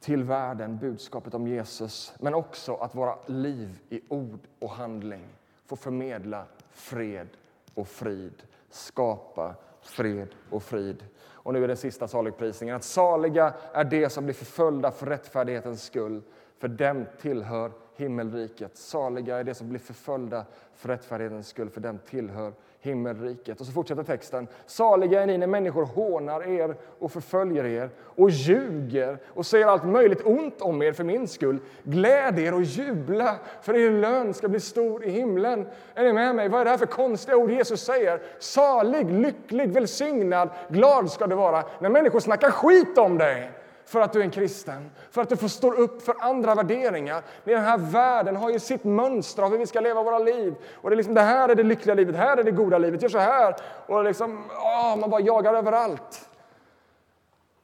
till 0.00 0.24
världen, 0.24 0.78
budskapet 0.78 1.34
om 1.34 1.46
Jesus. 1.46 2.14
Men 2.18 2.34
också 2.34 2.74
att 2.74 2.94
våra 2.94 3.14
liv 3.26 3.78
i 3.88 4.00
ord 4.08 4.40
och 4.58 4.70
handling 4.70 5.24
får 5.66 5.76
förmedla 5.76 6.44
fred 6.70 7.28
och 7.74 7.88
frid. 7.88 8.42
Skapa 8.70 9.54
fred 9.80 10.28
och 10.50 10.62
frid. 10.62 11.04
Och 11.22 11.52
nu 11.52 11.64
är 11.64 11.68
den 11.68 11.76
sista 11.76 12.08
saligprisningen. 12.08 12.76
Att 12.76 12.84
saliga 12.84 13.54
är 13.72 13.84
de 13.84 14.08
som 14.08 14.24
blir 14.24 14.34
förföljda 14.34 14.90
för 14.90 15.06
rättfärdighetens 15.06 15.82
skull, 15.82 16.22
för 16.58 16.68
dem 16.68 17.06
tillhör 17.20 17.72
himmelriket. 17.97 18.76
Saliga 18.76 19.38
är 19.38 19.45
de 19.45 19.55
som 19.55 19.68
blir 19.68 19.80
förföljda 19.80 20.45
för 20.74 20.88
rättfärdighetens 20.88 21.49
skull, 21.49 21.70
för 21.70 21.80
dem 21.80 21.99
tillhör 22.11 22.53
himmelriket. 22.80 23.61
Och 23.61 23.66
så 23.66 23.72
fortsätter 23.72 24.03
texten. 24.03 24.49
Saliga 24.66 25.22
är 25.22 25.26
ni 25.26 25.38
när 25.38 25.47
människor 25.47 25.84
hånar 25.84 26.49
er 26.49 26.76
och 26.99 27.12
förföljer 27.12 27.64
er 27.64 27.90
och 27.99 28.30
ljuger 28.30 29.18
och 29.28 29.47
säger 29.47 29.66
allt 29.66 29.84
möjligt 29.84 30.26
ont 30.26 30.62
om 30.62 30.82
er 30.82 30.93
för 30.93 31.05
min 31.05 31.28
skull. 31.28 31.59
Gläd 31.82 32.38
er 32.38 32.55
och 32.55 32.62
jubla, 32.62 33.36
för 33.62 33.76
er 33.76 33.90
lön 33.90 34.34
ska 34.34 34.49
bli 34.49 34.61
stor 34.61 35.05
i 35.05 35.11
himlen. 35.11 35.66
Är 35.95 36.05
ni 36.05 36.12
med 36.12 36.34
mig? 36.34 36.49
Vad 36.49 36.61
är 36.61 36.64
det 36.64 36.70
här 36.70 36.78
för 36.78 36.86
konstiga 36.86 37.36
ord 37.36 37.51
Jesus 37.51 37.84
säger? 37.84 38.20
Salig, 38.38 39.11
lycklig, 39.11 39.72
välsignad, 39.72 40.49
glad 40.68 41.11
ska 41.11 41.26
du 41.26 41.36
vara 41.36 41.64
när 41.78 41.88
människor 41.88 42.20
snackar 42.20 42.51
skit 42.51 42.99
om 42.99 43.18
dig 43.18 43.51
för 43.93 44.01
att 44.01 44.12
du 44.12 44.20
är 44.20 44.24
en 44.24 44.30
kristen, 44.30 44.90
för 45.11 45.22
att 45.22 45.28
du 45.28 45.36
får 45.36 45.49
stå 45.49 45.72
upp 45.72 46.03
för 46.03 46.14
andra 46.20 46.55
värderingar. 46.55 47.22
Den 47.45 47.62
här 47.62 47.78
världen 47.78 48.36
har 48.36 48.51
ju 48.51 48.59
sitt 48.59 48.84
mönster 48.84 49.43
av 49.43 49.51
hur 49.51 49.59
vi 49.59 49.66
ska 49.66 49.80
leva 49.80 50.03
våra 50.03 50.18
liv. 50.18 50.55
Och 50.74 50.90
det, 50.90 50.95
är 50.95 50.97
liksom, 50.97 51.14
det 51.14 51.20
här 51.20 51.49
är 51.49 51.55
det 51.55 51.62
lyckliga 51.62 51.95
livet, 51.95 52.16
här 52.16 52.36
är 52.36 52.45
det 52.45 52.51
goda 52.51 52.78
livet, 52.78 53.03
gör 53.03 53.09
så 53.09 53.18
här. 53.18 53.57
Och 53.86 54.05
liksom, 54.05 54.45
åh, 54.51 54.97
man 54.97 55.11
bara 55.11 55.20
jagar 55.20 55.55
överallt. 55.55 56.28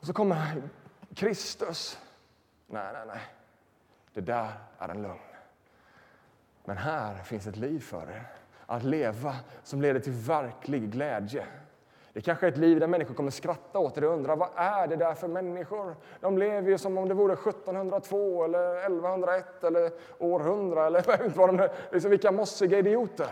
Och 0.00 0.06
så 0.06 0.12
kommer 0.12 0.62
Kristus. 1.14 1.98
Nej, 2.66 2.92
nej, 2.92 3.02
nej. 3.06 3.20
Det 4.14 4.20
där 4.20 4.48
är 4.78 4.88
en 4.88 5.02
lögn. 5.02 5.18
Men 6.64 6.76
här 6.76 7.22
finns 7.22 7.46
ett 7.46 7.56
liv 7.56 7.80
för 7.80 8.02
er. 8.02 8.26
Att 8.66 8.84
leva 8.84 9.36
som 9.62 9.82
leder 9.82 10.00
till 10.00 10.12
verklig 10.12 10.90
glädje. 10.90 11.46
Det 12.18 12.22
kanske 12.22 12.46
är 12.46 12.50
ett 12.52 12.58
liv 12.58 12.80
där 12.80 12.86
människor 12.86 13.14
kommer 13.14 13.30
skratta 13.30 13.78
åt 13.78 13.94
det 13.94 14.06
och 14.06 14.14
undra 14.14 14.36
vad 14.36 14.48
är 14.54 14.86
det 14.86 14.96
där 14.96 15.14
för 15.14 15.28
människor? 15.28 15.96
De 16.20 16.38
lever 16.38 16.70
ju 16.70 16.78
som 16.78 16.98
om 16.98 17.08
det 17.08 17.14
vore 17.14 17.32
1702 17.32 18.44
eller 18.44 18.76
1101 18.76 19.64
eller 19.64 19.90
århundra 20.18 20.86
eller 20.86 20.98
jag 21.06 21.18
vet 21.18 21.26
inte 21.26 21.38
vad 21.38 21.48
de 21.48 21.60
är. 21.60 21.70
Liksom 21.92 22.10
vilka 22.10 22.32
mossiga 22.32 22.78
idioter. 22.78 23.28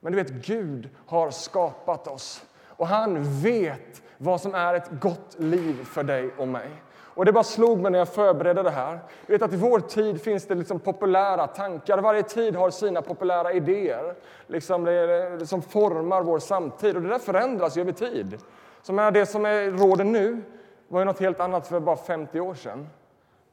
Men 0.00 0.12
du 0.12 0.22
vet, 0.22 0.30
Gud 0.30 0.88
har 1.06 1.30
skapat 1.30 2.08
oss 2.08 2.44
och 2.66 2.86
han 2.86 3.40
vet 3.42 4.02
vad 4.18 4.40
som 4.40 4.54
är 4.54 4.74
ett 4.74 4.90
gott 5.00 5.36
liv 5.38 5.84
för 5.84 6.02
dig 6.02 6.30
och 6.38 6.48
mig. 6.48 6.70
Och 7.18 7.24
Det 7.24 7.32
bara 7.32 7.44
slog 7.44 7.78
mig 7.78 7.90
när 7.90 7.98
jag 7.98 8.08
förberedde 8.08 8.62
det 8.62 8.70
här. 8.70 8.98
Du 9.26 9.32
vet 9.32 9.42
att 9.42 9.52
I 9.52 9.56
vår 9.56 9.80
tid 9.80 10.22
finns 10.22 10.46
det 10.46 10.54
liksom 10.54 10.80
populära 10.80 11.46
tankar. 11.46 11.98
Varje 11.98 12.22
tid 12.22 12.56
har 12.56 12.70
sina 12.70 13.02
populära 13.02 13.52
idéer 13.52 14.14
liksom 14.46 14.84
det, 14.84 15.46
som 15.46 15.62
formar 15.62 16.22
vår 16.22 16.38
samtid. 16.38 16.96
Och 16.96 17.02
Det 17.02 17.08
där 17.08 17.18
förändras 17.18 17.76
ju 17.76 17.80
över 17.80 17.92
tid. 17.92 18.38
Så 18.82 18.92
menar, 18.92 19.10
det 19.10 19.26
som 19.26 19.46
är 19.46 19.70
råder 19.70 20.04
nu 20.04 20.42
var 20.88 21.00
ju 21.00 21.04
något 21.04 21.20
helt 21.20 21.40
annat 21.40 21.66
för 21.66 21.80
bara 21.80 21.96
50 21.96 22.40
år 22.40 22.54
sedan, 22.54 22.88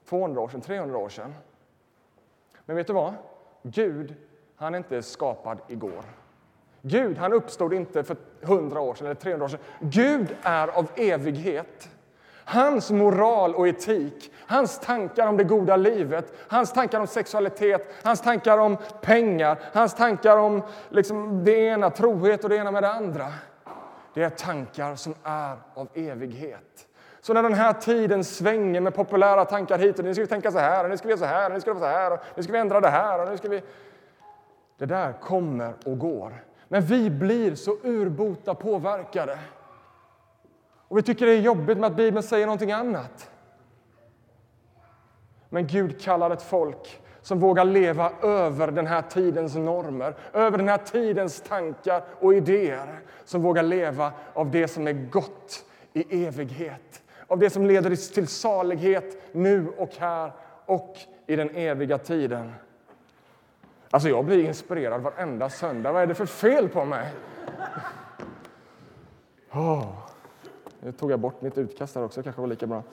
200 0.10 0.42
år 0.42 0.48
sedan, 0.48 0.62
300 0.62 0.98
år 0.98 1.10
sedan. 1.10 1.34
Men 2.66 2.76
vet 2.76 2.88
du 2.88 2.94
vad? 2.94 3.14
Gud, 3.64 4.16
han 4.56 4.74
är 4.74 4.78
inte 4.78 5.02
skapad 5.02 5.58
igår. 5.68 6.04
Gud, 6.82 7.18
han 7.18 7.34
uppstod 7.34 7.74
inte 7.74 8.04
för 8.04 8.18
100 8.42 8.82
år 8.82 8.94
sedan 8.96 9.08
eller 9.08 9.16
300 9.16 9.46
år 9.46 9.50
sedan. 9.50 9.60
Gud 9.80 10.36
är 10.42 10.68
av 10.68 10.88
evighet. 10.96 11.90
Hans 12.46 12.92
moral 12.92 13.56
och 13.56 13.68
etik, 13.68 14.32
hans 14.48 14.80
tankar 14.80 15.28
om 15.28 15.38
det 15.38 15.44
goda 15.44 15.76
livet, 15.76 16.34
hans 16.48 16.74
tankar 16.74 17.00
om 17.00 17.08
sexualitet, 17.08 17.96
hans 18.04 18.22
tankar 18.22 18.58
om 18.58 18.78
pengar, 19.02 19.60
hans 19.74 19.94
tankar 19.94 20.38
om 20.38 20.62
liksom 20.90 21.44
det 21.46 21.52
ena, 21.52 21.90
trohet 21.90 22.44
och 22.44 22.50
det 22.50 22.56
ena 22.56 22.72
med 22.72 22.84
det 22.84 22.92
andra. 22.92 23.28
Det 24.14 24.24
är 24.24 24.30
tankar 24.30 24.96
som 24.96 25.16
är 25.24 25.58
av 25.74 25.88
evighet. 25.94 26.88
Så 27.22 27.34
när 27.34 27.44
den 27.44 27.54
här 27.54 27.74
tiden 27.74 28.24
svänger 28.24 28.82
med 28.82 28.96
populära 28.96 29.46
tankar 29.46 29.78
hit 29.78 30.00
och 30.00 30.06
nu 30.06 30.14
ska 30.14 30.22
vi 30.22 30.28
tänka 30.28 30.52
så 30.52 30.60
här, 30.60 30.84
och 30.84 30.90
nu 30.90 30.98
ska 30.98 31.08
vi 31.08 31.12
göra 31.12 31.20
så 31.20 31.26
här, 31.26 31.50
och 31.50 31.54
nu 31.54 31.62
ska 31.62 31.74
vi 31.74 31.80
så 31.80 31.86
här, 31.86 32.12
och 32.12 32.20
nu 32.36 32.44
ska 32.44 32.52
vi 32.52 32.60
ändra 32.60 32.82
det 32.82 32.90
här, 32.90 33.22
och 33.22 33.30
nu 33.30 33.38
ska 33.38 33.50
vi... 33.50 33.62
Det 34.78 34.86
där 34.86 35.14
kommer 35.14 35.74
och 35.86 36.00
går. 36.00 36.34
Men 36.68 36.82
vi 36.82 37.10
blir 37.10 37.56
så 37.56 37.78
urbota 37.84 38.56
påverkade. 38.56 39.38
Och 40.88 40.98
vi 40.98 41.02
tycker 41.02 41.26
det 41.26 41.32
är 41.32 41.42
jobbigt 41.42 41.78
med 41.78 41.88
att 41.88 41.98
Bibeln 41.98 42.24
säger 42.24 42.46
någonting 42.46 42.72
annat. 42.72 43.30
Men 45.50 45.68
Gud 45.68 46.02
kallar 46.02 46.32
ett 46.32 46.42
folk 46.42 47.02
som 47.22 47.40
vågar 47.40 47.66
leva 47.66 48.12
över 48.22 48.72
den 48.72 48.88
här 48.88 49.02
tidens 49.02 49.56
normer, 49.56 50.16
över 50.34 50.58
den 50.58 50.68
här 50.68 50.78
tidens 50.78 51.42
tankar 51.42 52.04
och 52.20 52.34
idéer. 52.34 53.00
Som 53.26 53.42
vågar 53.42 53.64
leva 53.64 54.12
av 54.34 54.52
det 54.52 54.68
som 54.68 54.88
är 54.88 54.94
gott 54.94 55.66
i 55.94 56.26
evighet. 56.26 57.04
Av 57.28 57.40
det 57.40 57.50
som 57.50 57.66
leder 57.66 58.14
till 58.14 58.28
salighet 58.28 59.34
nu 59.34 59.74
och 59.78 59.90
här 59.98 60.32
och 60.66 60.98
i 61.28 61.36
den 61.36 61.50
eviga 61.50 61.98
tiden. 61.98 62.54
Alltså 63.90 64.10
jag 64.10 64.26
blir 64.26 64.46
inspirerad 64.46 65.02
varenda 65.02 65.50
söndag. 65.50 65.92
Vad 65.92 66.02
är 66.04 66.08
det 66.08 66.16
för 66.16 66.26
fel 66.26 66.70
på 66.70 66.86
mig? 66.86 67.12
Oh. 69.52 70.06
Nu 70.86 70.92
tog 70.92 71.12
jag 71.12 71.20
bort 71.20 71.42
mitt 71.42 71.58
utkast 71.58 71.96
här 71.96 72.04
också, 72.04 72.24
kanske 72.24 72.42
var 72.42 72.48
lika 72.48 72.68
bra. 72.68 72.84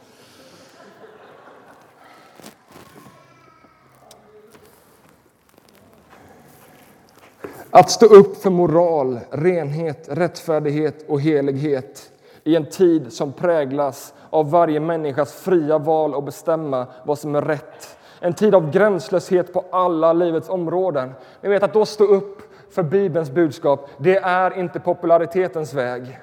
Att 7.70 7.90
stå 7.90 8.06
upp 8.06 8.36
för 8.36 8.50
moral, 8.50 9.20
renhet, 9.30 10.08
rättfärdighet 10.10 11.08
och 11.08 11.20
helighet 11.20 12.12
i 12.44 12.56
en 12.56 12.66
tid 12.66 13.12
som 13.12 13.32
präglas 13.32 14.14
av 14.30 14.50
varje 14.50 14.80
människas 14.80 15.32
fria 15.32 15.78
val 15.78 16.14
att 16.14 16.24
bestämma 16.24 16.86
vad 17.04 17.18
som 17.18 17.34
är 17.34 17.42
rätt. 17.42 17.98
En 18.20 18.34
tid 18.34 18.54
av 18.54 18.70
gränslöshet 18.70 19.52
på 19.52 19.64
alla 19.70 20.12
livets 20.12 20.48
områden. 20.48 21.12
Ni 21.40 21.48
vet 21.48 21.62
att 21.62 21.74
då 21.74 21.86
stå 21.86 22.04
upp 22.04 22.42
för 22.70 22.82
Bibelns 22.82 23.30
budskap, 23.30 23.90
det 23.98 24.16
är 24.16 24.58
inte 24.58 24.80
popularitetens 24.80 25.74
väg. 25.74 26.20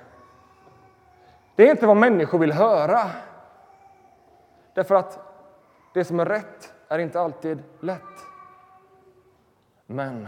Det 1.59 1.67
är 1.67 1.71
inte 1.71 1.87
vad 1.87 1.97
människor 1.97 2.39
vill 2.39 2.51
höra. 2.51 3.11
Därför 4.73 4.95
att 4.95 5.19
det 5.93 6.05
som 6.05 6.19
är 6.19 6.25
rätt 6.25 6.73
är 6.87 6.99
inte 6.99 7.21
alltid 7.21 7.63
lätt. 7.79 8.01
Men 9.85 10.27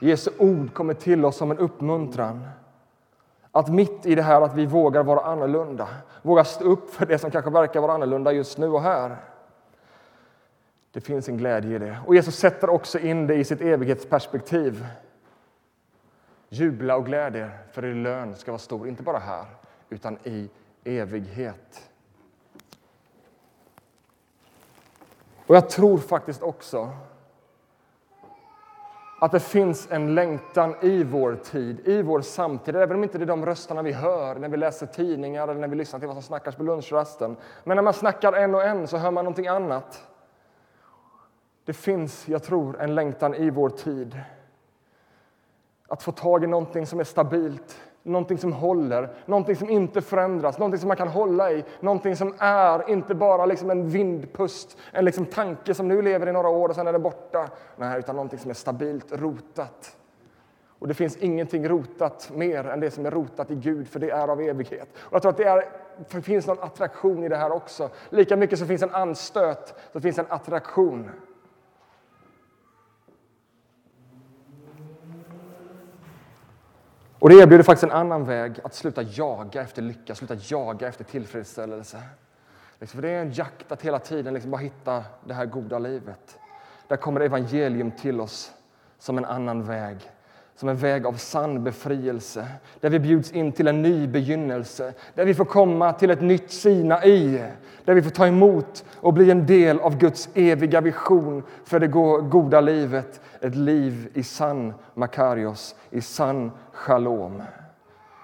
Jesu 0.00 0.30
ord 0.38 0.74
kommer 0.74 0.94
till 0.94 1.24
oss 1.24 1.36
som 1.36 1.50
en 1.50 1.58
uppmuntran. 1.58 2.48
Att 3.52 3.68
mitt 3.68 4.06
i 4.06 4.14
det 4.14 4.22
här 4.22 4.40
att 4.40 4.54
vi 4.54 4.66
vågar 4.66 5.02
vara 5.02 5.20
annorlunda, 5.20 5.88
vågar 6.22 6.44
stå 6.44 6.64
upp 6.64 6.90
för 6.90 7.06
det 7.06 7.18
som 7.18 7.30
kanske 7.30 7.50
verkar 7.50 7.80
vara 7.80 7.92
annorlunda 7.92 8.32
just 8.32 8.58
nu 8.58 8.68
och 8.68 8.82
här. 8.82 9.16
Det 10.92 11.00
finns 11.00 11.28
en 11.28 11.36
glädje 11.36 11.76
i 11.76 11.78
det. 11.78 11.98
Och 12.06 12.14
Jesus 12.14 12.36
sätter 12.36 12.70
också 12.70 12.98
in 12.98 13.26
det 13.26 13.34
i 13.34 13.44
sitt 13.44 13.60
evighetsperspektiv. 13.60 14.86
Jubla 16.48 16.96
och 16.96 17.06
glädje, 17.06 17.50
för 17.72 17.84
er 17.84 17.94
lön 17.94 18.36
ska 18.36 18.50
vara 18.50 18.58
stor, 18.58 18.88
inte 18.88 19.02
bara 19.02 19.18
här, 19.18 19.46
utan 19.92 20.18
i 20.24 20.50
evighet. 20.84 21.90
Och 25.46 25.56
jag 25.56 25.70
tror 25.70 25.98
faktiskt 25.98 26.42
också 26.42 26.90
att 29.20 29.32
det 29.32 29.40
finns 29.40 29.88
en 29.90 30.14
längtan 30.14 30.74
i 30.80 31.04
vår 31.04 31.34
tid, 31.34 31.88
i 31.88 32.02
vår 32.02 32.20
samtid, 32.20 32.76
även 32.76 32.96
om 32.96 33.02
inte 33.02 33.18
det 33.18 33.24
är 33.24 33.26
de 33.26 33.46
rösterna 33.46 33.82
vi 33.82 33.92
hör 33.92 34.34
när 34.34 34.48
vi 34.48 34.56
läser 34.56 34.86
tidningar 34.86 35.48
eller 35.48 35.60
när 35.60 35.68
vi 35.68 35.76
lyssnar 35.76 36.00
till 36.00 36.08
vad 36.08 36.16
som 36.16 36.22
snackas 36.22 36.56
på 36.56 36.62
lunchrasten. 36.62 37.36
Men 37.64 37.76
när 37.76 37.82
man 37.82 37.94
snackar 37.94 38.32
en 38.32 38.54
och 38.54 38.62
en 38.62 38.88
så 38.88 38.96
hör 38.96 39.10
man 39.10 39.24
någonting 39.24 39.46
annat. 39.46 40.08
Det 41.64 41.72
finns, 41.72 42.28
jag 42.28 42.42
tror, 42.42 42.80
en 42.80 42.94
längtan 42.94 43.34
i 43.34 43.50
vår 43.50 43.68
tid 43.68 44.20
att 45.88 46.02
få 46.02 46.12
tag 46.12 46.44
i 46.44 46.46
någonting 46.46 46.86
som 46.86 47.00
är 47.00 47.04
stabilt, 47.04 47.80
någonting 48.02 48.38
som 48.38 48.52
håller, 48.52 49.08
någonting 49.26 49.56
som 49.56 49.70
inte 49.70 50.02
förändras, 50.02 50.58
någonting 50.58 50.80
som 50.80 50.88
man 50.88 50.96
kan 50.96 51.08
hålla 51.08 51.52
i, 51.52 51.64
någonting 51.80 52.16
som 52.16 52.34
är 52.38 52.90
inte 52.90 53.14
bara 53.14 53.46
liksom 53.46 53.70
en 53.70 53.88
vindpust, 53.88 54.78
en 54.92 55.04
liksom 55.04 55.26
tanke 55.26 55.74
som 55.74 55.88
nu 55.88 56.02
lever 56.02 56.28
i 56.28 56.32
några 56.32 56.48
år 56.48 56.68
och 56.68 56.74
sen 56.74 56.86
är 56.86 56.92
det 56.92 56.98
borta. 56.98 57.48
Nej, 57.76 57.98
utan 57.98 58.16
någonting 58.16 58.38
som 58.38 58.50
är 58.50 58.54
stabilt 58.54 59.12
rotat. 59.12 59.96
Och 60.78 60.88
det 60.88 60.94
finns 60.94 61.16
ingenting 61.16 61.68
rotat 61.68 62.30
mer 62.34 62.64
än 62.64 62.80
det 62.80 62.90
som 62.90 63.06
är 63.06 63.10
rotat 63.10 63.50
i 63.50 63.54
Gud, 63.54 63.88
för 63.88 64.00
det 64.00 64.10
är 64.10 64.28
av 64.28 64.40
evighet. 64.40 64.88
Och 64.96 65.14
jag 65.14 65.22
tror 65.22 65.30
att 65.30 65.36
det, 65.36 65.44
är, 65.44 65.64
det 66.10 66.22
finns 66.22 66.46
någon 66.46 66.60
attraktion 66.60 67.24
i 67.24 67.28
det 67.28 67.36
här 67.36 67.52
också. 67.52 67.90
Lika 68.10 68.36
mycket 68.36 68.58
som 68.58 68.68
finns 68.68 68.82
en 68.82 68.94
anstöt, 68.94 69.74
så 69.92 70.00
finns 70.00 70.18
en 70.18 70.26
attraktion. 70.28 71.10
Och 77.22 77.28
det 77.28 77.34
erbjuder 77.34 77.64
faktiskt 77.64 77.84
en 77.84 77.90
annan 77.90 78.24
väg 78.24 78.60
att 78.64 78.74
sluta 78.74 79.02
jaga 79.02 79.62
efter 79.62 79.82
lycka, 79.82 80.14
sluta 80.14 80.34
jaga 80.34 80.88
efter 80.88 81.04
tillfredsställelse. 81.04 82.02
Liksom, 82.80 83.00
för 83.00 83.08
det 83.08 83.14
är 83.14 83.22
en 83.22 83.32
jakt 83.32 83.72
att 83.72 83.82
hela 83.82 83.98
tiden 83.98 84.34
liksom 84.34 84.50
bara 84.50 84.60
hitta 84.60 85.04
det 85.24 85.34
här 85.34 85.46
goda 85.46 85.78
livet. 85.78 86.38
Där 86.88 86.96
kommer 86.96 87.20
evangelium 87.20 87.90
till 87.90 88.20
oss 88.20 88.52
som 88.98 89.18
en 89.18 89.24
annan 89.24 89.64
väg 89.64 89.96
som 90.56 90.68
en 90.68 90.76
väg 90.76 91.06
av 91.06 91.12
sann 91.12 91.64
befrielse, 91.64 92.48
där 92.80 92.90
vi 92.90 92.98
bjuds 92.98 93.32
in 93.32 93.52
till 93.52 93.68
en 93.68 93.82
ny 93.82 94.06
begynnelse, 94.06 94.94
där 95.14 95.24
vi 95.24 95.34
får 95.34 95.44
komma 95.44 95.92
till 95.92 96.10
ett 96.10 96.20
nytt 96.20 96.50
Sinai, 96.50 97.44
där 97.84 97.94
vi 97.94 98.02
får 98.02 98.10
ta 98.10 98.26
emot 98.26 98.84
och 98.96 99.14
bli 99.14 99.30
en 99.30 99.46
del 99.46 99.80
av 99.80 99.98
Guds 99.98 100.28
eviga 100.34 100.80
vision 100.80 101.42
för 101.64 101.80
det 101.80 101.86
goda 102.28 102.60
livet, 102.60 103.20
ett 103.40 103.54
liv 103.54 104.10
i 104.14 104.22
sann 104.22 104.74
makarios, 104.94 105.74
i 105.90 106.00
sann 106.00 106.50
shalom. 106.72 107.42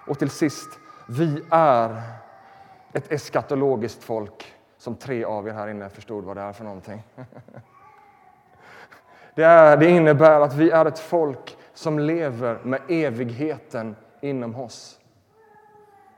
Och 0.07 0.19
till 0.19 0.31
sist, 0.31 0.69
vi 1.09 1.43
är 1.51 2.03
ett 2.93 3.13
eskatologiskt 3.13 4.05
folk, 4.05 4.55
som 4.79 4.95
tre 4.95 5.25
av 5.25 5.49
er 5.49 5.53
här 5.53 5.69
inne 5.69 5.89
förstod 5.89 6.25
vad 6.25 6.37
det 6.37 6.43
är 6.43 6.53
för 6.53 6.65
någonting. 6.65 7.03
Det, 9.35 9.45
är, 9.45 9.77
det 9.77 9.91
innebär 9.91 10.41
att 10.41 10.55
vi 10.55 10.71
är 10.71 10.87
ett 10.87 10.99
folk 10.99 11.58
som 11.79 11.99
lever 11.99 12.59
med 12.63 12.81
evigheten 12.89 13.97
inom 14.21 14.57
oss. 14.57 15.01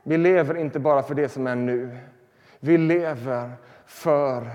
Vi 0.03 0.17
lever 0.17 0.57
inte 0.57 0.79
bara 0.79 1.03
för 1.03 1.15
det 1.15 1.29
som 1.29 1.47
är 1.47 1.55
nu. 1.55 1.97
Vi 2.59 2.77
lever 2.77 3.51
för 3.85 4.49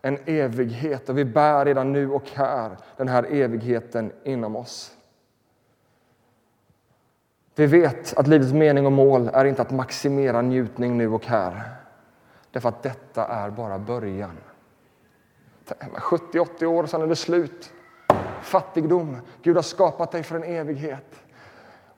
en 0.00 0.18
evighet 0.26 1.08
och 1.08 1.18
vi 1.18 1.24
bär 1.24 1.64
redan 1.64 1.92
nu 1.92 2.10
och 2.10 2.30
här 2.30 2.76
den 2.96 3.08
här 3.08 3.22
evigheten 3.22 4.12
inom 4.24 4.56
oss. 4.56 4.96
Vi 7.54 7.66
vet 7.66 8.16
att 8.16 8.26
livets 8.26 8.52
mening 8.52 8.86
och 8.86 8.92
mål 8.92 9.30
är 9.32 9.44
inte 9.44 9.62
att 9.62 9.70
maximera 9.70 10.42
njutning 10.42 10.98
nu 10.98 11.08
och 11.08 11.26
här. 11.26 11.62
Därför 12.50 12.68
att 12.68 12.82
detta 12.82 13.26
är 13.26 13.50
bara 13.50 13.78
början. 13.78 14.36
70-80 15.66 16.64
år, 16.64 16.86
sen 16.86 17.02
är 17.02 17.06
det 17.06 17.16
slut 17.16 17.73
fattigdom. 18.44 19.16
Gud 19.42 19.56
har 19.56 19.62
skapat 19.62 20.10
dig 20.12 20.22
för 20.22 20.36
en 20.36 20.44
evighet. 20.44 21.22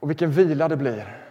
Och 0.01 0.11
vilken 0.11 0.31
vila 0.31 0.69
det 0.69 0.77
blir. 0.77 1.23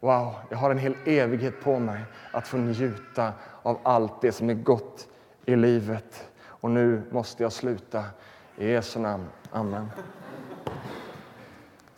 Wow, 0.00 0.34
jag 0.48 0.58
har 0.58 0.70
en 0.70 0.78
hel 0.78 0.94
evighet 1.06 1.60
på 1.62 1.78
mig 1.78 2.00
att 2.32 2.48
få 2.48 2.56
njuta 2.56 3.32
av 3.62 3.78
allt 3.82 4.20
det 4.20 4.32
som 4.32 4.50
är 4.50 4.54
gott 4.54 5.08
i 5.44 5.56
livet. 5.56 6.28
Och 6.44 6.70
nu 6.70 7.02
måste 7.10 7.42
jag 7.42 7.52
sluta. 7.52 8.04
I 8.56 8.70
Jesu 8.70 9.00
namn. 9.00 9.26
Amen. 9.52 9.88